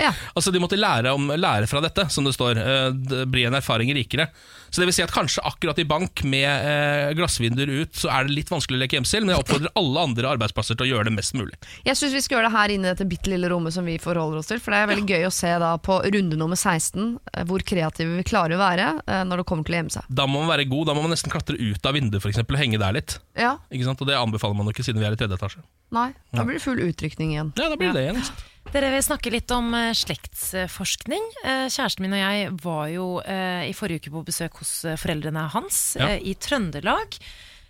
[0.02, 0.12] Ja.
[0.36, 2.62] altså De måtte lære, om, lære fra dette, som det står.
[2.62, 4.30] eh, blir en erfaring rikere.
[4.76, 8.26] Så det vil si at kanskje akkurat i bank med eh, glassvinduer ut, så er
[8.28, 11.08] det litt vanskelig å leke gjemsel, men jeg oppfordrer alle andre arbeidsplasser til å gjøre
[11.08, 11.56] det mest mulig.
[11.88, 13.96] Jeg syns vi skal gjøre det her inne i dette bitte lille rommet som vi
[14.04, 14.60] forholder oss til.
[14.60, 18.18] For det er veldig gøy å se da på runde nummer 16 eh, hvor kreative
[18.18, 20.10] vi klarer å være eh, når det kommer til å gjemme seg.
[20.20, 22.66] Da må man være god, da må man nesten klatre ut av vinduet eksempel, og
[22.66, 23.16] henge der litt.
[23.40, 24.04] Ja, Ikke sant?
[24.04, 25.64] Og Det anbefaler man jo ikke siden vi er i tredje etasje.
[25.96, 27.56] nei, Da blir det full utrykning igjen.
[27.56, 28.28] Ja, da blir det det igjen.
[28.74, 31.26] Dere vil snakke litt om eh, slektsforskning.
[31.46, 35.46] Eh, Kjæresten min og jeg var jo eh, i forrige uke på besøk hos foreldrene
[35.54, 36.16] hans Ja.
[36.18, 37.20] i Trøndelag.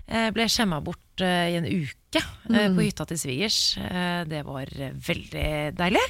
[0.05, 3.57] Ble skjemma bort i en uke eh, på hytta til svigers.
[4.29, 4.69] Det var
[5.09, 6.03] veldig deilig.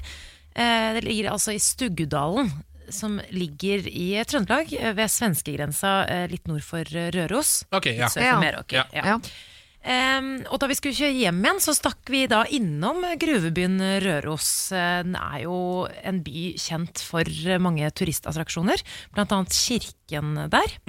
[0.56, 2.52] Det ligger altså i Stuggudalen.
[2.94, 5.94] Som ligger i Trøndelag, ved svenskegrensa
[6.30, 7.64] litt nord for Røros.
[7.74, 8.12] Okay, ja.
[8.14, 8.44] Sør for.
[8.44, 8.84] Meråker.
[8.94, 9.16] Ja.
[9.16, 9.18] Ja.
[9.86, 14.72] Em, og da vi skulle kjøre hjem igjen, så stakk vi da innom gruvebyen Røros.
[14.74, 15.60] Eh, Den er jo
[16.04, 17.30] en by kjent for
[17.62, 18.82] mange turistattraksjoner,
[19.16, 20.80] annet kirken der.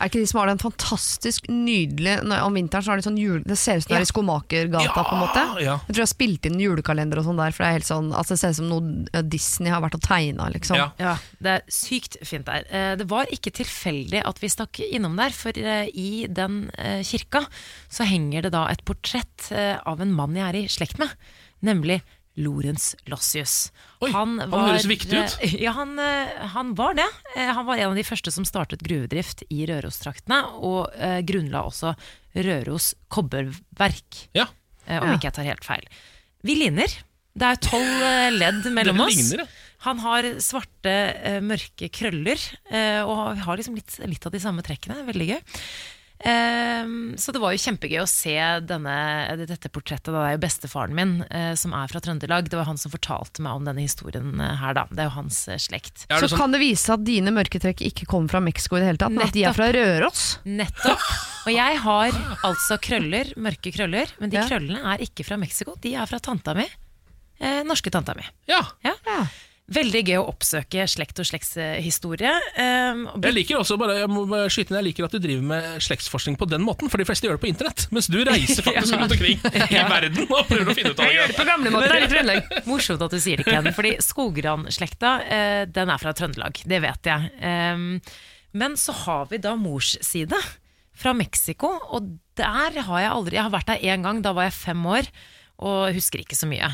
[0.00, 3.18] Er ikke de som har den fantastisk nydelige når- Om vinteren så har de sånn
[3.18, 4.12] jule, Det ser ut som det er i Ja.
[4.12, 5.60] Skomakergata, på en måte.
[5.62, 5.76] ja.
[5.86, 8.12] Jeg tror jeg har spilt inn julekalender og sånn der, for det er helt sånn
[8.14, 10.76] altså Det ser ut som noe eh, Disney har vært og tegna, liksom.
[10.76, 10.90] Ja.
[10.98, 12.64] Ja, Det er sykt fint der.
[12.70, 16.70] Eh, Det var ikke tilfeldig at vi stakk innom der, for eh, i den
[17.02, 17.46] kirka
[17.90, 19.50] så henger det da et portrett
[19.86, 21.10] av en mann jeg er i slekt med,
[21.62, 22.02] nemlig
[22.36, 23.70] Lorentz Lossius.
[24.04, 25.36] Oi, han høres viktig ut.
[25.42, 27.06] eh, Ja, han, eh, han var det.
[27.36, 31.64] Eh, Han var en av de første som startet gruvedrift i Røros-traktene, og eh, grunnla
[31.66, 31.94] også
[32.36, 34.46] Røros kobberverk, Ja,
[34.86, 35.14] eh, om Ja.
[35.16, 35.86] ikke jeg tar helt feil.
[36.44, 36.88] Vi ligner.
[37.36, 39.14] Det er tolv ledd mellom oss.
[39.16, 39.46] ligner, ja.
[39.84, 45.04] Han har svarte, mørke krøller, eh, og har liksom litt, litt av de samme trekkene.
[45.06, 45.42] Veldig gøy.
[46.24, 48.32] Ehm, så det var jo kjempegøy å se
[48.64, 48.94] denne,
[49.46, 50.08] dette portrettet.
[50.14, 52.48] Det er jo bestefaren min, eh, som er fra Trøndelag.
[52.48, 54.86] Det var han som fortalte meg om denne historien eh, her, da.
[54.90, 56.06] Det er jo hans eh, slekt.
[56.08, 58.88] Ja, Så sånn, kan det vise at dine mørketrekk ikke kommer fra Mexico i det
[58.92, 60.24] hele tatt, men at de er fra Røros.
[60.48, 61.04] Nettopp.
[61.46, 62.16] Og jeg har
[62.48, 64.46] altså krøller, mørke krøller, men de Ja.
[64.48, 65.76] krøllene er ikke fra Mexico.
[65.80, 66.66] De er fra tanta mi.
[67.38, 68.24] Eh, norske tanta mi.
[68.48, 68.62] ja.
[68.82, 68.96] Ja.
[69.66, 69.74] Ja.
[69.80, 72.30] Veldig gøy å oppsøke slekt og slektshistorie.
[72.54, 75.80] Um, Jeg liker også bare, jeg må skyte inn, jeg liker at du driver med
[75.82, 77.86] slektsforskning på den måten, for de fleste gjør det på internett.
[77.90, 79.42] Mens du reiser faktisk rundt omkring
[79.74, 81.24] i verden og prøver å finne ut av det.
[81.34, 82.52] På gamlemåter i Trøndelag.
[82.70, 83.66] Morsomt at du sier det, Ken.
[83.74, 86.60] Fordi Skogran-slekta eh, den er fra Trøndelag.
[86.62, 87.32] Det vet jeg.
[87.50, 87.88] Em,
[88.56, 90.38] men så har vi da mors side,
[90.96, 92.06] fra Mexico, og
[92.38, 95.10] der har jeg aldri Jeg har vært der én gang, da var jeg fem år,
[95.58, 96.70] og husker ikke så mye.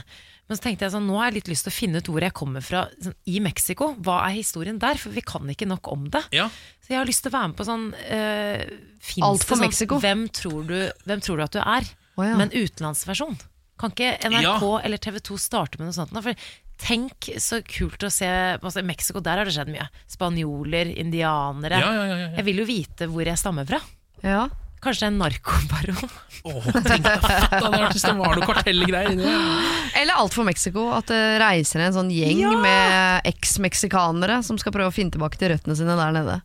[0.50, 2.24] Men så tenkte jeg sånn, nå har jeg litt lyst til å finne ut hvor
[2.26, 3.92] jeg kommer fra sånn, i Mexico.
[4.04, 4.98] Hva er historien der?
[5.00, 6.24] For vi kan ikke nok om det.
[6.34, 6.48] Ja.
[6.82, 8.64] Så jeg har lyst til å være med på sånn uh,
[9.00, 10.00] Fins Alt det sånn Mexico.
[10.02, 10.76] hvem tror, du,
[11.06, 11.88] hvem tror du at du er?
[12.18, 12.34] Oh, ja.
[12.36, 13.38] Men utenlandsversjon.
[13.80, 14.82] Kan ikke NRK Ja.
[14.84, 16.12] eller TV 2 starte med noe sånt?
[16.12, 16.20] nå?
[16.22, 16.34] For
[16.82, 18.26] tenk så kult å se
[18.58, 19.86] altså, I Mexico der har det skjedd mye.
[20.10, 21.78] Spanjoler, indianere.
[21.80, 22.30] Ja, ja, ja, ja, ja.
[22.40, 23.80] Jeg vil jo vite hvor jeg stammer fra.
[24.26, 24.48] Ja.
[24.82, 26.10] Kanskje en narkobaron.
[26.42, 29.68] Åh, tenk deg fett, da, det det var noe kartellgreier inni der.
[30.00, 30.88] Eller alt for Mexico.
[30.96, 35.52] At det reiser en sånn gjeng med eks-meksikanere som skal prøve å finne tilbake til
[35.54, 36.40] røttene sine der nede.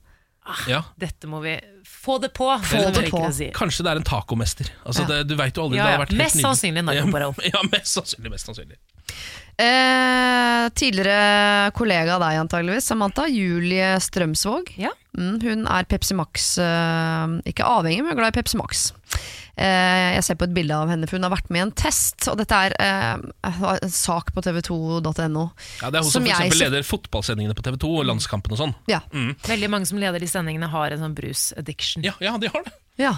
[0.69, 0.83] Ja.
[1.01, 2.45] Dette må vi få det på!
[2.63, 3.23] Få det på.
[3.35, 3.49] si.
[3.55, 4.69] Kanskje det er en tacomester.
[4.85, 5.23] Altså, Ja.
[5.27, 5.79] du vet jo aldri.
[5.81, 7.35] Ja, det har vært helt Mest sannsynlig narkobaron.
[7.51, 8.31] Ja, mest sannsynlig.
[8.31, 8.77] Mest sannsynlig.
[9.57, 13.25] Eh, tidligere kollega av deg antageligvis, Samantha.
[13.33, 14.75] Julie Strømsvåg.
[14.77, 14.93] Ja.
[15.17, 18.83] Mm, hun er Pepsi Max eh, Ikke avhengig, men glad i Pepsi Max.
[19.57, 21.73] Eh, jeg ser på et bilde av henne, for hun har vært med i en
[21.77, 22.27] test.
[22.29, 25.45] Og dette er eh, en sak på tv2.no.
[25.81, 28.05] Ja, det er hun som, Som for jeg eksempel leder fotballsendingene på TV 2 og
[28.11, 28.75] landskampen og sånn.
[28.91, 29.01] Ja.
[29.47, 32.05] Veldig mange som leder de sendingene, har en sånn brus-addiction.
[32.05, 32.75] Ja, ja, de har det.
[33.01, 33.17] ja.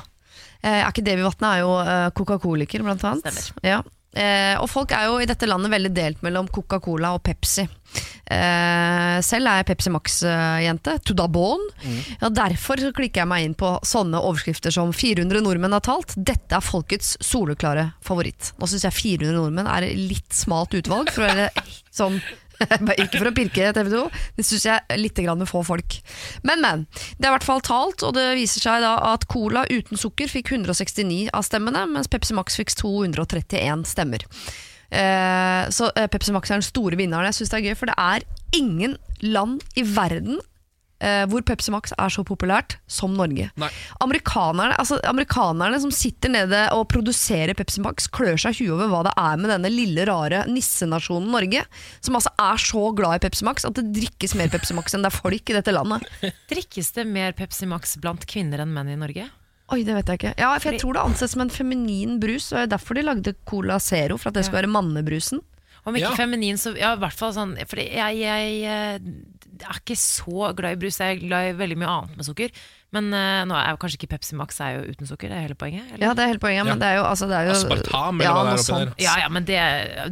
[0.60, 3.28] Eh, er ikke Davy Vatne er jo eh, Coca-Coliker, blant annet.
[3.28, 3.64] Stemmer.
[3.64, 3.78] Ja.
[4.10, 7.68] Eh, og folk er jo i dette landet veldig delt mellom Coca-Cola og Pepsi.
[8.30, 10.96] Eh, selv er jeg Pepsi Max-jente.
[11.06, 11.62] To da bon.
[12.22, 16.14] Ja, derfor så klikker jeg meg inn på sånne overskrifter som 400 nordmenn har talt.
[16.18, 18.54] Dette er folkets soleklare favoritt.
[18.58, 21.14] Nå syns jeg 400 nordmenn er litt smalt utvalg.
[21.14, 21.50] For å være
[22.02, 22.22] sånn
[23.04, 24.04] ikke for å pirke TV 2,
[24.38, 26.00] det syns jeg er litt grann få folk.
[26.44, 26.86] Men, men.
[27.18, 30.32] Det er i hvert fall talt, og det viser seg da at Cola uten sukker
[30.32, 34.26] fikk 169 av stemmene, mens Pepsi Max fikk 231 stemmer.
[34.90, 37.30] Eh, så eh, Pepsi Max er den store vinneren.
[37.30, 38.26] Jeg syns det er gøy, for det er
[38.58, 40.40] ingen land i verden
[41.04, 43.50] eh, hvor Pepsi Max er så populært som Norge.
[44.04, 48.92] Amerikanerne, altså, amerikanerne som sitter nede og produserer Pepsi Max, klør seg i huet over
[48.92, 51.66] hva det er med denne lille, rare nissenasjonen Norge,
[52.06, 55.06] som altså er så glad i Pepsi Max at det drikkes mer Pepsi Max enn
[55.06, 56.08] det er folk i dette landet.
[56.52, 59.30] Drikkes det mer Pepsi Max blant kvinner enn menn i Norge?
[59.70, 60.34] Oi, det vet jeg ikke.
[60.42, 63.06] Ja, for jeg tror det anses som en feminin brus, og det er derfor de
[63.06, 65.44] lagde Cola Zero, for at det skulle være mannebrusen.
[65.90, 66.16] Om ikke Ja.
[66.20, 69.00] feminin, så ja, i hvert fall sånn For jeg, jeg, eh,
[69.60, 71.00] er ikke så glad i brus.
[71.02, 72.54] Jeg er glad i veldig mye annet med sukker.
[72.96, 75.44] Men uh, nå er jo kanskje ikke Pepsi Max er jo uten sukker, det er
[75.46, 75.84] hele poenget?
[75.92, 76.08] Eller?
[76.08, 76.80] Ja, det er hele poenget, men Ja.
[76.82, 78.94] det er jo, altså, det er jo Aspartam, eller ja, hva det er oppi der.
[79.04, 79.60] Ja, ja, men det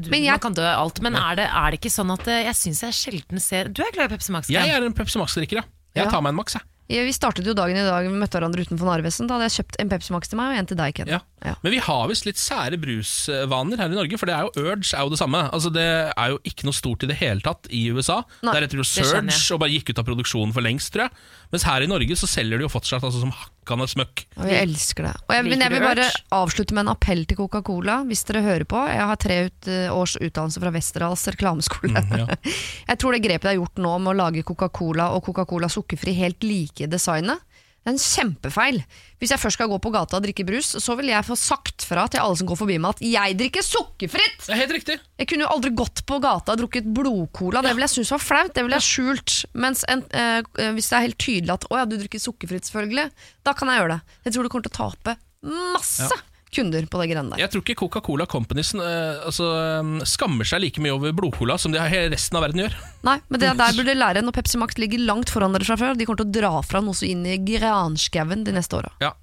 [0.03, 1.01] du, Men jeg- Man kan dø alt.
[1.01, 3.81] Men er det, er det ikke sånn at eh, jeg syns jeg sjelden ser Du
[3.81, 4.47] er glad i Pepsi Max?
[4.53, 5.63] Jeg er en Pepsi Max-drikker, ja.
[5.95, 6.61] Jeg tar meg en Max, jeg.
[6.87, 9.27] Ja, Vi startet jo dagen i dag, vi møtte hverandre utenfor Narvesen.
[9.27, 11.11] Da hadde jeg kjøpt en Pepsi Max til meg og en til deg, Ken.
[11.11, 11.19] Ja.
[11.45, 11.53] Ja.
[11.61, 14.89] Men vi har visst litt sære brusvaner her i Norge, for det er jo Urge
[14.97, 15.43] er jo det samme.
[15.53, 18.23] Altså Det er jo ikke noe stort i det hele tatt i USA.
[18.41, 21.07] Nei, Der heter det jo Surge og bare gikk ut av produksjonen for lengst, tror
[21.07, 21.27] jeg.
[21.53, 24.25] Mens her i Norge så selger de jo fortsatt altså, som hakkande smøkk.
[24.41, 25.13] Og jeg elsker det.
[25.27, 28.67] Og jeg, men jeg vil bare avslutte med en appell til Coca-Cola, hvis dere hører
[28.67, 28.81] på.
[28.89, 32.03] Jeg har tre ut, eh, års utdannelse fra Westerdals reklameskole.
[32.07, 32.27] Mm, ja.
[32.91, 36.15] Jeg tror det grepet de har gjort nå med å lage Coca-Cola og Coca-Cola sukkerfri
[36.17, 37.41] helt like i designet,
[37.87, 38.77] det er en kjempefeil.
[39.15, 41.85] Hvis jeg først skal gå på gata og drikke brus, så vil jeg få sagt
[41.87, 44.41] fra til alle som går forbi meg at jeg drikker sukkerfritt!
[44.43, 44.97] Det er helt riktig.
[45.15, 47.63] Jeg kunne jo aldri gått på gata og drukket blodcola.
[47.63, 48.51] Det ville jeg synes var flaut.
[48.57, 49.37] Det ville jeg skjult.
[49.55, 50.41] Mens en, eh,
[50.75, 53.07] hvis det er helt tydelig at å ja, du drikker sukkerfritt, selvfølgelig,
[53.47, 54.17] da kan jeg gjøre det.
[54.27, 55.15] Jeg tror du kommer til å tape
[55.47, 56.11] masse
[56.53, 57.41] kunder på det greiene der.
[57.43, 59.49] Jeg tror ikke Coca-Cola Company uh, altså,
[59.81, 61.81] um, skammer seg like mye over blodcola som de
[62.13, 62.75] resten av verden gjør.
[63.07, 65.97] Nei, men det der burde lære når Pepsi Max ligger langt foran dere fra før.
[65.97, 68.93] De kommer til å dra fra noe så inn i granskauen de neste åra.
[69.03, 69.13] Ja.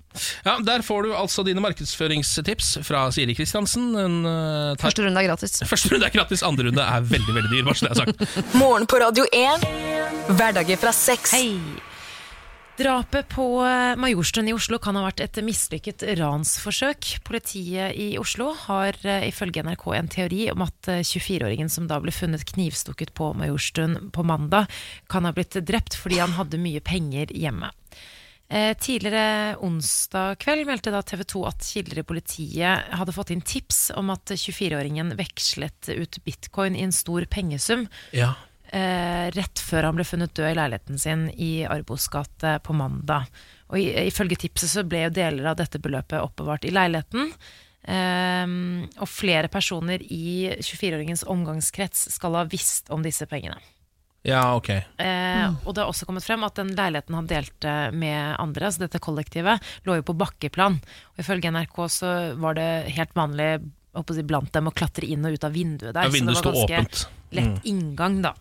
[0.47, 3.91] ja, Der får du altså dine markedsføringstips fra Siri Kristiansen.
[4.01, 5.59] En, eh, Første runde er gratis.
[5.69, 7.65] Første runde er gratis, andre runde er veldig veldig dyr.
[7.67, 8.55] bare så det er sagt.
[8.61, 9.67] Morgen på Radio 1.
[10.35, 11.35] Hverdager fra 6.
[11.35, 11.94] Hei!
[12.75, 17.21] Drapet på eh, Majorstuen i Oslo kan ha vært et mislykket ransforsøk.
[17.23, 22.01] Politiet i Oslo har eh, ifølge NRK en teori om at eh, 24-åringen som da
[22.03, 24.67] ble funnet knivstukket på Majorstuen på mandag,
[25.07, 27.71] kan ha blitt drept fordi han hadde mye penger hjemme.
[28.51, 33.45] Eh, tidligere onsdag kveld meldte da TV 2 at kilder i politiet hadde fått inn
[33.47, 38.35] tips om at 24-åringen vekslet ut bitcoin i en stor pengesum Ja.
[38.75, 43.31] Eh, rett før han ble funnet død i leiligheten sin i Arbos gate på mandag.
[43.73, 47.33] Og Ifølge tipset så ble jo deler av dette beløpet oppbevart i leiligheten.
[47.85, 53.61] Ehm, og flere personer i 24-åringens omgangskrets skal ha visst om disse pengene.
[54.25, 54.71] ja, ok.
[54.71, 58.87] Eh, og det har også kommet frem at den leiligheten han delte med andre, altså
[58.87, 60.79] dette kollektivet, lå jo på bakkeplan.
[61.13, 63.51] Og ifølge NRK så var det helt vanlig
[64.09, 66.09] si, blant dem å klatre inn og ut av vinduet der.
[66.09, 67.05] Ja, vinduet så det var ganske åpent.
[67.37, 68.35] Lett inngang, da.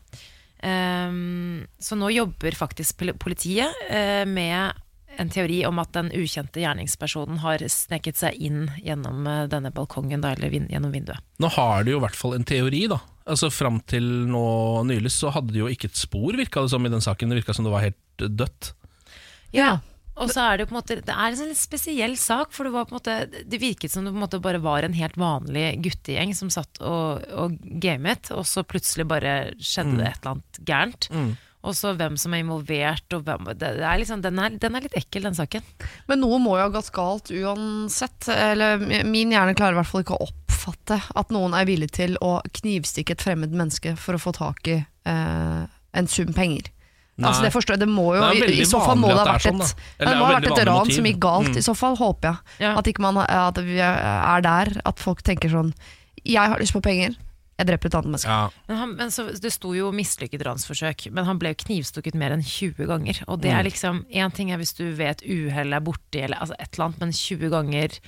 [0.63, 4.79] Um, så nå jobber faktisk politiet uh, med
[5.19, 10.23] en teori om at den ukjente gjerningspersonen har sneket seg inn gjennom uh, denne balkongen,
[10.23, 11.19] da, eller vin gjennom vinduet.
[11.43, 13.01] Nå har de jo i hvert fall en teori, da.
[13.29, 14.45] Altså Fram til nå
[14.87, 17.31] nylig så hadde de jo ikke et spor, virka det som, i den saken.
[17.31, 18.73] Det virka som det var helt dødt.
[19.55, 19.77] Ja.
[20.21, 22.67] Og så er det på en måte Det er en sånn litt spesiell sak, for
[22.67, 24.93] det var på en måte Det virket som det på en måte bare var en
[24.93, 30.19] helt vanlig guttegjeng som satt og, og gamet, og så plutselig bare skjedde det et
[30.21, 31.09] eller annet gærent.
[31.63, 34.75] Og så hvem som er involvert, og hvem det, det er liksom, den, er, den
[34.75, 35.63] er litt ekkel, den saken.
[36.09, 38.27] Men noe må jo ha gått galt uansett.
[38.27, 42.17] Eller min hjerne klarer i hvert fall ikke å oppfatte at noen er villig til
[42.19, 45.63] å knivstikke et fremmed menneske for å få tak i eh,
[45.95, 46.67] en sum penger.
[47.15, 47.27] Nei.
[47.29, 49.43] Altså det forstår jeg, det må jo Det I, så fall må det ha vært
[49.45, 49.83] sånn, et, da.
[49.99, 50.95] Det det må ha vært et ran motiv.
[50.95, 51.57] som gikk galt, Mm.
[51.57, 52.37] i så fall, håper jeg.
[52.65, 52.71] Ja.
[52.79, 55.73] At, ikke man, at vi er der at folk tenker sånn
[56.25, 57.13] Jeg har lyst på penger,
[57.59, 58.29] jeg dreper et annet menneske.
[58.33, 58.49] Ja.
[58.67, 62.31] Men, han, men så, det sto jo mislykket ransforsøk, men han ble jo knivstukket mer
[62.33, 63.21] enn 20 ganger.
[63.27, 66.41] Og det er liksom Én ting er hvis du ved et uhell er borti, eller
[66.41, 67.99] altså et eller annet, men 20 ganger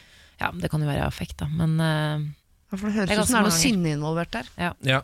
[0.42, 2.26] Ja, det kan jo være affekt, da, men eh,
[2.74, 4.50] For det høres ut som det er noe sinne involvert der.
[4.58, 5.02] Ja.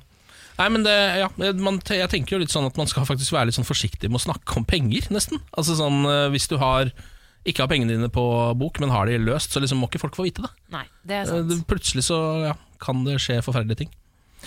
[0.60, 3.50] Nei, men det, ja, man, jeg tenker jo litt sånn at man skal faktisk være
[3.50, 5.42] litt sånn forsiktig med å snakke om penger, nesten.
[5.58, 6.92] Altså sånn, eh, Hvis du har
[7.48, 8.24] ikke har pengene dine på
[8.60, 10.52] bok, men har de løst, så liksom må ikke folk få vite det.
[10.76, 11.66] Nei, det er Eh, sant.
[11.68, 12.20] Plutselig så
[12.52, 13.90] ja, kan det skje forferdelige ting.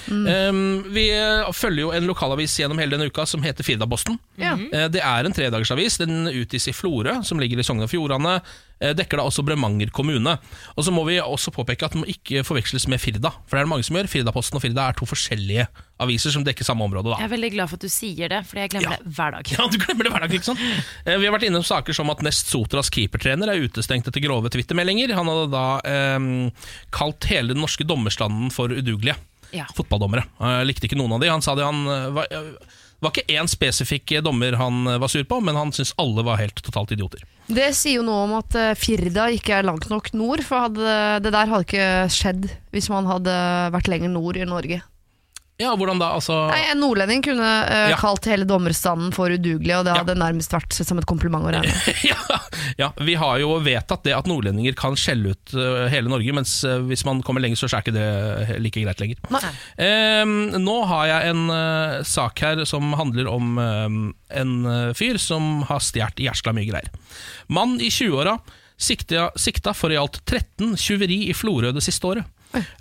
[0.09, 4.18] Um, vi eh, følger jo en lokalavis gjennom hele denne uka som heter Firdaposten.
[4.36, 4.66] Mm.
[4.74, 5.99] Uh, Det er en tredagersavis.
[6.03, 8.36] Den utgis i Florø, som ligger i Sogn og Fjordane.
[8.82, 10.36] Uh, Dekker da også Bremanger kommune.
[10.76, 13.30] Og så må vi også påpeke at den må ikke forveksles med Firda.
[13.47, 14.11] For det er det mange som gjør.
[14.12, 15.66] Firdaposten og Firda er to forskjellige
[16.05, 17.12] aviser som dekker samme område.
[17.14, 18.99] da Jeg er veldig glad for at du sier det, for jeg glemmer Ja.
[18.99, 19.53] det hver dag.
[19.55, 20.64] ja, du glemmer det hver dag, ikke sant?
[21.07, 24.51] Uh, Vi har vært innom saker som at Nest Sotras keepertrener er utestengt etter grove
[24.51, 25.14] twittermeldinger.
[25.14, 25.66] Han hadde da
[26.18, 26.28] um,
[26.92, 29.14] kalt hele den norske dommerstanden for udugelige
[29.55, 29.68] Ja.
[29.76, 30.26] fotballdommere.
[30.40, 31.30] Jeg likte ikke noen av de.
[31.32, 32.48] Han sa det han eh, var, eh,
[33.05, 36.40] var ikke én spesifikk dommer han eh, var sur på, men han syntes alle var
[36.42, 37.22] helt totalt idioter.
[37.46, 40.96] Det sier jo noe om at eh, Firda ikke er langt nok nord, for hadde,
[41.24, 43.34] det der hadde ikke skjedd hvis man hadde
[43.74, 44.80] vært lenger nord i Norge.
[45.62, 46.09] Ja, hvordan da?
[46.16, 47.98] Altså Nei, En nordlending kunne uh, Ja.
[48.00, 50.00] kalt hele dommerstanden for udugelig, og det Ja.
[50.02, 51.74] hadde nærmest vært som et kompliment å regne.
[52.11, 52.38] ja,
[52.80, 56.57] ja, vi har jo vedtatt det at nordlendinger kan skjelle ut uh, hele Norge, mens
[56.66, 59.22] uh, hvis man kommer lenger, så er ikke det like greit lenger.
[59.78, 60.24] Eh,
[60.59, 61.44] nå har jeg en
[62.05, 63.96] sak her som handler om eh,
[64.40, 64.52] en
[64.98, 66.90] fyr som har stjålet jæskla mye greier.
[67.46, 68.38] Mann i 20-åra
[68.80, 72.26] sikta, sikta for i alt 13 tjuveri i Florø det siste året.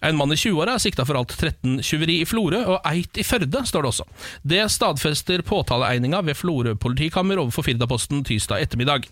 [0.03, 3.25] En mann i 20-åra er sikta for alt 13 tyveri i Florø og eit i
[3.25, 4.05] Førde, står det også.
[4.53, 9.07] Det stadfester påtaleeininga ved Florø politikammer overfor Firdaposten tirsdag ettermiddag.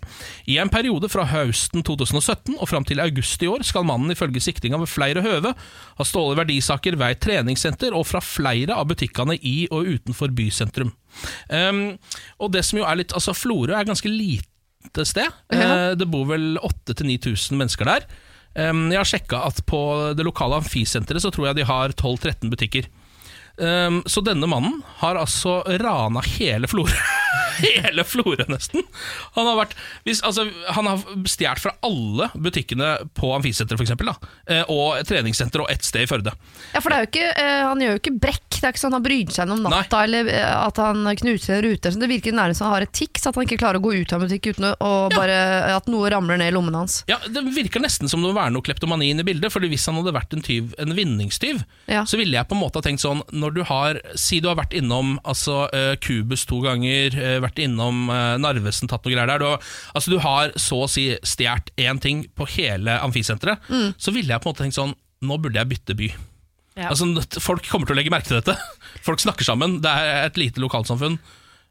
[0.50, 4.42] I en periode fra høsten 2017 og fram til august i år skal mannen ifølge
[4.44, 5.54] siktinga ved flere høve
[5.98, 10.92] ha stjålet verdisaker ved et treningssenter og fra flere av butikkene i og utenfor bysentrum.
[11.52, 11.98] Um,
[12.40, 15.28] og det som jo er litt Altså, Florø er ganske lite sted.
[15.52, 18.06] Eh, det bor vel 8000-9000 mennesker der.
[18.54, 19.78] Jeg har sjekka at på
[20.16, 22.88] det lokale amfisenteret så tror jeg de har 12-13 butikker.
[24.08, 26.92] Så denne mannen har altså rana hele Florø.
[27.64, 28.82] hele Florø, nesten.
[29.36, 29.76] Han har, vært,
[30.06, 30.46] hvis, altså,
[30.76, 34.12] han har stjålet fra alle butikkene på amfisenteret, eksempel.
[34.46, 36.34] Eh, og et treningssenter og ett sted i Førde.
[36.74, 38.40] Ja, for ikke, eh, Han gjør jo ikke brekk.
[38.62, 41.64] Det er ikke sånn Han bryr seg om natta eller eh, at han knuser en
[41.66, 41.92] rute.
[41.92, 43.94] Så det virker nærmest som han har et tics, at han ikke klarer å gå
[44.02, 45.16] ut av en butikk uten å, ja.
[45.16, 45.38] bare,
[45.76, 47.00] at noe ramler ned i lommen hans.
[47.10, 49.52] Ja, Det virker nesten som det må være noe kleptomani inne i bildet.
[49.52, 52.04] Fordi Hvis han hadde vært en, tyv, en vinningstyv, Ja.
[52.06, 54.56] så ville jeg på en måte ha tenkt sånn Når du har Si du har
[54.56, 59.42] vært innom altså, eh, Kubus to ganger, vært innom eh, Narvesen, tatt noe greier der.
[59.42, 63.68] Du, har- altså, du har så å si stjålet én ting på hele amfisenteret.
[63.98, 66.08] Så ville jeg på en måte tenkt sånn Nå burde jeg bytte by.
[66.74, 66.88] Ja.
[66.90, 67.06] Altså,
[67.44, 68.56] folk kommer til å legge merke til dette.
[69.06, 69.76] Folk snakker sammen.
[69.84, 71.14] Det er et lite lokalsamfunn.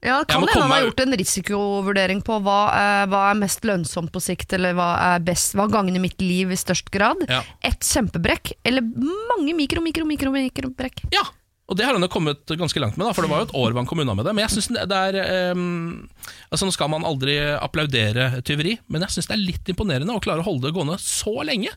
[0.01, 3.35] Ja, kan det Kan hende han har gjort en risikovurdering på hva, eh, hva er
[3.41, 7.21] mest lønnsomt på sikt, eller hva er best, hva gagner mitt liv i størst grad.
[7.29, 7.41] Ja.
[7.67, 11.03] Et kjempebrekk, eller mange mikro, mikro, mikro, mikrobrekk.
[11.13, 11.21] Ja,
[11.69, 13.53] og det har han jo kommet ganske langt med, da, for det var jo et
[13.55, 14.33] år man kom unna med det.
[14.35, 16.07] Men jeg synes det er um,
[16.51, 20.23] Altså Nå skal man aldri applaudere tyveri, men jeg syns det er litt imponerende å
[20.23, 21.71] klare å holde det gående så lenge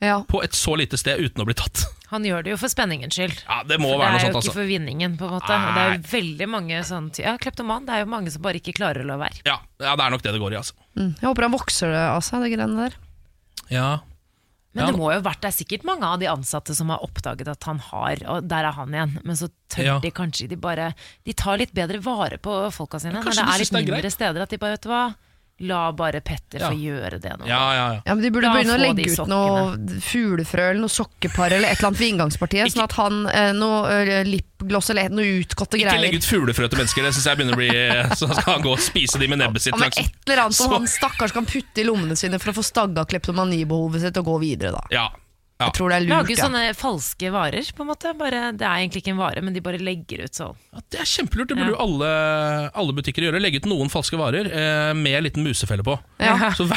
[0.00, 0.22] Ja.
[0.28, 1.84] på et så lite sted uten å bli tatt.
[2.14, 3.36] Han gjør det jo for spenningens skyld.
[3.48, 4.52] Ja, Det må For det være er jo ikke altså.
[4.56, 5.52] for vinningen, på en måte.
[5.58, 7.84] Og det er jo veldig mange sånn Ja, kleptoman.
[7.88, 9.40] Det er jo mange som bare ikke klarer å la være.
[9.48, 10.76] Ja, ja, det er nok det det går i, altså.
[10.96, 11.12] Mm.
[11.20, 12.96] Jeg håper han vokser det av seg, det greiene der.
[13.74, 13.88] Ja,
[14.76, 17.02] Men det må jo ha vært Det er sikkert mange av de ansatte som har
[17.06, 19.14] oppdaget at han har Og der er han igjen.
[19.24, 19.98] Men så tør Ja.
[20.04, 20.90] de kanskje De bare
[21.24, 23.18] De tar litt bedre vare på folka sine.
[23.18, 24.12] Ja, Når det er litt mindre greit.
[24.12, 24.42] steder.
[24.42, 25.14] At de bare, vet du hva
[25.64, 26.68] La bare Petter Ja.
[26.68, 27.46] få gjøre det nå.
[27.48, 28.00] ja, ja, ja.
[28.04, 31.70] Ja, men De burde La begynne å legge ut noe fuglefrø eller noe sokkepar eller
[31.70, 35.78] et eller annet ved inngangspartiet, sånn at han eh, noe eh, lipgloss eller noe utgåtte
[35.80, 36.04] Ikke greier.
[36.04, 37.70] legg ut fuglefrø til mennesker, det syns jeg begynner å bli
[38.20, 39.72] Så skal han gå og spise de med nebbet sitt.
[39.72, 42.58] Ja, men et eller annet som han stakkars kan putte i lommene sine for å
[42.60, 44.84] få stagga kleptomanibehovet sitt og gå videre, da.
[44.92, 45.08] Ja,
[45.56, 45.70] ja.
[45.70, 46.12] Jeg tror det er lurt.
[46.12, 46.40] Lage ja.
[46.44, 48.12] sånne falske varer, på en måte.
[48.18, 50.58] Bare, det er egentlig ikke en vare, men de bare legger ut sånn.
[50.68, 51.48] Ja, det er kjempelurt.
[51.48, 52.10] Det burde jo alle,
[52.76, 53.40] alle butikker gjøre.
[53.40, 55.96] Legge ut noen falske varer eh, med en liten musefelle på.
[56.20, 56.52] Ja.
[56.56, 56.68] Så,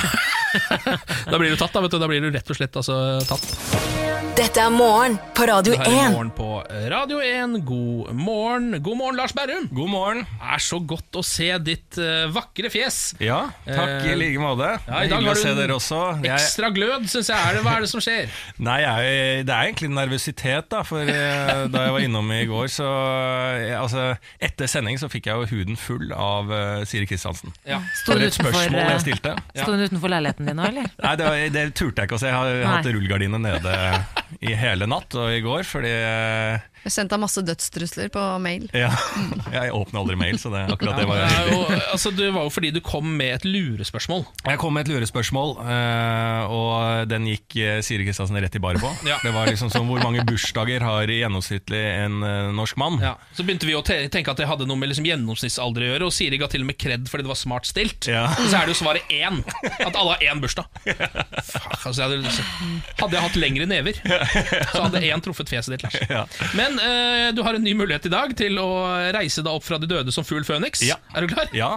[1.32, 1.84] da blir du tatt, da.
[1.84, 4.09] vet du Da blir du rett og slett altså, tatt.
[4.40, 6.48] Dette er morgen på Radio Det her er morgen på
[6.92, 7.58] Radio 1.
[7.68, 9.68] God morgen, God morgen Lars Berrum.
[9.76, 10.22] God morgen.
[10.28, 12.98] Det er så godt å se ditt uh, vakre fjes.
[13.24, 14.70] Ja, takk Eh, i like måte.
[14.88, 16.00] Ja, I dag Hyggelig har å se du dere også.
[16.24, 17.40] Jeg, ekstra glød, syns jeg.
[17.40, 18.32] Er det, hva er det som skjer?
[18.70, 20.82] nei, jeg, det er egentlig nervøsitet, da.
[20.88, 24.06] For uh, da jeg var innom i går, så uh, Altså,
[24.44, 27.54] etter sending så fikk jeg jo huden full av eh, Siri Kristiansen.
[27.68, 27.80] Ja.
[28.02, 30.90] Sto hun utenfor, eh, utenfor leiligheten din nå, eller?
[31.04, 32.32] Nei, det, det turte jeg ikke å se.
[32.32, 33.76] Jeg har hatt rullegardinene nede
[34.50, 38.68] i hele natt og i går, fordi eh, Jeg sendte ham masse dødstrusler på mail.
[38.78, 38.92] ja,
[39.58, 41.56] Jeg åpner aldri mail, så det, akkurat det var jeg heldig.
[41.58, 44.24] jo, altså, det var jo fordi du kom med et lurespørsmål.
[44.48, 48.80] Jeg kom med et lurespørsmål, eh, og den gikk eh, Siri Kristiansen rett i bar
[48.80, 48.92] på.
[49.10, 49.18] Ja.
[49.26, 52.20] Det var liksom som hvor mange bursdager har gjennomsnittlig en
[52.56, 53.00] norsk mann.
[53.04, 53.16] Ja.
[53.36, 56.16] Så begynte vi å tenke at det hadde noe med liksom gjennomsnittsalder å gjøre, og
[56.16, 58.08] Siri ga til og med kred fordi det var smart stilt.
[58.10, 58.26] Ja.
[58.40, 59.42] Så er det jo svaret én.
[59.84, 60.68] At alle har én bursdag.
[61.50, 63.99] Fuck, altså, hadde jeg hatt lengre never,
[64.74, 66.00] så hadde én truffet fjeset ditt, Lars.
[66.10, 66.26] Ja.
[66.58, 68.70] Men eh, du har en ny mulighet i dag til å
[69.16, 70.84] reise deg opp fra de døde som fugl Føniks.
[70.88, 70.98] Ja.
[71.14, 71.52] Er du klar?
[71.56, 71.76] Ja.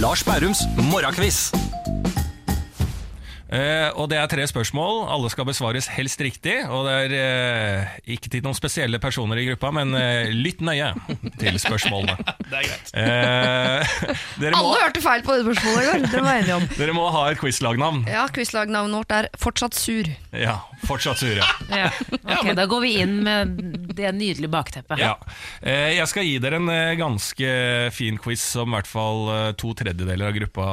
[0.00, 1.48] Lars Bærums morgenkviss.
[3.50, 5.04] Eh, og det er tre spørsmål.
[5.10, 6.56] Alle skal besvares helst riktig.
[6.70, 7.14] Og det er
[7.90, 10.92] uh, ikke til noen spesielle personer i gruppa, men uh, lytt nøye
[11.40, 12.18] til spørsmålene.
[12.50, 12.88] Det er greit.
[12.98, 16.06] Eh, må, Alle hørte feil på det spørsmålet i går.
[16.10, 16.64] Dere var enige om.
[16.80, 18.00] dere må ha et quizlagnavn.
[18.10, 20.08] Ja, Quizlagnavnet vårt er Fortsatt sur.
[20.34, 21.90] Ja, fortsatt sur, Ja.
[22.40, 23.54] Ok, Da går vi inn med
[23.94, 24.98] det nydelige bakteppet.
[24.98, 25.14] Ja.
[25.62, 27.52] Eh, jeg skal gi dere en ganske
[27.94, 30.66] fin quiz som i hvert fall to tredjedeler av gruppa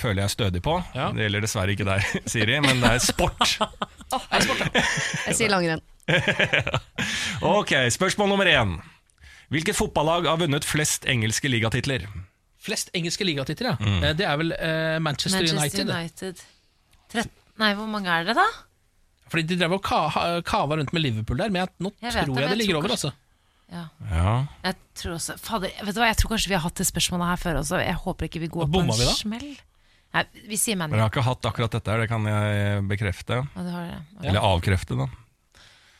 [0.00, 0.78] føler jeg er stødig på.
[0.96, 1.10] Ja.
[1.12, 3.58] Det gjelder dessverre ikke deg, Siri, men det er sport.
[5.28, 5.82] Jeg sier langrenn.
[7.44, 8.76] Ok, Spørsmål nummer én.
[9.52, 12.04] Hvilket fotballag har vunnet flest engelske ligatitler?
[12.60, 13.76] Flest engelske ligatitler, ja.
[13.80, 14.02] Mm.
[14.04, 16.42] Eh, Det er vel uh, Manchester, Manchester United.
[17.14, 17.30] United.
[17.58, 18.44] Nei, hvor mange er det, da?
[19.28, 20.02] Fordi De drev og ka
[20.46, 22.90] kava rundt med Liverpool der, men jeg, nå Jeg tror det, jeg det ligger over.
[22.96, 23.10] altså
[23.72, 23.82] Ja.
[24.10, 24.34] Ja.
[24.64, 27.28] Jeg tror også Fader, vet du hva, jeg tror kanskje vi har hatt det spørsmålet
[27.32, 27.80] her før også.
[27.84, 29.16] Jeg håper ikke vi går på Bomma en vi da?
[29.16, 29.48] smell.
[30.14, 30.88] Nei, vi sier menn.
[30.90, 33.42] Men jeg har ikke hatt akkurat dette her, det kan jeg bekrefte.
[33.44, 34.02] Ja, det har dere.
[34.16, 34.24] Ok.
[34.30, 35.08] Eller avkrefte, da.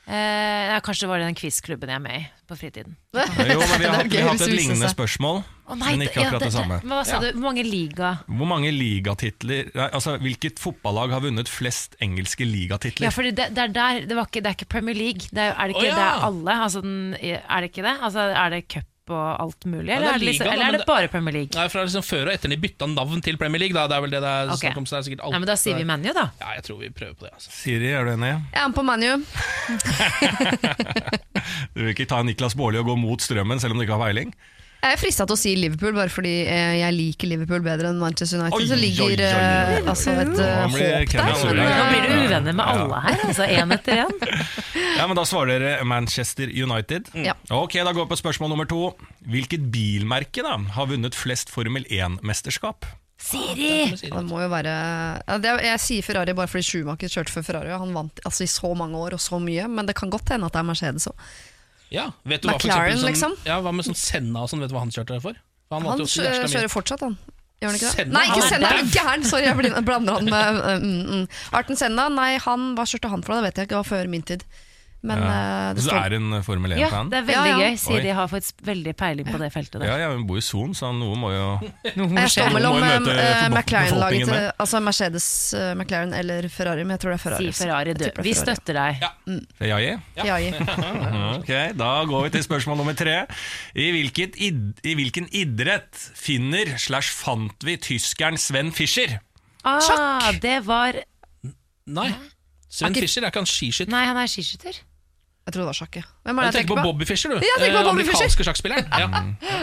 [0.09, 2.95] Eh, ja, kanskje det var den quizklubben jeg er med i på fritiden.
[3.53, 6.31] Jo, men vi har, hatt- vi har hatt et lignende spørsmål, Å, men ikke ja,
[6.31, 6.79] akkurat det samme.
[6.81, 7.27] Men hva sa du?
[7.35, 8.15] Hvor mange liga?
[8.25, 13.13] Hvor mange ligatitler nei, Altså, Hvilket fotballag har vunnet flest engelske Ja, ligatitler?
[13.29, 15.29] det, det er der Det, var ikke, det er ikke Premier League.
[15.29, 15.99] Det er, er det ikke Å, ja.
[16.01, 16.57] det er alle?
[16.71, 17.97] Altså, den, er det ikke det?
[18.09, 19.89] Altså, er det cup og alt mulig?
[19.91, 21.53] Ja, Eller, det er er, det liksom, eller er det bare Premier League?
[21.57, 23.77] Nei, fra liksom Før og etter de bytta navn til Premier League.
[23.77, 23.87] Da.
[23.91, 24.61] Det er vel det det er okay.
[24.63, 24.87] snakk om.
[24.89, 26.27] Så det er sikkert alt Nei, men Da sier vi ManU, da.
[26.43, 27.33] Ja, jeg tror vi prøver på det.
[27.35, 27.55] Altså.
[27.55, 28.35] Siri, er du enig?
[28.53, 29.13] Jeg er med på ManU.
[31.75, 34.09] Du vil ikke ta Niklas Baarli og gå mot strømmen selv om du ikke har
[34.09, 34.33] peiling?
[34.79, 37.99] Jeg er frista til å si Liverpool, bare fordi eh, jeg liker Liverpool bedre enn
[37.99, 38.61] Manchester United.
[38.61, 39.81] Oi, så ligger oi, eh, oi.
[39.91, 41.41] altså et eh, håp der.
[41.49, 41.59] men.
[41.67, 43.49] Nå blir du uvenner med alle her, altså.
[43.49, 44.15] Én etter én.
[44.99, 47.11] Ja, men Da svarer dere Manchester United.
[47.19, 47.35] Ja.
[47.51, 48.93] Ok, Da går vi på spørsmål nummer to.
[49.27, 52.87] Hvilket bilmerke da har vunnet flest Formel 1-mesterskap?
[53.19, 53.91] Siri!
[53.99, 57.73] Det må jo være ja, det, Jeg sier Ferrari bare fordi Schumacher kjørte for Ferrari.
[57.75, 60.31] og Han vant altså, i så mange år og så mye, men det kan godt
[60.35, 61.31] hende at det er Mercedes òg.
[61.95, 63.35] Ja, vet du hva, McLaren, liksom?
[63.39, 65.39] sånn, ja, Hva med sånn Senna og sånn, vet du hva han kjørte for?
[65.73, 66.49] Han vant kjø- mye.
[66.53, 67.17] kjører fortsatt, han.
[67.59, 67.95] Gjør han ikke det?
[67.97, 68.13] Senna?
[68.15, 68.69] Nei, ikke Han Senna!
[68.71, 68.91] er.
[68.95, 69.25] Gæren!
[69.27, 71.25] Sorry, jeg blander han med uh, mm, mm.
[71.59, 73.39] Arten Senna, nei, han, hva kjørte han for?
[73.39, 74.45] Det vet jeg ikke, det var før min tid.
[75.07, 77.11] Men eh, det Så du er en Formel 1-fan?
[77.13, 77.67] det er veldig Ja, ja.
[77.71, 77.77] gøy.
[77.79, 78.15] Siri Oi.
[78.19, 79.93] har fått veldig peiling på det feltet der.
[80.03, 81.45] Ja, Hun bor i Son, så noe må jo
[81.95, 84.49] Noe må Jeg står mellom eh, McLaren-laget til.
[84.59, 87.53] Altså Mercedes, uh, McLaren eller Ferrari, men jeg tror det er Ferrari.
[87.53, 88.05] Si Ferrari, du.
[88.09, 89.05] Det Vi støtter deg.
[89.07, 89.13] Ja.
[91.39, 93.21] Ok, Da går vi til spørsmål nummer tre.
[93.79, 99.21] I, id I hvilken idrett finner slash fant vi tyskeren Sven Fischer?
[99.69, 100.99] Ah, det var
[101.89, 102.11] Nei.
[102.69, 103.93] Sven Fischer er ikke han skiskytter.
[103.93, 104.83] Nei, han er skiskytter.
[105.49, 106.03] Jeg tror det var sjakk, ja.
[106.29, 106.93] Hvem er det jeg tenker på tenker på?
[106.93, 107.37] Bobby Fischer, du.
[107.41, 108.19] Ja, jeg tenker på Eh, Bobby Fischer.
[108.21, 108.89] Amerikanske sjakkspilleren.
[109.01, 109.07] Ja.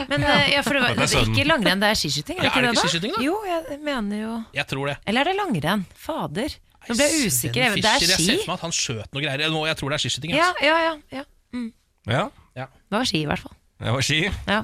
[0.09, 2.39] Men eh, ja, for det, var, Det er ikke langrenn, det er skiskyting?
[2.41, 3.21] Er Ja, det er det ikke det, skiskyting, da?
[3.27, 4.95] Jo, jeg mener jo Jeg tror det.
[5.05, 5.85] Eller er det langrenn?
[6.07, 6.57] Fader.
[6.89, 7.77] Nå ble jeg usikker.
[7.77, 8.09] Fischer, Det er ski.
[8.09, 9.45] Jeg ser for meg at han skjøt noe greier.
[9.53, 10.33] Nå, jeg tror det er skiskyting.
[10.33, 10.65] Altså.
[10.65, 11.21] ja, ja.
[11.21, 11.23] ja.
[12.09, 12.25] Ja,
[12.65, 13.53] Det var ski, i hvert fall.
[13.85, 14.19] det var ski,
[14.49, 14.59] Ja.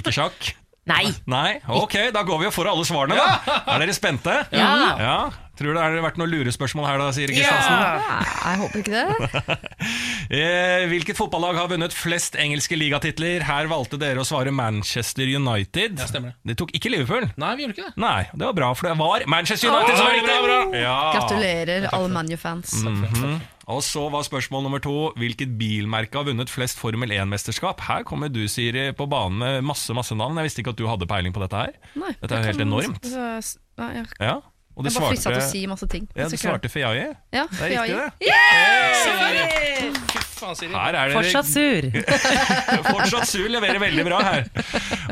[0.00, 0.54] ikke sjakk.
[0.88, 1.12] Nei!
[1.30, 3.60] Nei, ok, da går vi og får alle svarene, da.
[3.70, 4.32] Er dere spente?
[4.50, 4.70] Ja.
[4.98, 5.16] ja.
[5.62, 7.76] Tror det har vært noen lurespørsmål her, da, Siri Kristiansen?
[7.78, 8.16] Ja!
[8.42, 9.58] Jeg håper ikke det.
[10.32, 13.42] Eh, hvilket fotballag har vunnet flest engelske ligatitler?
[13.44, 15.98] Her valgte dere å svare Manchester United.
[16.00, 16.52] Ja, stemmer det.
[16.52, 17.26] Det tok ikke Liverpool.
[17.42, 18.00] Nei, vi gjorde ikke det.
[18.00, 20.60] Nei, det var bra, for det var Manchester United som var bra.
[20.78, 20.94] Ja.
[21.18, 22.78] Gratulerer, alle ManU-fans.
[22.86, 23.34] Mhm.
[23.72, 27.78] Og så var spørsmål nummer to Hvilket bilmerke har vunnet flest Formel 1-mesterskap?
[27.86, 30.40] Her kommer du, Siri, på banen med masse masse navn.
[30.40, 31.76] Jeg visste ikke at du hadde peiling på dette her.
[31.94, 33.12] Nei, Dette er jo helt kan- enormt.
[34.22, 34.34] Ja,
[34.76, 36.06] og du jeg bare frista svarte, til å si masse ting.
[36.16, 37.06] ja, du svarte Feyayi.
[37.34, 38.32] Ja, Det er riktig, det.
[40.12, 40.72] Fy faen, Siri.
[40.74, 41.88] Her er det Fortsatt sur.
[42.92, 44.48] Fortsatt Sur leverer veldig bra her.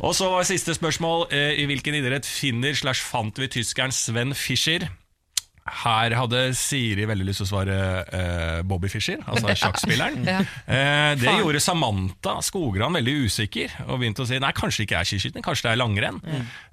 [0.02, 1.28] Og så var siste spørsmål.
[1.30, 4.88] eh, I hvilken idrett finner slash fant vi tyskeren Sven Fischer?
[5.70, 7.74] Her hadde Siri veldig lyst til å svare
[8.10, 10.24] eh, Bobby Fischer, altså sjakkspilleren.
[10.26, 10.40] Ja.
[10.66, 11.42] eh, det Faen.
[11.44, 15.44] gjorde Samantha Skogran veldig usikker, og begynte å si nei, kanskje det ikke er skiskyting,
[15.46, 16.18] kanskje det er langrenn.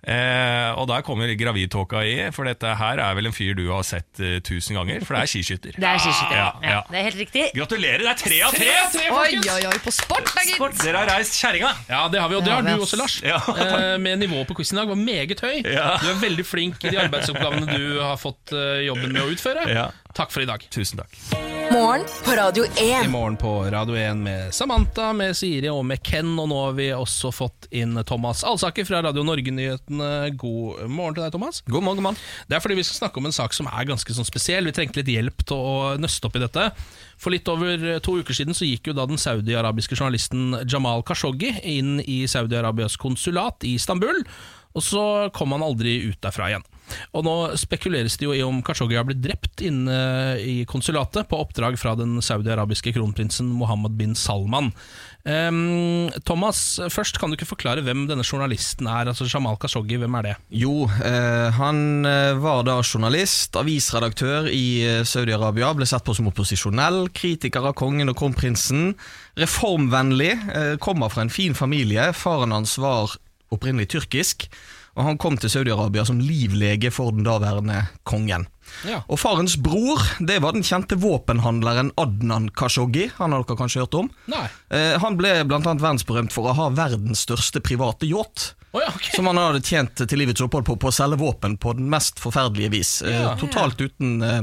[0.07, 3.83] Eh, og der kommer gravidtåka i, for dette her er vel en fyr du har
[3.87, 5.77] sett eh, tusen ganger, for det er skiskytter.
[5.77, 6.37] Det er skiskytter.
[6.37, 6.81] Ja, Ja, ja.
[6.89, 7.45] det er helt riktig.
[7.57, 8.71] Gratulerer, det er tre av tre!
[9.11, 10.81] Oi, oi, oi, på sport, da, gitt!
[10.83, 11.73] Dere har reist kjerringa.
[11.91, 13.19] Ja, det har vi, og det Det har vi, du også, Lars.
[13.27, 13.37] Ja.
[13.51, 15.57] Eh, med nivået på quizen i dag var meget høy.
[15.67, 15.87] Ja.
[16.01, 19.65] Du er veldig flink i de arbeidsoppgavene du har fått eh, jobben med å utføre.
[19.71, 19.89] Ja.
[20.17, 20.63] Takk for i dag.
[20.73, 21.13] Tusen takk.
[21.67, 26.29] Morgen på Radio I morgen på Radio 1 med Samantha, med Siri og med Ken.
[26.39, 30.11] Og nå har vi også fått inn Thomas Alsaker fra Radio Norge-nyhetene.
[30.39, 31.59] God morgen til deg, Thomas.
[31.67, 32.19] God morgen, mann.
[32.47, 34.69] Det er fordi vi skal snakke om en sak som er ganske sånn spesiell.
[34.69, 36.69] Vi trengte litt hjelp til å nøste opp i dette.
[37.19, 41.51] For litt over to uker siden så gikk jo da den saudi-arabiske journalisten Jamal Khashoggi
[41.67, 44.23] inn i Saudi-Arabias konsulat i Istanbul,
[44.77, 45.03] og så
[45.35, 46.65] kom han aldri ut derfra igjen.
[47.17, 49.97] Og nå spekuleres det jo i om Khashoggi har blitt drept inne
[50.41, 54.71] i konsulatet på oppdrag fra den saudi-arabiske kronprinsen Mohammed bin Salman.
[55.27, 59.09] Um, Thomas, først kan du ikke forklare hvem denne journalisten er?
[59.11, 60.35] Altså Jamal Khashoggi, hvem er det?
[60.61, 65.73] Jo, eh, han eh, var da journalist, avisredaktør i eh, Saudi-Arabia.
[65.75, 68.93] Ble sett på som opposisjonell, kritiker av kongen og kronprinsen.
[69.37, 72.13] Reformvennlig, eh, kommer fra en fin familie.
[72.15, 73.17] Faren hans var
[73.51, 74.47] opprinnelig tyrkisk,
[74.97, 78.47] og han kom til Saudi-Arabia som livlege for den daværende kongen.
[78.87, 79.03] Ja.
[79.07, 83.07] Og farens bror det var den kjente våpenhandleren Adnan Khashoggi.
[83.19, 84.09] Han har dere kanskje hørt om?
[84.31, 84.45] Nei.
[84.73, 88.51] Eh, han ble annet verdensberømt for å ha verdens største private yacht.
[88.73, 89.13] Oh ja, okay.
[89.15, 92.19] Som han hadde tjent til livets opphold på, på å selge våpen på den mest
[92.21, 92.97] forferdelige vis.
[93.05, 94.41] Eh, totalt uten eh,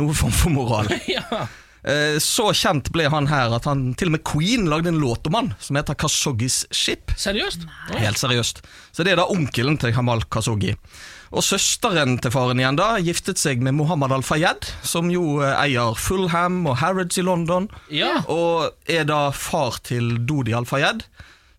[0.00, 0.88] noe form for moral.
[1.12, 1.44] ja.
[1.84, 5.26] Eh, så kjent ble han her at han til og med Queen lagde en låt
[5.26, 7.10] om han, som heter Khashoggis Ship.
[7.18, 7.64] Seriøst?
[7.98, 8.60] Helt seriøst.
[8.94, 10.76] Så det er da onkelen til Hamal Khashoggi.
[11.32, 15.94] Og søsteren til faren igjen da giftet seg med Mohammed Al-Fayed, som jo eh, eier
[15.98, 18.20] Fulham og Harrods i London, Ja.
[18.30, 21.02] og er da far til Dodi Al-Fayed.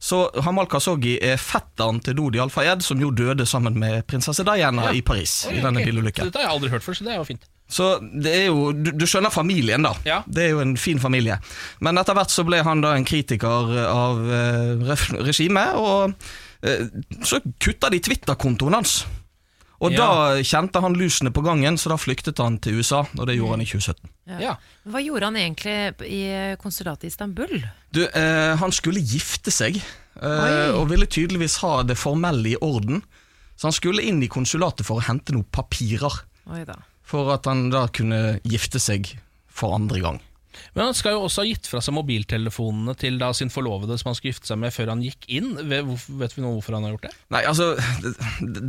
[0.04, 4.92] Så Hamal Khashoggi er fetteren til Dodi Al-Fayed, som jo døde sammen med prinsesse Diana
[4.92, 5.46] i Paris.
[5.52, 6.28] i denne bilulykken.
[6.28, 7.46] Dette har jeg aldri hørt før, så det er jo fint.
[7.74, 9.96] Så det er jo, du, du skjønner familien, da.
[10.06, 10.20] Ja.
[10.30, 11.40] Det er jo en fin familie.
[11.82, 14.94] Men etter hvert så ble han da en kritiker av eh,
[15.26, 16.14] regimet, og
[16.62, 16.86] eh,
[17.26, 19.00] så kutta de Twitter-kontoen hans.
[19.84, 20.06] Og Ja.
[20.06, 23.58] da kjente han lusene på gangen, så da flyktet han til USA, og det gjorde
[23.58, 24.14] han i 2017.
[24.40, 24.54] Ja.
[24.88, 25.74] Hva gjorde han egentlig
[26.08, 26.22] i
[26.62, 27.58] konsulatet i Istanbul?
[27.92, 29.82] Du, eh, han skulle gifte seg,
[30.22, 33.02] eh, og ville tydeligvis ha det formelle i orden.
[33.58, 36.22] Så han skulle inn i konsulatet for å hente noen papirer,
[36.54, 36.76] Oi da.
[37.08, 39.16] For at han da kunne gifte seg
[39.54, 40.22] for andre gang.
[40.74, 44.12] Men han skal jo også ha gitt fra seg mobiltelefonene til da sin forlovede som
[44.12, 45.52] han skulle gifte seg med før han gikk inn.
[45.70, 47.14] Vet, vi noe hvorfor han har gjort det?
[47.34, 47.72] Nei, altså,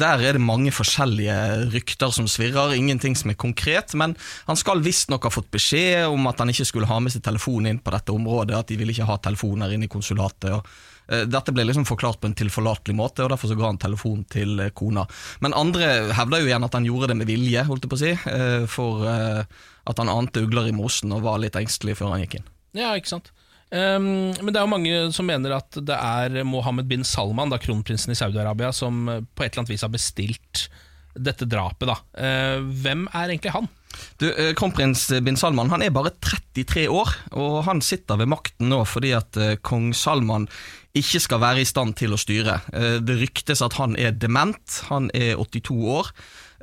[0.05, 1.37] Der er det mange forskjellige
[1.74, 3.97] rykter som svirrer, ingenting som er konkret.
[4.01, 4.16] Men
[4.49, 7.68] han skal visstnok ha fått beskjed om at han ikke skulle ha med seg telefon
[7.70, 8.59] inn på dette området.
[8.59, 10.51] At de ville ikke ha telefoner inn i konsulatet.
[10.57, 14.25] Og, dette ble liksom forklart på en tilforlatelig måte, og derfor så ga han telefon
[14.33, 15.05] til eh, kona.
[15.45, 18.03] Men andre hevder jo igjen at han gjorde det med vilje, holdt jeg på å
[18.03, 18.13] si.
[18.33, 22.25] eh, for eh, at han ante ugler i mosen og var litt engstelig før han
[22.25, 22.49] gikk inn.
[22.75, 23.31] Ja, ikke sant?
[23.75, 27.59] Um, men det er jo mange som mener at det er Mohammed bin Salman, da
[27.59, 30.67] kronprinsen i Saudi-Arabia, som eh, på et eller annet vis har bestilt
[31.15, 31.89] dette drapet.
[31.91, 31.99] da.
[32.17, 33.69] Uh, hvem er egentlig han?
[34.17, 38.71] Du, eh, Kronprins bin Salman han er bare 33 år, og han sitter ved makten
[38.73, 40.49] nå fordi at eh, kong Salman
[40.95, 42.61] ikke skal være i stand til å styre.
[42.73, 46.11] Eh, Det ryktes at han er dement, han er 82 år.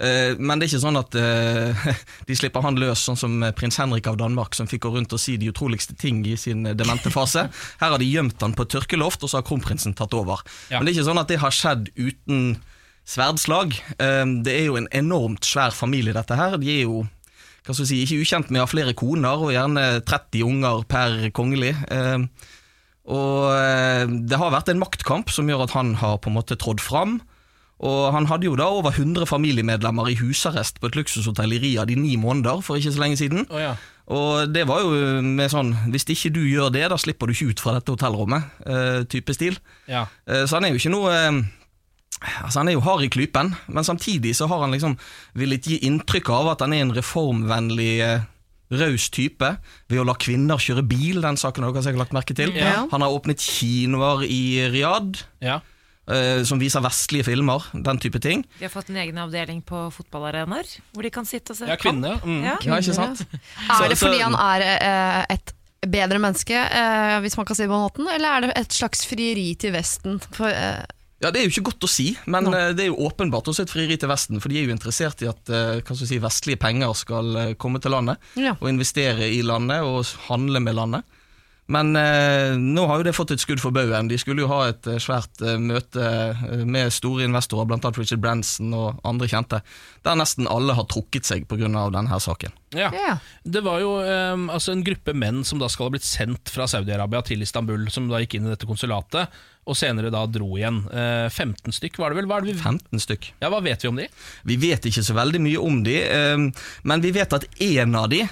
[0.02, 1.88] Eh, Men det er ikke sånn at eh,
[2.28, 5.20] de slipper han løs, sånn som prins Henrik av Danmark, som fikk gå rundt og
[5.20, 7.50] si de utroligste ting i sin demente fase.
[7.82, 10.40] Her har de gjemt han på et tørkeloft, og så har kronprinsen tatt over.
[10.72, 10.80] Ja.
[10.80, 12.56] Men det er ikke sånn at det har skjedd uten
[13.04, 13.74] sverdslag.
[13.98, 16.54] Det er jo en enormt svær familie, dette her.
[16.62, 17.02] De er jo
[17.66, 20.86] hva skal vi si, ikke ukjent med å ha flere koner, og gjerne 30 unger
[20.90, 21.74] per kongelig.
[23.12, 26.58] Og eh, det har vært en maktkamp som gjør at han har på en måte
[26.60, 27.20] trådt fram.
[27.82, 31.96] Og han hadde jo da over 100 familiemedlemmer i husarrest på et luksushotell i Riyadh
[31.96, 33.48] i ni måneder for ikke så lenge siden.
[33.50, 33.74] Oh, ja.
[34.12, 37.54] Og det var jo med sånn Hvis ikke du gjør det, da slipper du ikke
[37.54, 38.54] ut fra dette hotellrommet.
[38.66, 39.58] Uh, type stil.
[39.90, 40.06] ja.
[40.30, 41.42] Uh, Så han er jo ikke noe uh,
[42.44, 44.98] Altså Han er jo hard i klypen, men samtidig så har han liksom
[45.34, 47.96] villet gi inntrykk av at han er en reformvennlig,
[48.72, 49.50] raus type
[49.92, 51.20] ved å la kvinner kjøre bil.
[51.24, 52.54] Den saken dere har dere sikkert lagt merke til.
[52.56, 52.88] Ja.
[52.92, 54.42] Han har åpnet kinoer i
[54.72, 55.24] Riyadh.
[55.44, 55.60] ja.
[56.08, 58.46] eh, Som viser vestlige filmer, den type ting.
[58.60, 61.76] De har fått en egen avdeling på fotballarenaer, hvor de kan sitte og se Ja,
[61.80, 62.20] kvinner.
[62.24, 62.44] Mm.
[62.48, 62.56] Ja.
[62.64, 63.26] Ja, ikke sant?
[63.70, 67.70] Er det fordi han er eh, et bedre menneske, eh, hvis man kan si det
[67.72, 70.20] på den måten, eller er det et slags frieri til Vesten?
[70.32, 70.84] For, eh,
[71.22, 73.68] Ja, Det er jo ikke godt å si, men eh, det er jo åpenbart også
[73.68, 74.42] et frieri til Vesten.
[74.42, 77.94] For de er jo interessert i at eh, si, vestlige penger skal eh, komme til
[77.94, 78.22] landet.
[78.42, 78.56] Ja.
[78.58, 81.20] Og investere i landet og handle med landet.
[81.72, 84.10] Men eh, nå har jo det fått et skudd for baugen.
[84.12, 87.94] De skulle jo ha et eh, svært eh, møte eh, med store investorer, bl.a.
[87.96, 89.62] Richard Branson og andre kjente,
[90.04, 91.70] der nesten alle har trukket seg pga.
[91.94, 92.58] denne saken.
[92.76, 92.92] Ja.
[93.44, 96.68] Det var jo eh, altså en gruppe menn som da skal ha blitt sendt fra
[96.72, 99.32] Saudi-Arabia til Istanbul, som da gikk inn i dette konsulatet,
[99.70, 100.82] og senere da dro igjen.
[100.90, 102.30] Eh, 15 stykk var det vel?
[102.30, 103.32] Hva, er det vi, 15 stykk.
[103.44, 104.08] ja, hva vet vi om de?
[104.50, 108.10] Vi vet ikke så veldig mye om de, eh, men vi vet at én av
[108.12, 108.32] de eh,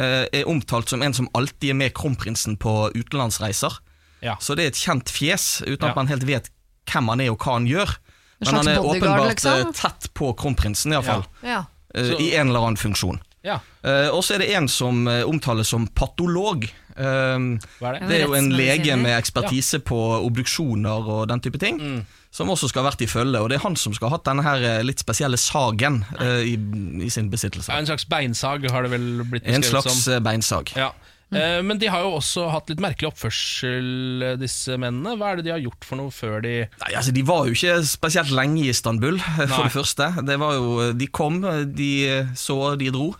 [0.00, 3.78] er omtalt som en som alltid er med kronprinsen på utenlandsreiser.
[4.22, 4.36] Ja.
[4.40, 5.90] Så det er et kjent fjes, uten Ja.
[5.90, 6.50] at man helt vet
[6.90, 7.96] hvem han er og hva han gjør.
[8.40, 9.66] Men han er åpenbart liksom?
[9.68, 11.24] eh, tett på kronprinsen, iallfall.
[11.42, 11.48] Ja.
[11.48, 11.64] Ja.
[11.94, 13.20] Så- I en eller annen funksjon.
[13.44, 13.58] Ja.
[13.84, 16.64] Eh, og så er det en som eh, omtales som patolog.
[16.64, 17.04] Eh,
[17.80, 18.08] Hva er det?
[18.08, 19.96] det er jo en lege med ekspertise på
[20.26, 21.78] obduksjoner og den type ting.
[21.80, 22.06] Mm.
[22.30, 24.28] Som også skal ha vært i følge, og det er han som skal ha hatt
[24.28, 26.52] denne her eh, litt spesielle sagen uh, i,
[27.02, 27.74] i sin besittelse.
[27.74, 30.12] En slags beinsag har det vel blitt En slags som.
[30.14, 30.70] eh, beinsag.
[30.78, 30.92] Ja.
[31.34, 35.16] Eh, Men de har jo også hatt litt merkelig oppførsel, disse mennene.
[35.18, 37.54] Hva er det de har gjort for noe før de Nei, altså De var jo
[37.54, 39.62] ikke spesielt lenge i Istanbul, for Nei.
[39.68, 40.08] det første.
[40.26, 41.40] Det var jo, De kom,
[41.74, 41.90] de
[42.38, 43.10] så, de dro.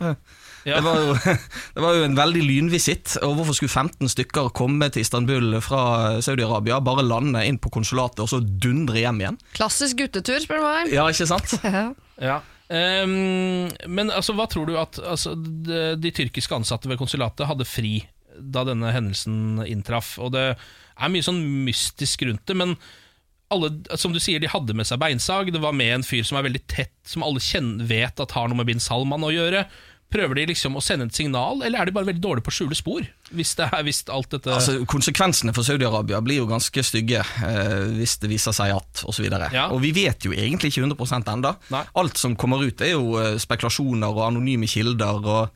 [0.68, 0.76] Ja.
[0.76, 1.16] Det, var jo,
[1.74, 3.16] det var jo en veldig lynvisitt.
[3.24, 5.82] Og hvorfor skulle 15 stykker komme til Istanbul fra
[6.24, 9.40] Saudi-Arabia, bare lande inn på konsulatet og så dundre hjem igjen?
[9.56, 10.94] Klassisk guttetur, spør du meg.
[10.96, 11.56] Ja, ikke sant?
[12.20, 12.42] Ja.
[12.70, 17.66] Um, men altså, hva tror du at altså, de, de tyrkiske ansatte ved konsulatet hadde
[17.66, 17.94] fri
[18.36, 20.18] da denne hendelsen inntraff?
[20.20, 22.76] Og det er mye sånn mystisk rundt det, men
[23.50, 25.50] alle, som du sier, de hadde med seg beinsag.
[25.50, 28.46] Det var med en fyr som er veldig tett, som alle kjenner, vet at har
[28.50, 29.64] noe med bin Salman å gjøre.
[30.11, 32.56] Prøver de liksom å sende et signal, eller er de bare veldig dårlige på å
[32.56, 33.04] skjule spor?
[33.30, 37.84] Hvis, det er, hvis alt dette Altså, konsekvensene for Saudi-Arabia blir jo ganske stygge eh,
[37.94, 39.28] hvis det viser seg at, osv.
[39.30, 39.68] Og, Ja.
[39.70, 41.54] og vi vet jo egentlig ikke 100 enda.
[41.70, 41.84] Nei.
[41.94, 45.22] Alt som kommer ut, er jo eh, spekulasjoner og anonyme kilder.
[45.22, 45.50] og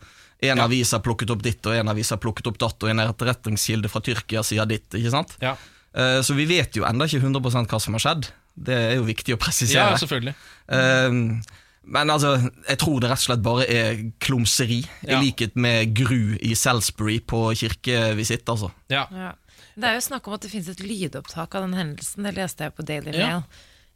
[0.44, 0.64] En Ja.
[0.64, 3.88] avis har plukket opp ditt, og en avis har plukket opp datt, og en etterretningskilde
[3.90, 4.88] fra Tyrkia sier ditt.
[4.94, 5.36] ikke sant?
[5.42, 5.56] Ja,
[5.94, 8.26] Eh, så vi vet jo enda ikke 100 hva som har skjedd.
[8.58, 9.92] Det er jo viktig å presisere.
[9.92, 10.34] ja selvfølgelig.
[10.68, 11.38] Eh,
[11.86, 12.36] men altså,
[12.68, 15.18] jeg tror det rett og slett bare er klumseri, Ja.
[15.18, 18.44] i likhet med Gru i Salisbury på kirkevisitt.
[18.48, 18.70] altså.
[18.90, 19.06] Ja.
[19.12, 19.32] Ja.
[19.76, 22.22] Det er jo snakk om at det finnes et lydopptak av den hendelsen.
[22.22, 23.26] Det leste jeg på Daily Ja.
[23.26, 23.42] Mail.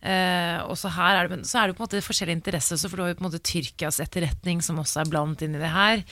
[0.00, 2.88] Eh, og så her er det, så er det på en måte forskjellige interesser.
[2.88, 5.58] For du har jo på en måte Tyrkias etterretning som også er blandet inn i
[5.58, 6.04] det her.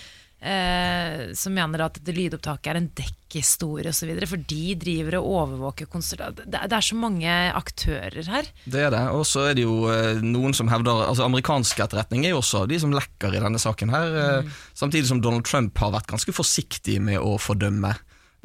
[0.47, 4.13] Eh, som mener at det lydopptaket er en dekkhistorie osv.
[4.31, 6.23] For de driver og overvåker konsert...
[6.39, 8.51] Det, er- det er så mange aktører her.
[8.65, 9.03] Det er det.
[9.17, 12.65] Og så er det jo eh, noen som hevder Altså Amerikansk etterretning er jo også
[12.71, 14.19] de som lekker i denne saken her.
[14.23, 17.97] eh, Samtidig som Donald Trump har vært ganske forsiktig med å fordømme.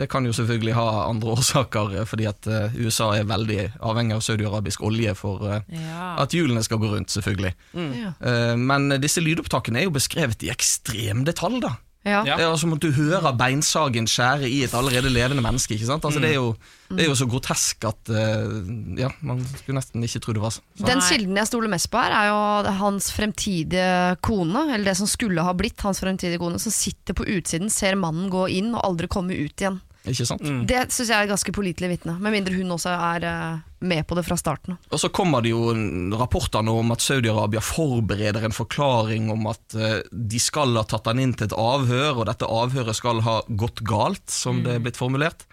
[0.01, 4.15] Det kan jo selvfølgelig ha andre årsaker, eh, fordi at eh, USA er veldig avhengig
[4.17, 6.15] av saudi-arabisk olje for eh, Ja.
[6.23, 7.53] at hjulene skal gå rundt, selvfølgelig.
[7.77, 8.15] Ja.
[8.17, 11.75] Eh, Men disse lydopptakene er jo beskrevet i ekstrem detalj, da.
[12.01, 12.23] Ja.
[12.25, 15.75] Er som at du hører beinsagen skjære i et allerede levende menneske.
[15.75, 16.05] ikke sant?
[16.07, 16.55] Altså, det, er jo,
[16.89, 18.55] det er jo så grotesk at uh,
[18.97, 20.65] ja, man skulle nesten ikke tro det var sånn.
[20.81, 25.09] Den kilden jeg stoler mest på her, er jo hans fremtidige kone, eller det som
[25.09, 28.81] skulle ha blitt hans fremtidige kone, som sitter på utsiden, ser mannen gå inn og
[28.87, 29.77] aldri komme ut igjen.
[30.09, 30.41] Ikke sant?
[30.65, 34.15] Det syns jeg er ganske pålitelig vitne, med mindre hun også er eh, med på
[34.17, 34.79] det fra starten.
[34.89, 35.75] Og så kommer det jo
[36.17, 41.05] rapporter nå om at Saudi-Arabia forbereder en forklaring om at eh, de skal ha tatt
[41.11, 44.83] han inn til et avhør, og dette avhøret skal ha gått galt, som det er
[44.87, 45.45] blitt formulert.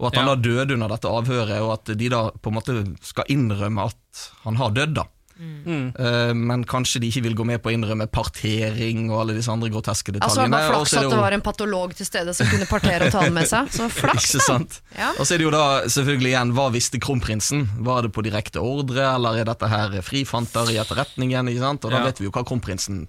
[0.00, 0.34] Og at han Ja.
[0.34, 4.30] da døde under dette avhøret, og at de da på en måte skal innrømme at
[4.46, 4.94] han har dødd.
[4.96, 5.04] da.
[5.40, 9.48] Eh, men kanskje de ikke vil gå med på å innrømme partering og alle disse
[9.52, 10.50] andre groteske Altså, detaljene.
[10.56, 13.22] det var flaks at det var en patolog til stede som kunne partere og ta
[13.24, 13.70] den med seg.
[13.72, 14.58] Så flaks, da!
[14.98, 15.10] Ja.
[15.18, 17.64] Og så er det jo da selvfølgelig igjen, hva visste kronprinsen?
[17.88, 21.48] Var det på direkte ordre, eller er dette her frifanter i etterretningen?
[21.54, 21.84] Ikke sant?
[21.88, 22.04] Og da Ja.
[22.10, 23.06] vet vi jo hva kronprinsen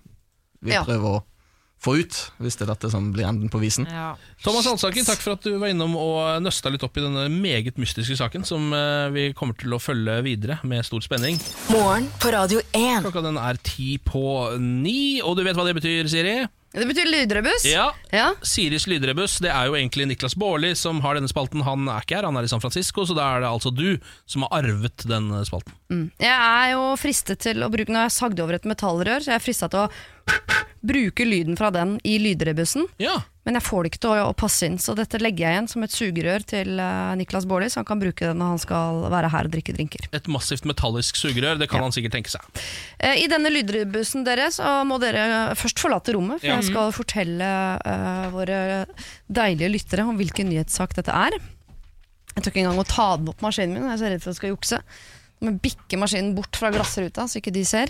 [0.62, 1.24] vil prøve å
[1.82, 3.88] få ut, hvis det er dette som blir enden på visen.
[3.90, 4.14] Ja.
[4.46, 7.80] Thomas Hansaken, takk for at du var innom og nøsta litt opp i denne meget
[7.82, 11.42] mystiske saken, som eh, vi kommer til å følge videre med stor spenning.
[11.74, 13.02] Morgen på Radio 1.
[13.08, 14.24] Klokka den er ti på
[14.62, 16.36] ni, og du vet hva det betyr, Siri?
[16.72, 17.66] Det betyr lydrebuss.
[17.68, 17.90] Ja.
[18.16, 18.30] Ja.
[18.48, 21.66] Siris lydrebuss, det er jo egentlig Niklas Baarli som har denne spalten.
[21.68, 23.98] Han er ikke her, han er i San Francisco, så da er det altså du
[24.30, 25.76] som har arvet den spalten.
[26.22, 29.42] Jeg er jo fristet til å bruke Når jeg sagde over et metallrør, så jeg
[29.42, 29.90] er frista til å
[30.82, 32.88] bruke lyden fra den i lydrebussen.
[33.02, 35.56] Ja, Men jeg får det ikke til å, å passe inn, så dette legger jeg
[35.56, 38.62] igjen som et sugerør til uh, Niklas Baarli, så han kan bruke det når han
[38.62, 40.04] skal være her og drikke drinker.
[40.14, 42.46] Et massivt metallisk sugerør, det kan han sikkert tenke seg.
[43.02, 46.60] Uh, I denne lydrebussen deres så må dere først forlate rommet, for Ja.
[46.60, 47.50] jeg skal fortelle
[47.82, 48.60] uh, våre
[49.26, 51.40] deilige lyttere om hvilken nyhetssak dette er.
[52.36, 54.30] Jeg tør ikke engang å ta den opp maskinen min, jeg er så redd for
[54.30, 54.84] at jeg skal jukse.
[55.42, 57.90] Men bikker maskinen bort fra glassruta, så ikke de ser.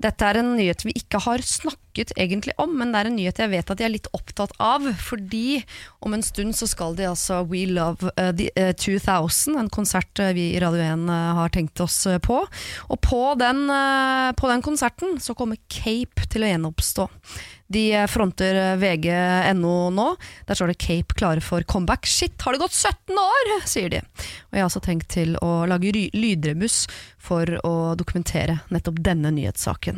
[0.00, 3.40] Dette er en nyhet vi ikke har snakket egentlig om, men det er en nyhet
[3.42, 4.86] jeg vet at de er litt opptatt av.
[5.04, 5.60] Fordi
[6.06, 10.22] om en stund så skal de altså We Love eh, the, eh, 2000, en konsert
[10.22, 12.40] eh, vi i Radio 1 eh, har tenkt oss eh, på.
[12.88, 17.10] Og på den, eh, på den konserten så kommer Cape til å gjenoppstå.
[17.70, 20.08] De eh, fronter eh, VG.no nå.
[20.46, 22.06] Der står det 'Cape klare for comeback'.
[22.06, 23.52] Shit, har det gått 17 år?!
[23.66, 24.00] sier de.
[24.50, 26.86] Og jeg har også tenkt til å lage lydrebuss
[27.18, 29.89] for å dokumentere nettopp denne nyhetssaken.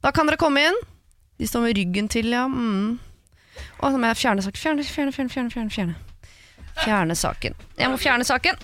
[0.00, 0.80] Da kan dere komme inn.
[1.40, 2.46] De står med ryggen til, ja.
[2.48, 2.98] Mm.
[3.80, 4.60] Og så må jeg fjerne saken.
[4.60, 5.96] Fjerne, fjerne, fjerne, fjerne, fjerne, fjerne.
[6.80, 7.56] Fjerne saken.
[7.78, 8.60] Jeg må fjerne saken.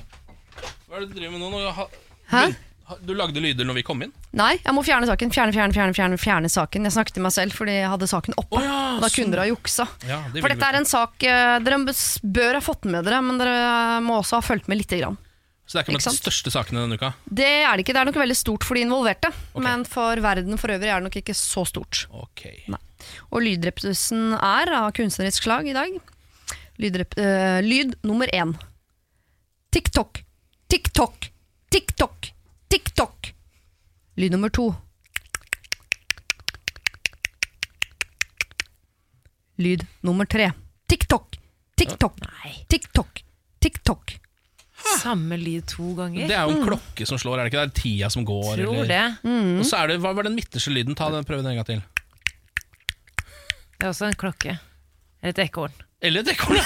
[0.86, 1.50] Hva er det du driver med nå?
[1.50, 1.88] nå
[2.30, 2.46] Hæ?
[2.86, 4.12] Du, du lagde lyder når vi kom inn?
[4.36, 5.32] Nei, jeg må fjerne saken.
[5.34, 6.86] Fjerne, fjerne, fjerne, fjerne, fjerne saken.
[6.86, 8.62] Jeg snakket til meg selv fordi jeg hadde saken oppe.
[8.62, 9.88] og da kunne dere ha juksa.
[10.06, 11.80] Ja, det For dette er en sak eh, dere
[12.22, 15.18] bør ha fått med dere, men dere må også ha fulgt med lite grann.
[15.66, 17.08] Så det er ikke blant de største sakene denne uka?
[17.26, 17.94] Det er det ikke.
[17.96, 21.08] Det er nok veldig stort for de involverte, men for verden for øvrig er det
[21.08, 22.04] nok ikke så stort.
[22.70, 22.78] Nei.
[23.34, 25.96] Og lydreptusen er av kunstnerisk slag i dag.
[26.78, 28.54] Lydrep uh, lyd nummer én.
[29.74, 30.22] TikTok,
[30.70, 31.30] TikTok,
[31.74, 32.30] TikTok,
[32.70, 33.32] TikTok.
[34.22, 34.68] Lyd nummer to.
[39.58, 40.52] Lyd nummer tre.
[40.86, 41.40] TikTok,
[41.74, 42.22] TikTok,
[42.70, 43.24] TikTok, TikTok,
[43.58, 44.16] TikTok.
[45.00, 46.26] Samme lyd to ganger.
[46.28, 47.64] Det er jo en klokke som slår, er det ikke?
[47.64, 48.52] Det er tida som går.
[48.60, 48.90] Tror eller?
[48.90, 49.04] det.
[49.26, 49.58] Mm.
[49.60, 50.96] Og så er det, Hva var den midterste lyden?
[50.98, 51.82] Ta den, Prøv den en gang til.
[53.76, 54.56] Det er også en klokke.
[55.22, 55.74] Eller et ekorn.
[56.04, 56.60] Eller et ekorn.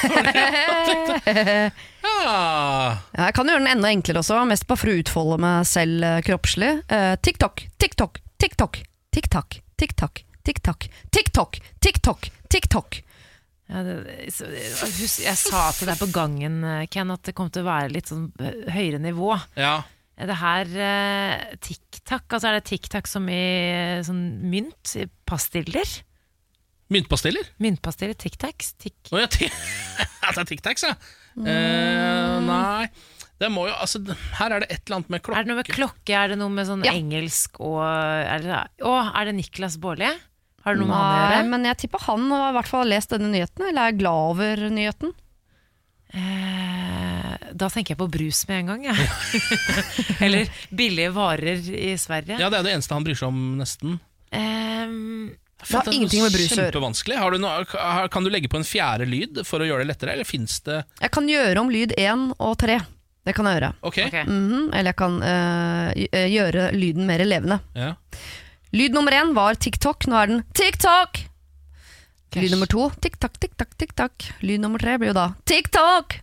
[1.31, 1.71] ja.
[2.21, 6.05] Ja, jeg kan gjøre den enda enklere også, mest bare for å utfolde meg selv
[6.05, 6.71] eh, kroppslig.
[6.93, 8.81] Eh, TikTok, TikTok, TikTok,
[9.15, 13.01] TikTok, TikTok, TikTok, TikTok, TikTok, TikTok.
[13.71, 13.95] Ja, det,
[14.27, 18.11] jeg sa til deg på gangen, eh, Ken, at det kom til å være litt
[18.11, 19.31] sånn eh, høyere nivå.
[19.61, 19.77] Ja.
[20.21, 22.27] Er det her eh, TikTok?
[22.27, 23.41] Altså er det TikTok som i
[23.71, 24.97] eh, sånn mynt?
[24.99, 26.01] i Pastiller?
[26.91, 27.47] Myntpastiller?
[27.63, 28.19] Myntpastiller?
[28.19, 28.75] Tic-Tacs?
[28.83, 29.47] Tic oh, ja, det
[30.35, 30.97] er Tic Tacs, ja.
[31.39, 32.91] Eh, nei
[33.41, 34.03] det må jo, altså,
[34.37, 35.39] Her er det et eller annet med klokke.
[35.39, 36.13] Er det noe med klokke?
[36.13, 40.11] Er det noe med sånn engelsk og er det, Å, er det Niklas Baarli?
[40.65, 42.91] Har det noe med han å Nei, men jeg tipper han har i hvert fall
[42.93, 45.15] lest denne nyheten, eller er glad over nyheten.
[46.11, 49.43] Eh, da tenker jeg på brus med en gang, jeg.
[50.27, 52.39] Eller billige varer i Sverige.
[52.41, 53.99] Ja, Det er det eneste han bryr seg om, nesten.
[54.35, 55.31] Ehm,
[55.61, 58.09] Det har ingenting med brus å gjøre.
[58.11, 60.83] Kan du legge på en fjerde lyd for å gjøre det lettere, eller fins det
[61.01, 62.81] Jeg kan gjøre om lyd én og tre.
[63.25, 63.73] Det kan jeg gjøre.
[63.87, 63.99] Ok.
[64.27, 67.61] Mhm, eller jeg kan øh, gjøre lyden mer levende.
[67.77, 67.95] Ja.
[68.73, 71.25] Lyd nummer én var TikTok, nå er den TikTok!
[72.39, 74.27] Lyd nummer to TikTok, TikTok, TikTok.
[74.47, 76.21] Lyd nummer tre blir jo da TikTok!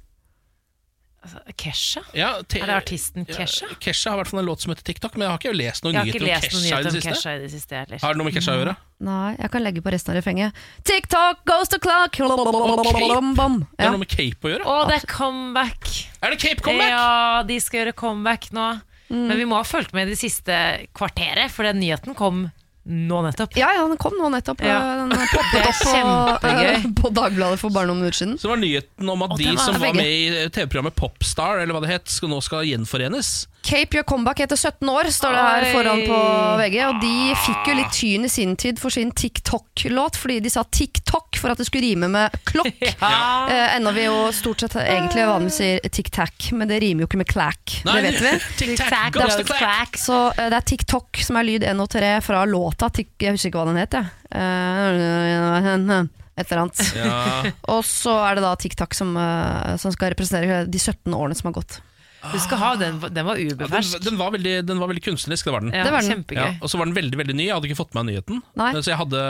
[1.28, 2.02] altså, Kesha?
[2.16, 3.68] Ja, Er det artisten Kesha?
[3.70, 5.54] Ja, Kesha har i hvert fall en låt som heter TikTok, men jeg har ikke
[5.58, 7.12] lest noen nyhet nyheter om noen Kesha i det om siste.
[7.12, 7.84] Kesha i det siste.
[8.04, 8.76] Har det noe med Kesha å gjøre?
[9.08, 10.62] Nei, jeg kan legge på resten av refrenget.
[10.88, 12.18] TikTok goes to clock!
[12.18, 13.60] Bom.
[13.76, 14.64] Det har noe med Cape å gjøre?
[14.64, 15.92] Å, det er comeback!
[16.24, 16.94] Er det Cape comeback?
[16.96, 18.70] Ja, de skal gjøre comeback nå.
[19.10, 20.56] Men vi må ha fulgt med det siste
[20.98, 22.50] kvarteret, for den nyheten kom
[22.88, 23.58] nå nettopp.
[23.60, 24.62] Ja, ja, den kom nå nettopp.
[24.64, 24.78] Ja.
[25.04, 28.38] Den poppet opp på, på Dagbladet for bare noen minutter siden.
[28.40, 31.76] Så var nyheten om at Å, de var som var med i TV-programmet Popstar, eller
[31.76, 33.36] hva det het, skal nå skal gjenforenes.
[33.68, 35.72] Cape Your comeback etter 17 år, står det her Oi.
[35.76, 36.20] foran på
[36.62, 36.78] VG.
[36.88, 40.64] Og de fikk jo litt tyn i sin tid for sin TikTok-låt, fordi de sa
[40.64, 42.72] TikTok for at det skulle rime med klokk.
[43.08, 43.48] Ja.
[43.52, 47.20] Eh, enda vi jo stort sett egentlig vanligvis sier tic-tac, men det rimer jo ikke
[47.22, 47.76] med clack.
[47.86, 48.72] Nei, det vet vi.
[48.78, 52.77] Er- Så eh, det er TikTok som er lyd 1 og 3 fra låta.
[52.78, 54.06] Tik, jeg husker ikke hva den het, jeg.
[54.38, 56.08] Eh,
[56.38, 56.86] et eller annet.
[56.98, 57.52] Ja.
[57.74, 61.50] Og så er det da TikTok som, eh, som skal representere de 17 årene som
[61.50, 61.80] har gått.
[62.28, 65.48] Du skal ha den, den var Ja, den, den, var veldig, den var veldig kunstnerisk,
[65.48, 65.72] det var den.
[65.72, 66.26] Ja, Det var den.
[66.34, 68.42] Ja, og så var den veldig veldig ny, jeg hadde ikke fått med meg nyheten.
[68.58, 68.72] Nei.
[68.82, 69.24] Så jeg hadde,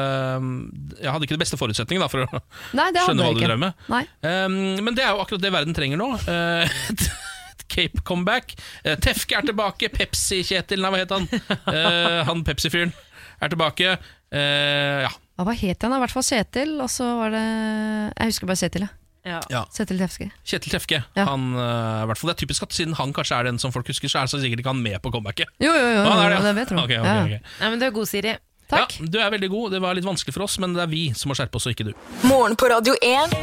[1.04, 2.42] jeg hadde ikke det beste forutsetningen da, for å
[2.80, 3.88] Nei, skjønne hva du drev med.
[4.24, 6.12] Um, men det er jo akkurat det verden trenger nå.
[6.28, 6.68] Uh,
[7.68, 8.54] Cape comeback.
[8.86, 9.90] Uh, Tefke er tilbake.
[9.94, 11.28] Pepsi-Kjetil, nei hva het han?
[11.68, 12.94] Uh, han Pepsi-fyren
[13.42, 13.98] er tilbake.
[14.32, 15.12] Eh, ja.
[15.38, 15.94] Hva het han?
[15.94, 18.88] I hvert fall Kjetil, og så var det Jeg husker bare Kjetil.
[18.88, 18.96] jeg.
[19.28, 19.40] Ja.
[19.52, 19.62] ja.
[19.76, 20.30] Kjetil Tefke.
[20.48, 21.02] Kjetil Tefke.
[21.18, 21.26] Ja.
[21.28, 23.88] Han, uh, hvert fall, det er typisk at siden han kanskje er den som folk
[23.92, 25.52] husker, så er så sikkert ikke han med på comebacket.
[25.60, 26.78] Jo, jo, jo, ah, det, det vet du.
[26.84, 27.18] Okay, ok, Ja.
[27.26, 27.50] ok.
[27.60, 28.38] Nei, men du er god, Siri.
[28.68, 28.98] Takk.
[29.00, 29.76] Ja, du er veldig god.
[29.76, 31.76] Det var litt vanskelig for oss, men det er vi som må skjerpe oss, og
[31.76, 31.94] ikke du.
[32.28, 33.36] Morgen på Radio 1.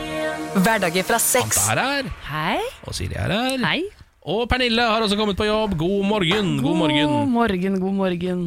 [0.65, 1.63] Hverdager fra seks.
[1.69, 2.59] Der er Hei.
[2.89, 3.61] Og Siri er her.
[3.65, 3.79] Hei.
[4.25, 5.77] Og Pernille har også kommet på jobb.
[5.81, 6.57] God morgen.
[6.65, 7.33] God morgen.
[7.33, 8.45] morgen, god morgen.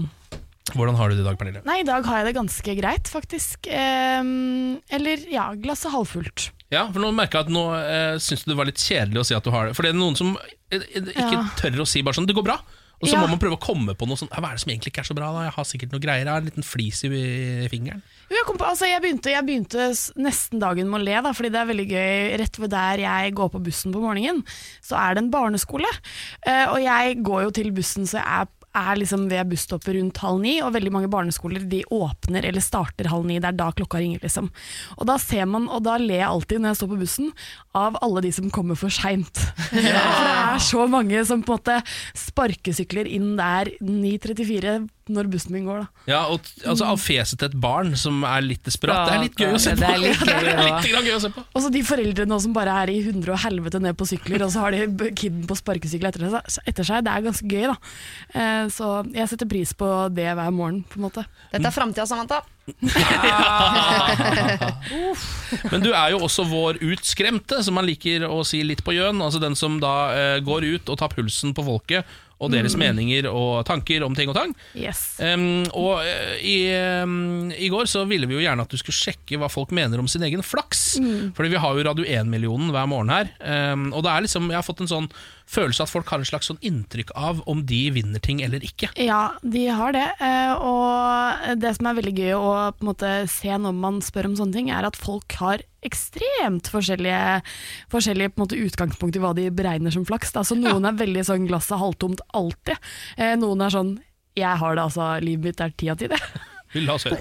[0.76, 1.62] Hvordan har du det i dag, Pernille?
[1.66, 3.68] Nei, i dag har jeg det ganske greit, faktisk.
[3.68, 4.24] Eh,
[4.98, 6.50] eller ja, glasset halvfullt.
[6.74, 9.28] Ja, for nå merker jeg at nå eh, syns du det var litt kjedelig å
[9.30, 9.78] si at du har det.
[9.78, 10.34] For det er noen som
[10.72, 11.46] eh, eh, ikke Ja.
[11.62, 12.60] tør å si bare sånn 'det går bra',
[13.00, 13.22] Og så Ja.
[13.22, 15.04] må man prøve å komme på noe sånn «Ja, Hva er det som egentlig ikke
[15.06, 15.32] er så bra?
[15.32, 15.44] da?
[15.46, 18.02] Jeg har sikkert noe greier, jeg har en liten flis i fingeren.
[18.28, 19.86] Jeg, kom på, altså jeg, begynte, jeg begynte
[20.18, 22.38] nesten dagen med å le, da, fordi det er veldig gøy.
[22.42, 24.42] Rett ved der jeg går på bussen på morgenen,
[24.82, 25.86] så er det en barneskole.
[26.42, 30.22] Eh, og jeg går jo til bussen, så jeg er, er liksom ved busstoppet rundt
[30.24, 33.40] halv ni, og veldig mange barneskoler de åpner eller starter halv ni.
[33.42, 34.50] Det er da klokka ringer, liksom.
[34.98, 37.32] Og da ser man, og da ler jeg alltid når jeg står på bussen,
[37.78, 39.44] av alle de som kommer for seint.
[39.68, 41.80] For det er så mange som på en måte
[42.18, 44.80] sparkesykler inn der 9.34
[45.14, 45.88] når bussen min går, da.
[46.10, 49.08] Ja, og altså Av fjeset til et barn som er litt desperat.
[49.08, 49.80] Det er litt gøy å se på.
[49.84, 51.40] Det er litt gøy, Det er litt gøy å se på.
[51.54, 54.52] Og så de foreldrene som bare er i hundre og helvete ned på sykler, og
[54.54, 54.80] så har de
[55.18, 56.22] kiden på sparkesykkel etter,
[56.68, 56.98] etter seg.
[57.08, 57.78] Det er ganske gøy, da.
[58.34, 58.86] Eh, Så
[59.16, 61.22] jeg setter pris på det hver morgen, på en måte.
[61.54, 62.40] Dette er framtida, Samantha.
[65.72, 69.22] Men du er jo også vår utskremte, som man liker å si litt på gjøn.
[69.24, 72.08] Altså den som da eh, går ut og tar pulsen på folket
[72.40, 72.80] og deres Mm.
[72.84, 74.52] meninger og tanker om ting og tang.
[74.78, 75.18] Yes.
[75.20, 76.58] Um, og eh, i,
[77.02, 79.98] um, i går så ville vi jo gjerne at du skulle sjekke hva folk mener
[79.98, 81.00] om sin egen flaks.
[81.02, 81.34] Mm.
[81.34, 83.32] Fordi vi har jo Radio 1-millionen hver morgen her.
[83.74, 85.10] Um, og det er liksom, jeg har fått en sånn
[85.48, 88.90] følelse at folk har en slags sånn inntrykk av om de vinner ting eller ikke.
[89.00, 90.06] Ja, de har det.
[90.20, 94.26] eh, Og det som er veldig gøy å på en måte se når man spør
[94.32, 97.42] om sånne ting, er at folk har ekstremt forskjellige,
[97.94, 100.36] forskjellige på en måte utgangspunkt i hva de beregner som flaks.
[100.36, 102.76] Altså, noen noen er veldig sånn glasset halvtomt alltid.
[103.18, 103.96] Eh, Noen er sånn
[104.38, 106.20] jeg har det altså, livet mitt er ti av ti, det.
[106.84, 107.18] La oss høre.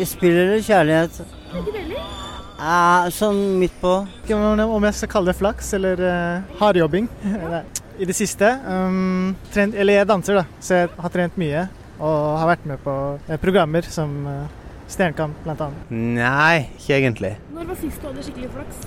[0.00, 2.24] I spill veldig kjærlighet?
[2.56, 3.98] Ja, sånn midt på.
[4.24, 7.08] Ikke om jeg skal kalle det flaks eller uh, hardjobbing.
[8.00, 8.48] I det siste.
[8.68, 11.66] Um, trent, eller jeg danser, da, så jeg har trent mye.
[11.96, 15.90] Og har vært med på uh, programmer som uh, Stjernekamp, blant annet.
[15.90, 17.34] Nei, ikke egentlig.
[17.54, 18.86] Når var sist du hadde skikkelig flaks?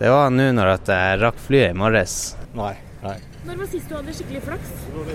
[0.00, 2.20] Det var nå når jeg rakk flyet i morges.
[2.56, 2.74] Nei.
[3.04, 3.16] nei.
[3.40, 4.72] Når var sist du hadde skikkelig flaks?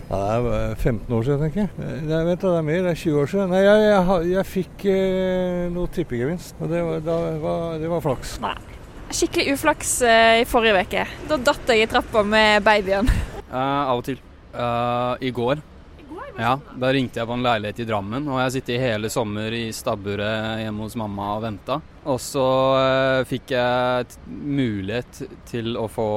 [0.10, 2.00] Ja, det er 15 år siden, tenker jeg.
[2.10, 2.80] Nei, vent, det er mer.
[2.88, 3.52] Det er 20 år siden.
[3.54, 8.02] Nei, jeg, jeg, jeg fikk eh, noe tippegevinst, og det var, da, var, det var
[8.06, 8.34] flaks.
[9.14, 11.06] Skikkelig uflaks eh, i forrige uke.
[11.30, 13.14] Da datt jeg i trappa med babyen.
[13.46, 14.18] Eh, av og til.
[14.56, 15.62] Eh, I går.
[16.36, 19.54] Ja, Da ringte jeg på en leilighet i Drammen, og jeg har sittet hele sommer
[19.56, 21.78] i stabburet hjemme hos mamma og venta.
[22.12, 22.44] Og så
[22.82, 26.10] eh, fikk jeg t mulighet til å få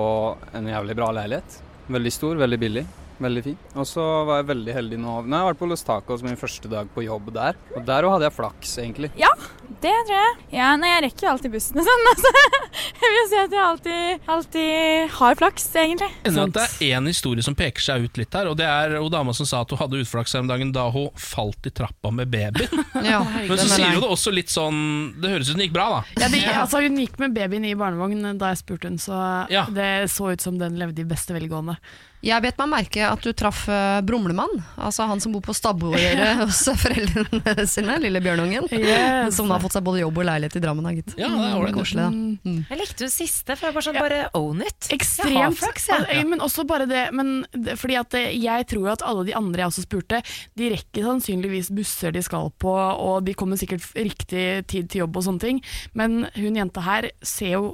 [0.58, 1.60] en jævlig bra leilighet.
[1.88, 2.86] Veldig stor, veldig billig.
[3.18, 3.56] Veldig fin.
[3.74, 5.14] Og så var jeg veldig heldig nå.
[5.26, 7.56] Nå har jeg vært på Los Tacos min første dag på jobb der.
[7.74, 9.10] Og der òg hadde jeg flaks, egentlig.
[9.18, 9.30] Ja,
[9.68, 10.34] det tror jeg.
[10.56, 12.06] Ja, nei, jeg rekker jo alltid bussen og sånn.
[12.12, 12.32] Altså.
[12.98, 16.08] Jeg vil si at jeg alltid, alltid har flaks, egentlig.
[16.26, 18.96] Enda at Det er én historie som peker seg ut litt her, og det er
[18.98, 21.72] hun dama som sa at hun hadde utflaks her om dagen da hun falt i
[21.74, 22.66] trappa med babyen.
[23.08, 24.78] Ja, Men så er sier hun det også litt sånn
[25.22, 26.00] Det høres ut som det gikk bra, da.
[26.24, 29.22] Ja, det, altså, hun gikk med babyen i barnevogn da jeg spurte hun, så
[29.52, 29.64] Ja.
[29.70, 31.78] det så ut som den levde i beste velgående.
[32.26, 36.18] Jeg bet meg merke at du traff eh, Brumlemann, altså han som bor på stabbordet
[36.40, 38.66] hos foreldrene sine, lille bjørnungen.
[38.74, 39.36] Yes.
[39.38, 41.14] Som har fått seg både jobb og leilighet i Drammen, da, gitt.
[41.18, 41.72] Ja, det er.
[41.76, 42.10] Koselig, da.
[42.48, 42.60] Mm.
[42.70, 44.88] Jeg likte hun siste, for jeg bare sånn, bare own it.
[44.88, 45.58] Jeg har Ekstremt.
[45.60, 45.88] flaks.
[46.32, 49.72] Men også bare det, men det, fordi at jeg tror at alle de andre jeg
[49.72, 50.22] også spurte,
[50.58, 55.18] de rekker sannsynligvis busser de skal på, og de kommer sikkert riktig tid til jobb
[55.20, 55.60] og sånne ting,
[55.98, 57.68] men hun jenta her ser jo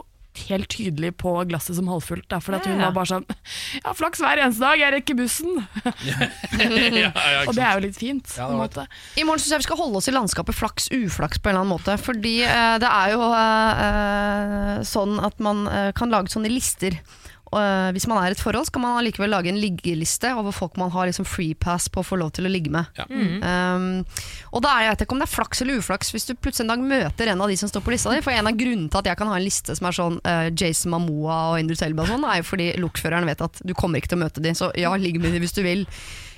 [0.48, 2.89] helt tydelig på glasset som halvfullt, da, for at hun Ja.
[2.90, 3.27] var bare sånn
[3.85, 5.52] Ja, flaks hver eneste dag, jeg rekker bussen!
[7.48, 8.86] og det er jo litt fint, Ja, på en måte.
[9.19, 11.74] I morgen synes jeg vi skal holde oss i landskapet flaks-uflaks på en eller annen
[11.77, 11.97] måte.
[12.01, 16.98] Fordi eh, det er jo eh, eh, sånn at man eh, kan lage sånne lister.
[17.60, 20.78] Eh, hvis man er i et forhold, skal man allikevel lage en liggeliste over folk
[20.81, 22.89] man har liksom free pass på å få lov til å ligge med.
[23.09, 23.44] Mm.
[23.44, 23.86] Um,
[24.55, 26.66] og da er jeg vet ikke om det er flaks eller uflaks hvis du plutselig
[26.66, 28.22] en dag møter en av de som står på lista di.
[28.24, 30.48] For en av grunnene til at jeg kan ha en liste som er sånn uh,
[30.51, 34.01] Jason Mamoa og Indre Selba og sånn, er jo fordi lokføreren vet at du kommer
[34.01, 35.86] ikke til å møte de, så ja, ligg med de hvis du vil.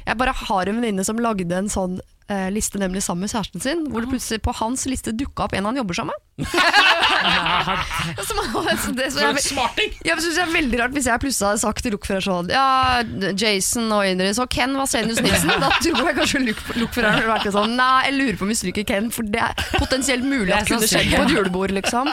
[0.07, 1.99] Jeg bare har en venninne som lagde en sånn
[2.29, 5.55] eh, liste nemlig sammen med kjæresten sin, hvor det plutselig på hans liste dukka opp
[5.55, 6.47] en han jobber sammen med.
[8.27, 8.53] Så man-
[8.85, 9.93] så det- så jeg- smarting!
[10.05, 12.51] Ja, men synes det er veldig rart hvis jeg plutselig hadde sagt til lokfører sånn
[12.53, 13.03] Ja,
[13.39, 15.49] Jason og Indris og Ken Vasenius Nilsen.
[15.61, 18.53] Da tror jeg kanskje lok- lokføreren ville vært litt sånn Nei, jeg lurer på om
[18.53, 21.17] vi stryker Ken, for det er potensielt mulig at Det er kunne skjedd sannsynlig.
[21.17, 22.09] på et julebord, liksom.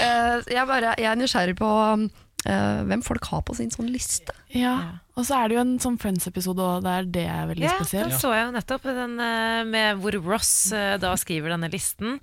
[0.00, 1.70] Eh, jeg, bare, jeg er nysgjerrig på
[2.46, 4.32] eh, hvem folk har på sin sånn liste.
[4.54, 4.76] Ja.
[5.14, 8.10] Og så er det jo en sånn Friends-episode òg, der det er veldig Ja, den
[8.18, 12.16] så jeg jo nettopp, den eh, med hvor Ross eh, da skriver denne listen,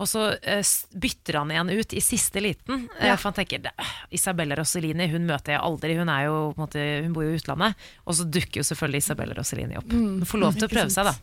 [0.00, 0.62] og så eh,
[0.96, 2.86] bytter han en ut i siste liten.
[3.02, 3.16] Ja.
[3.20, 3.74] For han tenker, "Det-
[4.16, 7.74] Isabella Rossellini hun møter jeg aldri, hun, er jo, måte, hun bor jo i utlandet.
[8.06, 9.92] Og så dukker jo selvfølgelig Isabella Rossellini opp.
[9.92, 11.14] Mm, Hun får lov til å prøve seg, da.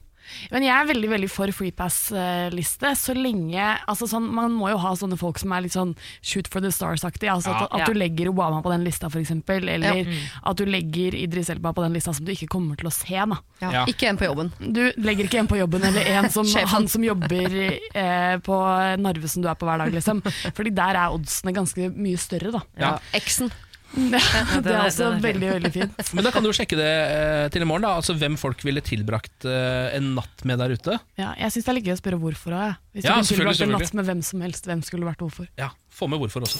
[0.52, 4.92] Men jeg er veldig veldig for freepass-liste, så lenge altså sånn, Man må jo ha
[4.98, 7.30] sånne folk som er litt sånn shoot for the stars-aktig.
[7.32, 7.64] Altså Ja.
[7.66, 7.86] at, at Ja.
[7.86, 9.32] du legger Obama på den lista, f.eks.
[9.50, 9.94] Eller Ja.
[10.04, 10.14] Mm.
[10.46, 13.16] at du legger Idris Elba på den lista som du ikke kommer til å se.
[13.16, 13.38] Da.
[13.62, 13.72] Ja.
[13.72, 13.86] Ja.
[13.86, 14.52] Ikke en på jobben.
[14.60, 16.46] Du legger ikke en på jobben, eller en som,
[16.76, 18.56] han som jobber eh, på
[19.00, 20.22] Narvesen du er på hver dag, liksom.
[20.54, 22.62] Fordi der er oddsene ganske mye større, da.
[22.78, 22.98] Ja.
[23.14, 23.52] Eksen.
[23.94, 25.22] Det, den det er også fin.
[25.24, 26.00] veldig, veldig fint.
[26.18, 27.94] Men da kan du jo sjekke det eh, til i morgen, da.
[28.02, 30.98] Altså hvem folk ville tilbrakt eh, en natt med der ute.
[31.22, 32.76] Ja, jeg syns det er litt gøy å spørre hvorfor òg, jeg.
[32.98, 35.48] Hvis Ja, du kunne tilbrakt en natt med hvem som helst, hvem skulle vært hvorfor?
[35.62, 36.60] Ja, Få med hvorfor også.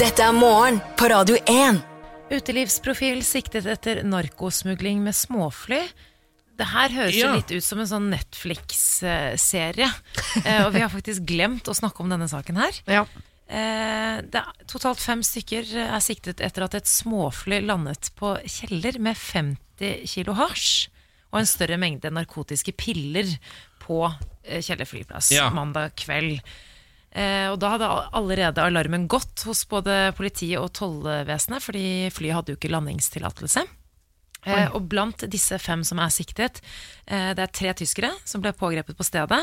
[0.00, 1.82] Dette er morgen på Radio 1.
[2.32, 5.82] Utelivsprofil siktet etter narkosmugling med småfly.
[6.56, 7.26] Det her høres Ja.
[7.28, 9.88] jo litt ut som en sånn Netflix-serie.
[10.44, 12.80] Eh, og vi har faktisk glemt å snakke om denne saken her.
[12.86, 13.04] Eh,
[13.52, 19.18] det er, totalt fem stykker er siktet etter at et småfly landet på Kjeller med
[19.18, 20.88] 50 kilo hasj
[21.32, 23.28] og en større mengde narkotiske piller
[23.82, 24.04] på
[24.44, 25.50] eh, Kjeller flyplass Ja.
[25.52, 26.40] mandag kveld.
[27.12, 32.54] Eh, og da hadde allerede alarmen gått hos både politiet og tollvesenet, fordi flyet hadde
[32.54, 33.64] jo ikke landingstillatelse.
[34.42, 36.60] Eh, og blant disse fem som er siktet,
[37.06, 39.42] eh, det er tre tyskere som ble pågrepet på stedet.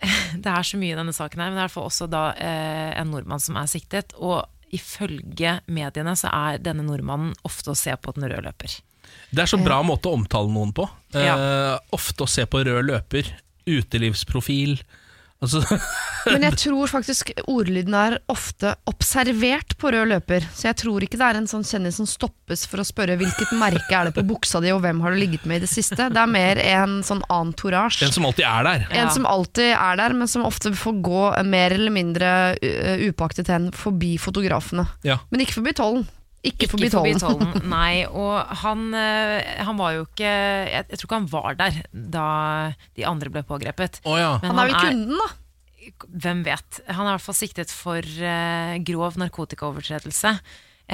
[0.44, 2.08] Det er så mye i denne saken her, men det er i hvert fall også
[2.10, 4.12] da eh, en nordmann som er siktet.
[4.18, 4.42] Og
[4.74, 8.74] ifølge mediene så er denne nordmannen ofte å se på den røde løper.
[9.30, 10.88] Det er så bra måte å omtale noen på.
[11.14, 11.78] Eh, Ja.
[11.94, 13.30] ofte å se på rød løper,
[13.70, 14.80] utelivsprofil
[15.44, 15.78] altså,
[16.32, 20.46] Men jeg tror faktisk ordlyden er ofte observert på rød løper.
[20.56, 23.52] Så jeg tror ikke det er en sånn kjendis som stoppes for å spørre hvilket
[23.60, 26.08] merke er det på buksa di, og hvem har du ligget med i det siste.
[26.08, 28.00] Det er mer en sånn entourage.
[28.06, 28.86] En som alltid er der.
[29.02, 32.32] En som alltid er der, men som ofte får gå mer eller mindre
[33.04, 34.86] upåaktet upaktet hen forbi fotografene.
[35.02, 35.18] Ja.
[35.30, 36.06] Men ikke forbi tollen.
[36.44, 37.54] Ikke, forbi tollen.
[37.76, 38.34] Nei, og
[38.64, 42.26] han, eh, han var jo ikke jeg, jeg tror ikke han var der da
[42.98, 44.02] de andre ble pågrepet.
[44.04, 44.34] Oh, ja.
[44.42, 45.30] Men Han er vel kunden, da?
[46.24, 46.80] Hvem vet.
[46.88, 50.34] Han er i hvert fall siktet for uh, grov narkotikaovertredelse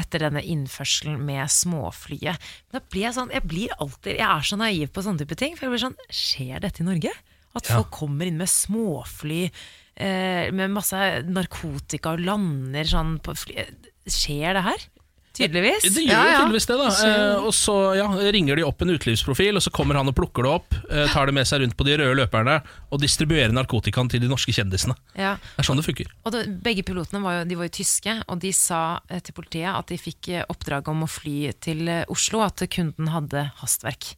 [0.00, 2.38] etter denne innførselen med småflyet.
[2.70, 5.38] Men da blir jeg sånn, jeg blir alltid, jeg er så naiv på sånne type
[5.38, 5.56] ting.
[5.58, 7.10] For jeg blir sånn, skjer dette i Norge?
[7.58, 7.80] At Ja.
[7.80, 13.66] folk kommer inn med småfly uh, med masse narkotika og lander sånn på fly.
[14.06, 14.86] Skjer det her?
[15.36, 15.86] Tydeligvis.
[15.94, 16.88] Det gjør jo tydeligvis det, da.
[17.06, 20.46] Eh, og så ja, ringer de opp en utelivsprofil, og så kommer han og plukker
[20.46, 22.56] det opp, eh, tar det med seg rundt på de røde løperne
[22.90, 24.96] og distribuerer narkotikaen til de norske kjendisene.
[25.14, 25.36] Ja.
[25.38, 26.10] Det er sånn det funker.
[26.24, 29.36] Og det, begge pilotene var jo, de var jo tyske, og de sa eh, til
[29.36, 33.46] politiet at de fikk eh, oppdrag om å fly til eh, Oslo, at kunden hadde
[33.62, 34.14] hastverk.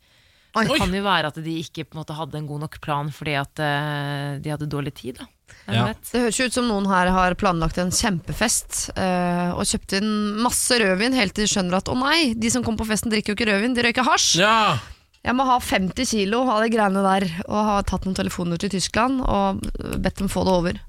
[0.53, 3.09] Det kan jo være at de ikke på en måte hadde en god nok plan
[3.09, 5.23] fordi at de hadde dårlig tid.
[5.23, 5.25] Da.
[5.73, 5.89] Ja.
[5.95, 10.11] Det høres ut som noen her har planlagt en kjempefest uh, og kjøpt inn
[10.43, 13.33] masse rødvin helt til de skjønner at å nei, de som kom på festen drikker
[13.33, 14.41] jo ikke rødvin, de røyker hasj.
[14.43, 14.79] Ja!
[15.23, 18.73] Jeg må ha 50 kilo av de greiene der, og har tatt noen telefoner til
[18.75, 19.63] Tyskland og
[20.03, 20.81] bedt dem få det over.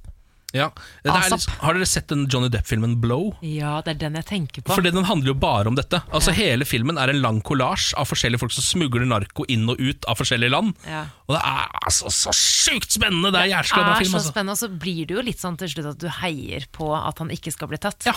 [0.54, 0.68] Ja.
[1.02, 3.32] Er, litt- har dere sett den Johnny Depp-filmen Blow?
[3.42, 4.76] Ja, det er den jeg tenker på.
[4.76, 6.04] Fordi den handler jo bare om dette.
[6.14, 9.82] Altså Hele filmen er en lang kollasj av forskjellige folk som smugler narko inn og
[9.82, 10.76] ut av forskjellige land.
[10.86, 11.08] Ja.
[11.26, 13.34] Og det er altså så sjukt spennende!
[13.34, 14.14] Det er er film.
[14.14, 14.46] så Altså.
[14.46, 17.34] og så blir det jo litt sånn til slutt at du heier på at han
[17.34, 18.06] ikke skal bli tatt.
[18.06, 18.14] Ja,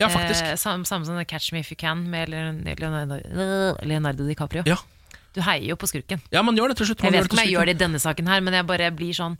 [0.00, 0.44] ja faktisk.
[0.44, 3.18] Eh, samme, samme som Catch Me If You Can med Leonardo,
[3.82, 4.62] Leonardo DiCaprio.
[4.66, 4.78] Ja.
[5.34, 6.22] Du heier jo på skurken.
[6.32, 7.02] Ja, man gjør det til slutt.
[7.02, 8.90] Man Jeg vet ikke om jeg gjør det i denne saken her, men jeg bare
[8.96, 9.36] blir sånn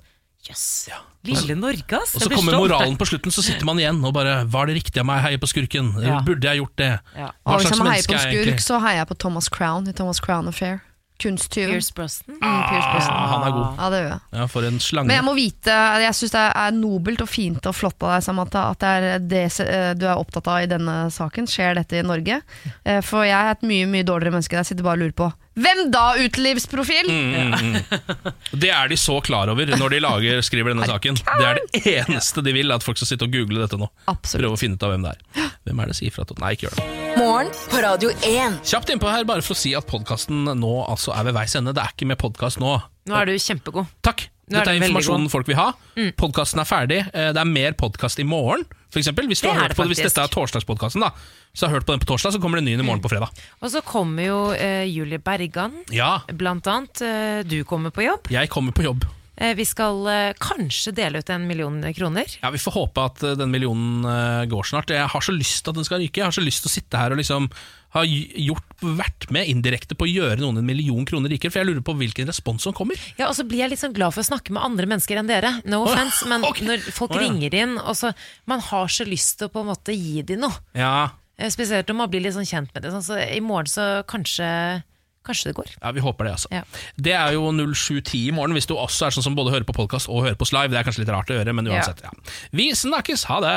[0.47, 0.89] Jøss.
[1.27, 2.14] Lille Norge, ass.
[2.14, 5.01] Og så kommer moralen på slutten, så sitter man igjen og bare Var det riktig
[5.02, 5.89] av meg å heie på skurken?
[6.05, 6.20] Ja.
[6.27, 6.93] Burde jeg gjort det?
[7.18, 7.32] Ja.
[7.43, 8.66] Hva slags menneske slags jeg Hvis jeg menneske på en er jeg skurk, egentlig?
[8.68, 10.78] så heier jeg på Thomas Crown i Thomas Crown Affair.
[11.18, 11.70] Kunsttyven.
[11.73, 12.36] Pierce Brosnan.
[12.43, 13.16] Mm, Pierce Brosnan.
[13.16, 13.78] Ah, han er god.
[13.81, 14.20] Ja, det gjør jeg.
[14.36, 15.09] Ja, for en slange.
[15.09, 18.27] Men jeg må vite, jeg syns det er nobelt og fint og flott av deg,
[18.27, 21.48] Samantha, at det er det eh, du er opptatt av i denne saken.
[21.48, 22.43] Skjer dette i Norge?
[22.85, 24.60] Eh, For jeg er et mye mye dårligere menneske.
[24.60, 27.09] Jeg sitter bare og lurer på Hvem da, utelivsprofil?
[27.09, 28.33] Mm, mm, mm.
[28.62, 31.16] Det er de så klar over når de lager, skriver denne saken.
[31.16, 33.89] Det er det eneste de vil, at folk skal sitte og google dette nå.
[34.12, 34.45] Absolutt.
[34.45, 35.49] Prøve å finne ut av hvem det er.
[35.65, 36.87] Hvem er det sier fra til Nei, ikke gjør det.
[37.16, 38.61] Morgen på Radio 1.
[38.69, 41.73] Kjapt innpå her, bare for å si at podkasten nå altså er ved veis ende.
[41.77, 42.77] Det er ikke med podkast nå.
[43.09, 43.89] Nå er du kjempegod.
[44.05, 44.28] Takk.
[44.47, 45.70] Nå er Dette er veldig informasjonen folk vil ha.
[45.97, 46.10] Mm.
[46.20, 47.01] Podkasten er ferdig.
[47.10, 48.62] Eh, Det er mer podkast i morgen.
[48.94, 51.10] For eksempel, hvis, du har er hørt det på, hvis dette er torsdagspodkasten, da.
[51.10, 53.10] har du hørt på den på torsdag, så kommer det en ny i morgen på
[53.10, 53.35] fredag.
[53.59, 57.02] Og så kommer jo uh, Julie Bergan, Ja, blant annet.
[57.02, 58.31] Uh, du kommer på jobb.
[58.31, 59.09] jeg kommer på jobb.
[59.35, 60.06] Uh, vi skal
[60.39, 62.39] kanskje dele ut en million kroner.
[62.39, 64.06] Ja, Vi får håpe at den millionen
[64.47, 64.94] går snart.
[64.94, 66.23] Jeg har så lyst til at den skal ryke.
[66.23, 67.51] Jeg har så lyst til å sitte her og liksom
[67.97, 71.52] ha gjort, vært med indirekte på å gjøre noen en million kroner rikere.
[71.55, 73.01] For jeg lurer på hvilken respons som kommer.
[73.18, 75.31] Ja, Og så blir jeg litt sånn glad for å snakke med andre mennesker enn
[75.31, 75.56] dere.
[75.64, 75.93] No ja.
[75.93, 77.27] offense, men når folk oh, ja.
[77.27, 78.12] ringer inn, og så
[78.47, 80.55] Man har så lyst til å på en måte gi dem noe.
[80.77, 82.93] Ja, Eh, Spesielt om man blir litt sånn kjent med det.
[82.94, 84.82] Sånn, så I morgen så kanskje
[85.27, 85.70] Kanskje det går.
[85.82, 86.48] Ja, Vi håper det, altså.
[86.55, 86.60] Ja.
[86.94, 89.74] Det er jo 0710 i morgen, hvis du også er sånn som både hører på
[89.74, 90.70] podkast og hører på oss live.
[90.70, 91.98] Det er kanskje litt rart å gjøre, men uansett.
[92.06, 92.14] Ja.
[92.55, 93.27] Vi snakkes!
[93.27, 93.56] Ha det!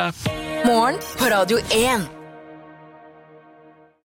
[0.65, 2.09] Morgen på Radio 1.